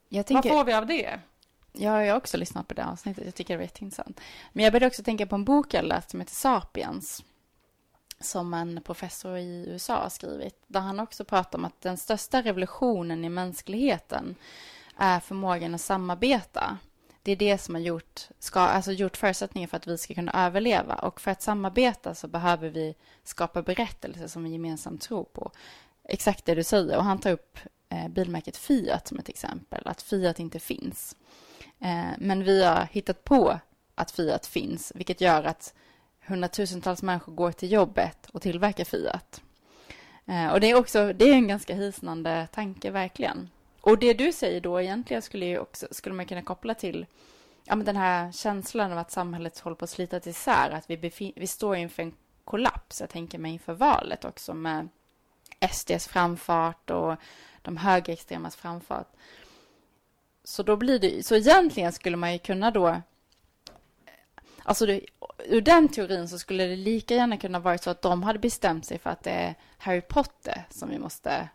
Jag 0.08 0.18
Vad 0.18 0.26
tänker, 0.26 0.48
får 0.48 0.64
vi 0.64 0.72
av 0.72 0.86
det? 0.86 1.20
Ja, 1.72 2.04
jag 2.04 2.12
har 2.12 2.18
också 2.18 2.36
lyssnat 2.36 2.68
på 2.68 2.74
det 2.74 2.84
avsnittet. 2.84 3.24
Jag 3.24 3.34
tycker 3.34 3.54
det 3.54 3.58
var 3.58 3.64
jätteintressant. 3.64 4.20
Men 4.52 4.64
jag 4.64 4.72
började 4.72 4.86
också 4.86 5.02
tänka 5.02 5.26
på 5.26 5.34
en 5.34 5.44
bok 5.44 5.74
jag 5.74 5.84
läst 5.84 6.10
som 6.10 6.20
heter 6.20 6.34
Sapiens. 6.34 7.24
Som 8.20 8.54
en 8.54 8.82
professor 8.82 9.36
i 9.38 9.64
USA 9.68 10.02
har 10.02 10.08
skrivit. 10.08 10.62
Där 10.66 10.80
han 10.80 11.00
också 11.00 11.24
pratar 11.24 11.58
om 11.58 11.64
att 11.64 11.80
den 11.80 11.96
största 11.96 12.42
revolutionen 12.42 13.24
i 13.24 13.28
mänskligheten 13.28 14.36
är 14.96 15.20
förmågan 15.20 15.74
att 15.74 15.80
samarbeta. 15.80 16.78
Det 17.22 17.32
är 17.32 17.36
det 17.36 17.58
som 17.58 17.74
har 17.74 17.82
gjort, 17.82 18.28
ska, 18.38 18.60
alltså 18.60 18.92
gjort 18.92 19.16
förutsättningar 19.16 19.68
för 19.68 19.76
att 19.76 19.86
vi 19.86 19.98
ska 19.98 20.14
kunna 20.14 20.46
överleva. 20.46 20.94
Och 20.94 21.20
för 21.20 21.30
att 21.30 21.42
samarbeta 21.42 22.14
så 22.14 22.28
behöver 22.28 22.68
vi 22.68 22.94
skapa 23.24 23.62
berättelser 23.62 24.26
som 24.26 24.44
vi 24.44 24.50
gemensamt 24.50 25.02
tror 25.02 25.24
på. 25.24 25.50
Exakt 26.04 26.44
det 26.44 26.54
du 26.54 26.64
säger. 26.64 26.96
Och 26.96 27.04
han 27.04 27.18
tar 27.18 27.30
upp 27.30 27.58
eh, 27.88 28.08
bilmärket 28.08 28.56
Fiat 28.56 29.08
som 29.08 29.18
ett 29.18 29.28
exempel. 29.28 29.82
Att 29.86 30.02
Fiat 30.02 30.40
inte 30.40 30.58
finns. 30.58 31.16
Eh, 31.78 32.10
men 32.18 32.44
vi 32.44 32.64
har 32.64 32.88
hittat 32.92 33.24
på 33.24 33.60
att 33.94 34.10
Fiat 34.10 34.46
finns, 34.46 34.92
vilket 34.94 35.20
gör 35.20 35.44
att 35.44 35.74
hundratusentals 36.30 37.02
människor 37.02 37.32
går 37.32 37.52
till 37.52 37.72
jobbet 37.72 38.26
och 38.32 38.42
tillverkar 38.42 38.84
Fiat. 38.84 39.42
Eh, 40.26 40.52
och 40.52 40.60
det 40.60 40.70
är 40.70 40.74
också 40.74 41.12
det 41.12 41.24
är 41.24 41.34
en 41.34 41.48
ganska 41.48 41.74
hisnande 41.74 42.48
tanke, 42.52 42.90
verkligen. 42.90 43.50
Och 43.80 43.98
det 43.98 44.14
du 44.14 44.32
säger 44.32 44.60
då 44.60 44.80
egentligen 44.80 45.22
skulle, 45.22 45.46
ju 45.46 45.58
också, 45.58 45.86
skulle 45.90 46.14
man 46.14 46.26
kunna 46.26 46.42
koppla 46.42 46.74
till 46.74 47.06
ja, 47.64 47.76
men 47.76 47.86
den 47.86 47.96
här 47.96 48.32
känslan 48.32 48.92
av 48.92 48.98
att 48.98 49.10
samhället 49.10 49.58
håller 49.58 49.76
på 49.76 49.84
att 49.84 49.90
slitas 49.90 50.26
isär, 50.26 50.70
att 50.70 50.90
vi, 50.90 51.32
vi 51.36 51.46
står 51.46 51.76
inför 51.76 52.02
en 52.02 52.14
kollaps. 52.44 53.00
Jag 53.00 53.10
tänker 53.10 53.38
mig 53.38 53.52
inför 53.52 53.74
valet 53.74 54.24
också 54.24 54.54
med 54.54 54.88
SDs 55.72 56.08
framfart 56.08 56.90
och 56.90 57.16
de 57.62 57.76
högerextremas 57.76 58.56
framfart. 58.56 59.12
Så 60.44 60.62
då 60.62 60.76
blir 60.76 60.98
det, 60.98 61.26
så 61.26 61.34
egentligen 61.34 61.92
skulle 61.92 62.16
man 62.16 62.32
ju 62.32 62.38
kunna 62.38 62.70
då 62.70 63.02
Alltså 64.64 64.86
det, 64.86 65.00
ur 65.46 65.60
den 65.60 65.88
teorin 65.88 66.28
så 66.28 66.38
skulle 66.38 66.66
det 66.66 66.76
lika 66.76 67.14
gärna 67.14 67.36
kunna 67.36 67.58
vara 67.58 67.78
så 67.78 67.90
att 67.90 68.02
de 68.02 68.22
hade 68.22 68.38
bestämt 68.38 68.86
sig 68.86 68.98
för 68.98 69.10
att 69.10 69.22
det 69.22 69.30
är 69.30 69.54
Harry 69.78 70.00
Potter 70.00 70.64
som 70.70 70.90
vi 70.90 70.98
måste 70.98 71.48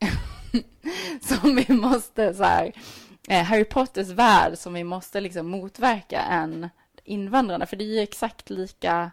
som 1.20 1.56
vi 1.56 1.74
måste 1.74 2.34
så 2.34 2.44
här, 2.44 2.72
eh, 3.28 3.42
Harry 3.42 3.64
Potters 3.64 4.08
värld 4.08 4.58
som 4.58 4.74
vi 4.74 4.84
måste 4.84 5.20
liksom 5.20 5.50
motverka 5.50 6.20
än 6.20 6.68
invandrarna, 7.04 7.66
för 7.66 7.76
det 7.76 7.84
är 7.84 7.94
ju 7.94 8.00
exakt 8.00 8.50
lika 8.50 9.10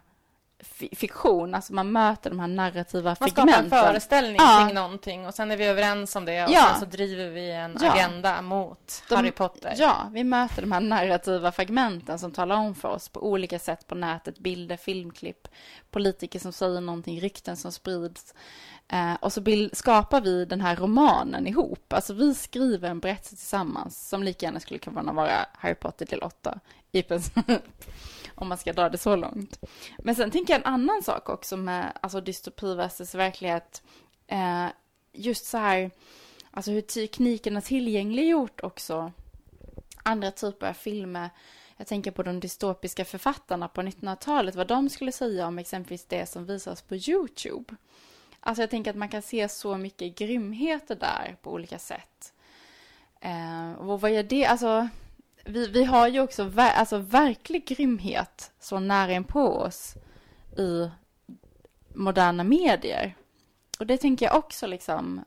fiktion, 0.92 1.54
alltså 1.54 1.72
man 1.72 1.92
möter 1.92 2.30
de 2.30 2.40
här 2.40 2.46
narrativa 2.46 3.16
man 3.20 3.28
figmenten. 3.28 3.46
Man 3.46 3.68
skapar 3.68 3.78
en 3.78 3.84
föreställning 3.84 4.36
ja. 4.38 4.64
kring 4.64 4.74
någonting 4.74 5.26
och 5.26 5.34
sen 5.34 5.50
är 5.50 5.56
vi 5.56 5.64
överens 5.64 6.16
om 6.16 6.24
det 6.24 6.44
och 6.44 6.50
ja. 6.50 6.66
sen 6.70 6.80
så 6.80 6.96
driver 6.96 7.30
vi 7.30 7.50
en 7.50 7.76
ja. 7.80 7.92
agenda 7.92 8.42
mot 8.42 9.02
de, 9.08 9.14
Harry 9.14 9.30
Potter. 9.30 9.74
Ja, 9.76 10.08
vi 10.12 10.24
möter 10.24 10.62
de 10.62 10.72
här 10.72 10.80
narrativa 10.80 11.52
fragmenten 11.52 12.18
som 12.18 12.32
talar 12.32 12.56
om 12.56 12.74
för 12.74 12.88
oss 12.88 13.08
på 13.08 13.26
olika 13.26 13.58
sätt 13.58 13.86
på 13.86 13.94
nätet, 13.94 14.38
bilder, 14.38 14.76
filmklipp, 14.76 15.48
politiker 15.90 16.38
som 16.38 16.52
säger 16.52 16.80
någonting, 16.80 17.20
rykten 17.20 17.56
som 17.56 17.72
sprids. 17.72 18.34
Eh, 18.92 19.14
och 19.20 19.32
så 19.32 19.40
bild, 19.40 19.76
skapar 19.76 20.20
vi 20.20 20.44
den 20.44 20.60
här 20.60 20.76
romanen 20.76 21.46
ihop. 21.46 21.92
Alltså 21.92 22.14
vi 22.14 22.34
skriver 22.34 22.90
en 22.90 23.00
berättelse 23.00 23.36
tillsammans 23.36 24.08
som 24.08 24.22
lika 24.22 24.46
gärna 24.46 24.60
skulle 24.60 24.78
kunna 24.78 25.12
vara 25.12 25.46
Harry 25.52 25.74
Potter 25.74 26.06
till 26.06 26.22
åtta 26.22 26.60
i 26.92 27.02
princip 27.02 27.62
om 28.38 28.48
man 28.48 28.58
ska 28.58 28.72
dra 28.72 28.88
det 28.88 28.98
så 28.98 29.16
långt. 29.16 29.60
Men 29.98 30.14
sen 30.14 30.30
tänker 30.30 30.52
jag 30.52 30.60
en 30.60 30.74
annan 30.74 31.02
sak 31.02 31.28
också 31.28 31.56
med 31.56 31.92
alltså 32.02 32.20
dystopi 32.20 32.74
versus 32.74 33.14
verklighet. 33.14 33.82
Eh, 34.26 34.66
just 35.12 35.46
så 35.46 35.58
här, 35.58 35.90
alltså 36.50 36.70
hur 36.70 36.80
tekniken 36.80 37.54
har 37.54 37.62
tillgängliggjort 37.62 38.60
också 38.62 39.12
andra 40.02 40.30
typer 40.30 40.68
av 40.68 40.72
filmer. 40.72 41.30
Jag 41.76 41.86
tänker 41.86 42.10
på 42.10 42.22
de 42.22 42.40
dystopiska 42.40 43.04
författarna 43.04 43.68
på 43.68 43.82
1900-talet, 43.82 44.54
vad 44.54 44.66
de 44.66 44.88
skulle 44.88 45.12
säga 45.12 45.46
om 45.46 45.58
exempelvis 45.58 46.04
det 46.04 46.26
som 46.26 46.46
visas 46.46 46.82
på 46.82 46.96
YouTube. 46.96 47.74
Alltså 48.40 48.62
jag 48.62 48.70
tänker 48.70 48.90
att 48.90 48.96
man 48.96 49.08
kan 49.08 49.22
se 49.22 49.48
så 49.48 49.76
mycket 49.76 50.18
grymheter 50.18 50.94
där 50.94 51.36
på 51.42 51.52
olika 51.52 51.78
sätt. 51.78 52.32
Eh, 53.20 53.72
och 53.72 54.00
vad 54.00 54.10
gör 54.10 54.22
det? 54.22 54.46
Alltså, 54.46 54.88
vi, 55.48 55.68
vi 55.68 55.84
har 55.84 56.08
ju 56.08 56.20
också 56.20 56.44
ver, 56.44 56.72
alltså 56.72 56.98
verklig 56.98 57.66
grymhet 57.66 58.52
så 58.60 58.80
nära 58.80 59.12
in 59.12 59.24
på 59.24 59.40
oss 59.40 59.94
i 60.58 60.90
moderna 61.94 62.44
medier. 62.44 63.16
Och 63.78 63.86
det 63.86 63.98
tänker 63.98 64.26
jag 64.26 64.36
också 64.36 64.66
liksom, 64.66 65.24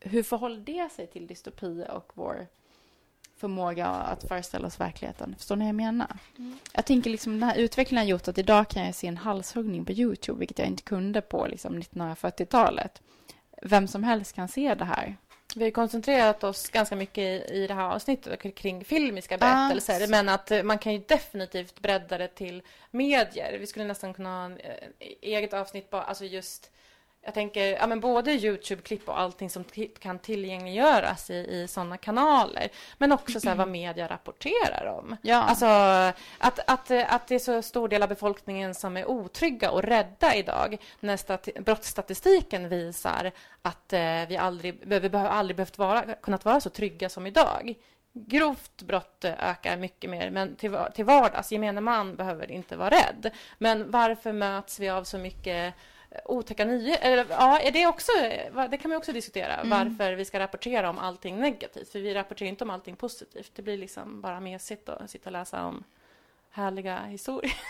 hur 0.00 0.22
förhåller 0.22 0.60
det 0.60 0.92
sig 0.92 1.06
till 1.06 1.26
dystopi 1.26 1.84
och 1.90 2.12
vår 2.14 2.46
förmåga 3.36 3.86
att 3.86 4.28
föreställa 4.28 4.66
oss 4.66 4.80
verkligheten? 4.80 5.34
Förstår 5.38 5.56
ni 5.56 5.64
vad 5.64 5.68
jag 5.68 5.74
menar? 5.74 6.16
Mm. 6.38 6.58
Jag 6.72 6.86
tänker 6.86 7.10
liksom 7.10 7.32
den 7.32 7.42
här 7.42 7.56
utvecklingen 7.56 8.04
har 8.04 8.10
gjort 8.10 8.28
att 8.28 8.38
idag 8.38 8.68
kan 8.68 8.84
jag 8.84 8.94
se 8.94 9.06
en 9.06 9.16
halshuggning 9.16 9.84
på 9.84 9.92
YouTube, 9.92 10.38
vilket 10.38 10.58
jag 10.58 10.68
inte 10.68 10.82
kunde 10.82 11.20
på 11.20 11.46
liksom 11.46 11.78
1940-talet. 11.78 13.02
Vem 13.62 13.88
som 13.88 14.04
helst 14.04 14.34
kan 14.34 14.48
se 14.48 14.74
det 14.74 14.84
här. 14.84 15.16
Vi 15.56 15.64
har 15.64 15.70
koncentrerat 15.70 16.44
oss 16.44 16.68
ganska 16.68 16.96
mycket 16.96 17.50
i 17.50 17.66
det 17.66 17.74
här 17.74 17.94
avsnittet 17.94 18.54
kring 18.54 18.84
filmiska 18.84 19.38
berättelser, 19.38 20.04
ah. 20.04 20.06
men 20.08 20.28
att 20.28 20.52
man 20.64 20.78
kan 20.78 20.92
ju 20.92 20.98
definitivt 20.98 21.80
bredda 21.80 22.18
det 22.18 22.28
till 22.28 22.62
medier. 22.90 23.58
Vi 23.58 23.66
skulle 23.66 23.84
nästan 23.84 24.14
kunna 24.14 24.48
ha 24.48 24.54
ett 24.56 24.82
eh, 24.98 25.08
eget 25.20 25.54
avsnitt 25.54 25.90
bara, 25.90 26.02
alltså 26.02 26.24
just 26.24 26.70
jag 27.22 27.34
tänker, 27.34 27.62
ja 27.62 27.86
men 27.86 28.00
både 28.00 28.32
Youtube-klipp 28.32 29.08
och 29.08 29.20
allting 29.20 29.50
som 29.50 29.64
kan 29.98 30.18
tillgängliggöras 30.18 31.30
i, 31.30 31.34
i 31.34 31.66
sådana 31.68 31.96
kanaler. 31.96 32.68
Men 32.98 33.12
också 33.12 33.40
så 33.40 33.48
här, 33.48 33.56
vad 33.56 33.68
media 33.68 34.08
rapporterar 34.08 34.86
om. 34.98 35.16
Ja. 35.22 35.36
Alltså 35.36 35.66
att, 36.38 36.58
att, 36.66 36.90
att 36.90 37.28
det 37.28 37.34
är 37.34 37.38
så 37.38 37.62
stor 37.62 37.88
del 37.88 38.02
av 38.02 38.08
befolkningen 38.08 38.74
som 38.74 38.96
är 38.96 39.10
otrygga 39.10 39.70
och 39.70 39.82
rädda 39.82 40.34
idag. 40.34 40.76
När 41.00 41.16
stati- 41.16 41.62
brottsstatistiken 41.62 42.68
visar 42.68 43.32
att 43.62 43.92
eh, 43.92 44.28
vi 44.28 44.36
aldrig, 44.36 44.82
vi 44.86 45.08
behöver 45.08 45.30
aldrig 45.30 45.56
behövt 45.56 45.78
vara, 45.78 46.02
kunnat 46.02 46.44
vara 46.44 46.60
så 46.60 46.70
trygga 46.70 47.08
som 47.08 47.26
idag. 47.26 47.74
Grovt 48.12 48.82
brott 48.82 49.24
ökar 49.24 49.76
mycket 49.76 50.10
mer, 50.10 50.30
men 50.30 50.56
till, 50.56 50.78
till 50.94 51.04
vardags, 51.04 51.52
gemene 51.52 51.80
man 51.80 52.16
behöver 52.16 52.50
inte 52.50 52.76
vara 52.76 52.90
rädd. 52.90 53.30
Men 53.58 53.90
varför 53.90 54.32
möts 54.32 54.80
vi 54.80 54.88
av 54.88 55.04
så 55.04 55.18
mycket 55.18 55.74
otäcka 56.24 56.64
nyheter. 56.64 57.26
Ja, 57.30 57.58
är 57.58 57.72
det 57.72 57.86
också, 57.86 58.12
det 58.70 58.76
kan 58.76 58.88
man 58.88 58.98
också 58.98 59.12
diskutera, 59.12 59.54
mm. 59.56 59.70
varför 59.70 60.12
vi 60.12 60.24
ska 60.24 60.38
rapportera 60.38 60.90
om 60.90 60.98
allting 60.98 61.40
negativt. 61.40 61.92
För 61.92 61.98
vi 61.98 62.14
rapporterar 62.14 62.48
inte 62.48 62.64
om 62.64 62.70
allting 62.70 62.96
positivt. 62.96 63.50
Det 63.54 63.62
blir 63.62 63.78
liksom 63.78 64.20
bara 64.20 64.40
mesigt 64.40 64.88
att 64.88 65.10
sitta 65.10 65.28
och 65.28 65.32
läsa 65.32 65.64
om 65.64 65.84
härliga 66.50 66.98
historier. 66.98 67.52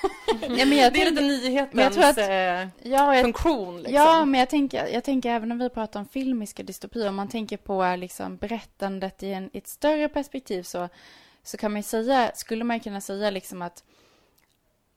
Ja, 0.43 0.66
men 0.66 0.76
jag 0.76 0.93
det 0.95 1.03
är 1.03 1.11
lite 1.11 1.22
nyhetens 1.22 1.99
att, 1.99 2.18
eh, 2.18 2.93
ja, 2.93 3.22
funktion. 3.22 3.76
Liksom. 3.76 3.95
Ja, 3.95 4.24
men 4.24 4.41
jag 4.41 4.51
tänker, 4.51 4.86
jag 4.86 5.05
tänker 5.05 5.30
även 5.30 5.49
när 5.49 5.57
vi 5.57 5.68
pratar 5.68 6.01
om 6.01 6.07
filmiska 6.07 6.62
dystopier, 6.62 7.09
om 7.09 7.14
man 7.14 7.28
tänker 7.28 7.57
på 7.57 7.97
liksom 7.97 8.36
berättandet 8.36 9.22
i, 9.22 9.32
en, 9.32 9.51
i 9.53 9.59
ett 9.59 9.68
större 9.68 10.09
perspektiv 10.09 10.62
så, 10.62 10.88
så 11.43 11.57
kan 11.57 11.72
man 11.72 11.82
säga, 11.82 12.32
skulle 12.34 12.64
man 12.64 12.80
kunna 12.80 13.01
säga 13.01 13.30
liksom 13.30 13.62
att 13.62 13.84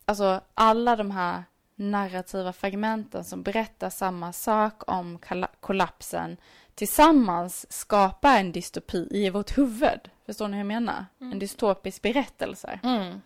alltså 0.05 0.41
alla 0.53 0.95
de 0.95 1.11
här 1.11 1.43
narrativa 1.91 2.53
fragmenten 2.53 3.23
som 3.23 3.43
berättar 3.43 3.89
samma 3.89 4.33
sak 4.33 4.91
om 4.91 5.19
kollapsen 5.59 6.37
tillsammans 6.75 7.71
skapar 7.71 8.39
en 8.39 8.51
dystopi 8.51 9.07
i 9.11 9.29
vårt 9.29 9.57
huvud. 9.57 10.09
Förstår 10.25 10.47
ni 10.47 10.53
hur 10.53 10.59
jag 10.59 10.67
menar? 10.67 11.05
Mm. 11.19 11.33
En 11.33 11.39
dystopisk 11.39 12.01
berättelse. 12.01 12.79
Mm. 12.83 13.21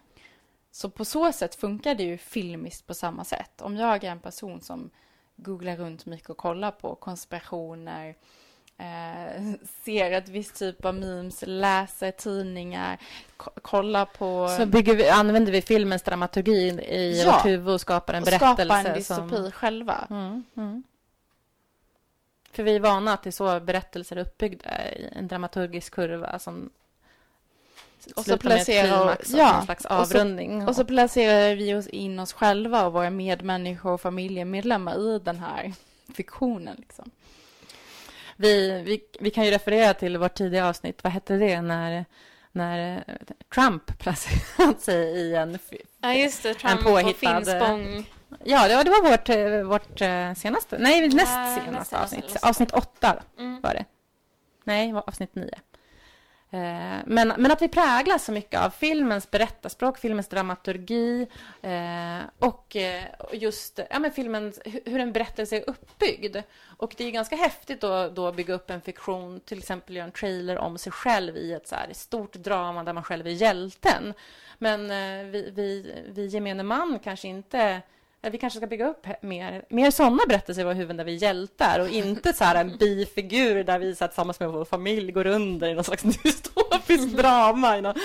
Så 0.72 0.89
på 0.89 1.05
så 1.05 1.32
sätt 1.32 1.55
funkar 1.55 1.95
det 1.95 2.03
ju 2.03 2.18
filmiskt 2.18 2.88
på 2.88 2.93
samma 2.93 3.24
sätt. 3.24 3.62
Om 3.62 3.76
jag 3.76 4.03
är 4.03 4.12
en 4.12 4.20
person 4.20 4.62
som 4.62 4.89
googlar 5.36 5.76
runt 5.76 6.05
mycket 6.05 6.30
och 6.30 6.38
kollar 6.38 6.72
på 6.72 6.95
konspirationer, 6.95 8.16
eh, 8.78 9.43
ser 9.86 10.11
ett 10.11 10.30
visst 10.30 10.59
typ 10.59 10.86
av 10.86 10.95
memes, 10.95 11.43
läser 11.47 12.11
tidningar, 12.11 12.97
kollar 13.61 14.05
på... 14.05 14.47
Så 14.57 14.65
vi, 14.65 15.09
använder 15.09 15.51
vi 15.51 15.61
filmens 15.61 16.01
dramaturgi 16.01 16.67
i 16.69 17.21
ja, 17.21 17.32
vårt 17.32 17.45
huvud 17.45 17.73
och 17.73 17.82
skapar 17.82 18.13
en 18.13 18.23
berättelse? 18.23 18.65
skapar 18.65 18.86
en 18.86 18.93
dystopi 18.97 19.36
som... 19.36 19.51
själva. 19.51 20.07
Mm, 20.09 20.43
mm. 20.57 20.84
För 22.51 22.63
vi 22.63 22.75
är 22.75 22.80
vana 22.80 23.13
att 23.13 23.23
det 23.23 23.30
är 23.30 23.32
så 23.32 23.59
berättelser 23.59 24.15
är 24.15 24.21
uppbyggda, 24.21 24.91
i 24.91 25.09
en 25.11 25.28
dramaturgisk 25.28 25.93
kurva 25.93 26.39
som 26.39 26.69
och 28.15 28.25
så 28.25 28.38
placerar 28.38 29.17
ja, 29.34 29.61
slags 29.65 29.86
avrundning. 29.86 30.55
Och 30.55 30.63
så, 30.63 30.69
och 30.69 30.75
så 30.75 30.86
placerar 30.86 31.55
vi 31.55 31.75
oss 31.75 31.88
in 31.88 32.19
oss 32.19 32.34
själva 32.34 32.86
och 32.86 32.93
våra 32.93 33.09
medmänniskor 33.09 33.91
och 33.91 34.01
familjemedlemmar 34.01 34.99
i 34.99 35.19
den 35.19 35.39
här 35.39 35.73
fiktionen. 36.13 36.75
Liksom. 36.80 37.11
Vi, 38.38 38.82
vi, 38.82 39.02
vi 39.20 39.30
kan 39.30 39.46
ju 39.46 39.52
referera 39.52 39.94
till 39.94 40.18
vårt 40.18 40.34
tidiga 40.34 40.68
avsnitt. 40.68 41.04
Vad 41.04 41.14
hette 41.14 41.38
det 41.38 41.62
när, 41.62 42.06
när 42.52 43.04
Trump 43.54 44.00
placerade 44.00 44.80
sig 44.80 45.18
i 45.18 45.36
en 45.36 45.60
Ja, 46.02 46.14
just 46.14 46.44
det. 46.44 46.54
Trump 46.54 46.80
en 46.80 46.84
påhittad, 46.84 47.38
och 47.38 47.46
Finspång. 47.46 48.10
Ja, 48.44 48.68
det 48.68 48.76
var, 48.76 48.84
det 48.84 48.90
var 48.90 49.02
vårt, 49.02 49.82
vårt 49.82 50.02
eh, 50.02 50.34
senaste, 50.34 50.78
nej, 50.78 51.10
näst 51.10 51.64
senaste 51.66 52.00
avsnitt. 52.00 52.38
Avsnitt 52.42 52.72
åtta 52.72 53.24
mm. 53.40 53.62
var 53.62 53.74
det. 53.74 53.86
Nej, 54.64 54.94
avsnitt 54.94 55.36
nio. 55.36 55.60
Eh, 56.52 57.00
men, 57.06 57.34
men 57.38 57.52
att 57.52 57.62
vi 57.62 57.68
präglas 57.68 58.26
så 58.26 58.32
mycket 58.32 58.60
av 58.60 58.70
filmens 58.70 59.32
berättarspråk, 59.32 59.98
filmens 59.98 60.28
dramaturgi 60.28 61.28
eh, 61.62 62.20
och 62.39 62.76
eh, 62.76 63.04
just 63.34 63.80
ja, 63.89 64.00
men 64.00 64.12
filmens, 64.12 64.60
hur 64.86 65.00
en 65.00 65.14
berättelse 65.14 65.58
är 65.58 65.70
uppbyggd. 65.70 66.38
Och 66.78 66.93
det 66.98 67.04
är 67.04 67.12
ganska 67.12 67.36
häftigt 67.36 67.84
att 67.84 68.16
då 68.16 68.32
bygga 68.32 68.54
upp 68.54 68.70
en 68.70 68.82
fiktion, 68.82 69.39
till 69.39 69.58
exempel 69.58 69.95
göra 69.95 70.06
en 70.06 70.12
trailer 70.12 70.58
om 70.58 70.78
sig 70.78 70.91
själv 70.91 71.38
i 71.38 71.54
ett 71.54 71.68
så 71.68 71.76
här 71.76 71.93
stort 71.93 72.34
drama 72.34 72.84
där 72.84 72.93
man 72.93 73.04
själv 73.04 73.28
är 73.28 73.32
hjälten. 73.32 74.14
Men 74.58 74.82
eh, 74.82 75.32
vi, 75.32 75.52
vi, 75.56 75.93
vi 76.08 76.26
gemene 76.26 76.64
man 76.64 77.00
kanske 77.00 77.28
inte 77.28 77.60
eh, 77.60 77.80
vi 78.30 78.38
kanske 78.38 78.57
ska 78.59 78.67
bygga 78.67 78.88
upp 78.88 79.07
mer, 79.21 79.65
mer 79.69 79.91
sådana 79.91 80.23
berättelser 80.28 80.61
i 80.61 80.65
våra 80.65 80.73
huvuden 80.73 80.97
där 80.97 81.03
vi 81.03 81.15
är 81.15 81.21
hjältar 81.21 81.80
och 81.80 81.89
inte 81.89 82.34
så 82.34 82.43
här 82.43 82.55
en 82.55 82.78
bifigur 82.80 83.63
där 83.63 83.80
vi 83.80 83.95
så 83.95 84.07
tillsammans 84.07 84.39
med 84.39 84.49
vår 84.49 84.65
familj 84.65 85.11
går 85.11 85.28
under 85.28 85.67
i 85.69 85.73
någon 85.73 85.84
slags 85.84 86.03
dystopiskt 86.23 87.17
drama 87.17 87.78
i 87.78 87.82
någon 87.82 87.95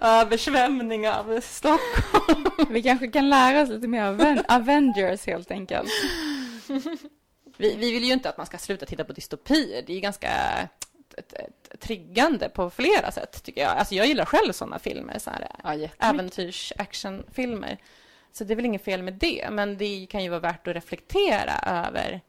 översvämning 0.00 1.08
av 1.08 1.40
Stockholm. 1.40 2.46
Vi 2.70 2.82
kanske 2.82 3.08
kan 3.08 3.28
lära 3.28 3.62
oss 3.62 3.68
lite 3.68 3.88
mer 3.88 4.02
av 4.02 4.20
Aven- 4.20 4.44
Avengers 4.48 5.26
helt 5.26 5.50
enkelt. 5.50 5.90
Vi, 7.56 7.74
vi 7.76 7.92
vill 7.92 8.04
ju 8.04 8.12
inte 8.12 8.28
att 8.28 8.36
man 8.36 8.46
ska 8.46 8.58
sluta 8.58 8.86
titta 8.86 9.04
på 9.04 9.12
dystopier. 9.12 9.82
Det 9.86 9.92
är 9.92 9.94
ju 9.94 10.00
ganska 10.00 10.30
triggande 11.80 12.48
på 12.48 12.70
flera 12.70 13.10
sätt, 13.10 13.42
tycker 13.44 13.60
jag. 13.60 13.70
Alltså 13.70 13.94
jag 13.94 14.06
gillar 14.06 14.24
själv 14.24 14.52
sådana 14.52 14.78
filmer, 14.78 15.18
så 15.18 15.30
här 15.30 15.48
Ja, 15.64 15.88
äventyrs-actionfilmer. 15.98 17.76
Så 18.38 18.44
det 18.44 18.54
är 18.54 18.56
väl 18.56 18.66
inget 18.66 18.84
fel 18.84 19.02
med 19.02 19.14
det, 19.14 19.48
men 19.50 19.76
det 19.78 20.06
kan 20.06 20.22
ju 20.22 20.28
vara 20.28 20.40
värt 20.40 20.68
att 20.68 20.74
reflektera 20.74 21.86
över 21.86 22.20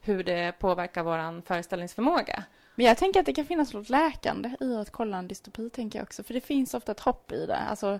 hur 0.00 0.24
det 0.24 0.52
påverkar 0.58 1.02
vår 1.02 1.42
föreställningsförmåga. 1.46 2.44
Men 2.74 2.86
jag 2.86 2.96
tänker 2.96 3.20
att 3.20 3.26
det 3.26 3.32
kan 3.32 3.44
finnas 3.44 3.72
något 3.72 3.88
läkande 3.88 4.50
i 4.60 4.76
att 4.76 4.90
kolla 4.90 5.16
en 5.16 5.28
dystopi, 5.28 5.70
tänker 5.70 5.98
jag 5.98 6.06
också. 6.06 6.22
För 6.22 6.34
det 6.34 6.40
finns 6.40 6.74
ofta 6.74 6.92
ett 6.92 7.00
hopp 7.00 7.32
i 7.32 7.46
det. 7.46 7.56
Alltså, 7.56 7.98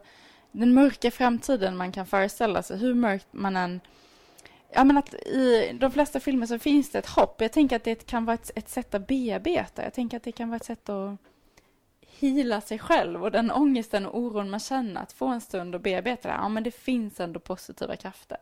den 0.53 0.75
mörka 0.75 1.11
framtiden 1.11 1.77
man 1.77 1.93
kan 1.93 2.07
föreställa 2.07 2.63
sig, 2.63 2.79
hur 2.79 2.95
mörkt 2.95 3.27
man 3.31 3.57
än... 3.57 3.81
Ja, 4.73 4.85
men 4.85 4.99
att 4.99 5.15
i 5.15 5.77
de 5.81 5.91
flesta 5.91 6.21
filmer 6.21 6.47
så 6.47 6.59
finns 6.59 6.91
det 6.91 6.99
ett 6.99 7.07
hopp. 7.07 7.41
Jag 7.41 7.53
tänker 7.53 7.77
att 7.77 7.85
det 7.85 8.07
kan 8.07 8.25
vara 8.25 8.35
ett, 8.35 8.51
ett 8.55 8.69
sätt 8.69 8.95
att 8.95 9.07
bearbeta. 9.07 9.83
Jag 9.83 9.95
tänker 9.95 10.17
att 10.17 10.23
det 10.23 10.33
kan 10.33 10.49
vara 10.49 10.57
ett 10.57 10.65
sätt 10.65 10.89
att 10.89 11.19
hila 12.19 12.61
sig 12.61 12.79
själv 12.79 13.25
och 13.25 13.31
den 13.31 13.51
ångesten 13.51 14.07
och 14.07 14.19
oron 14.19 14.51
man 14.51 14.61
känner, 14.61 15.03
att 15.03 15.13
få 15.13 15.27
en 15.27 15.41
stund 15.41 15.75
och 15.75 15.81
bearbeta 15.81 16.29
det. 16.29 16.35
Ja, 16.35 16.49
men 16.49 16.63
det 16.63 16.71
finns 16.71 17.21
ändå 17.21 17.41
positiva 17.41 17.97
krafter. 17.97 18.39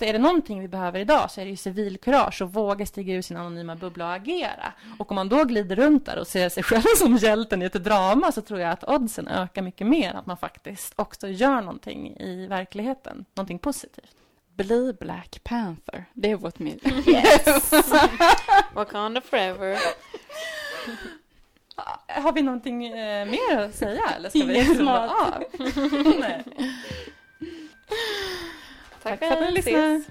Är 0.00 0.12
det 0.12 0.18
någonting 0.18 0.60
vi 0.60 0.68
behöver 0.68 1.00
idag 1.00 1.30
så 1.30 1.40
är 1.40 1.44
det 1.44 1.50
ju 1.50 1.56
civilkurage 1.56 2.42
och 2.42 2.52
våga 2.52 2.86
stiga 2.86 3.14
ur 3.14 3.22
sin 3.22 3.36
anonyma 3.36 3.76
bubbla 3.76 4.06
och 4.06 4.14
agera. 4.14 4.72
Och 4.98 5.10
om 5.10 5.14
man 5.14 5.28
då 5.28 5.44
glider 5.44 5.76
runt 5.76 6.06
där 6.06 6.18
och 6.18 6.26
ser 6.26 6.48
sig 6.48 6.62
själv 6.62 6.96
som 6.96 7.16
hjälten 7.16 7.62
i 7.62 7.64
ett 7.64 7.84
drama 7.84 8.32
så 8.32 8.42
tror 8.42 8.60
jag 8.60 8.70
att 8.70 8.84
oddsen 8.84 9.28
ökar 9.28 9.62
mycket 9.62 9.86
mer 9.86 10.14
att 10.14 10.26
man 10.26 10.36
faktiskt 10.36 10.92
också 10.96 11.28
gör 11.28 11.60
någonting 11.60 12.16
i 12.20 12.46
verkligheten, 12.46 13.24
någonting 13.34 13.58
positivt. 13.58 14.16
Bli 14.56 14.92
Black 15.00 15.40
Panther. 15.44 16.04
Det 16.14 16.30
är 16.30 16.36
vårt 16.36 16.58
mål. 16.58 16.80
Wakanda 18.74 19.20
forever. 19.20 19.78
Har 22.06 22.32
vi 22.32 22.42
någonting 22.42 22.86
eh, 22.86 23.26
mer 23.26 23.58
att 23.58 23.74
säga 23.74 24.02
eller 24.16 24.28
ska 24.30 24.38
vi 24.38 24.54
Inget 24.54 24.68
runda 24.68 25.08
smart. 25.08 25.10
av? 25.34 25.42
Tack, 29.02 29.18
Tack 29.18 29.18
för 29.18 29.30
att 29.36 29.40
ni 29.40 29.52
lyssnade. 29.52 30.02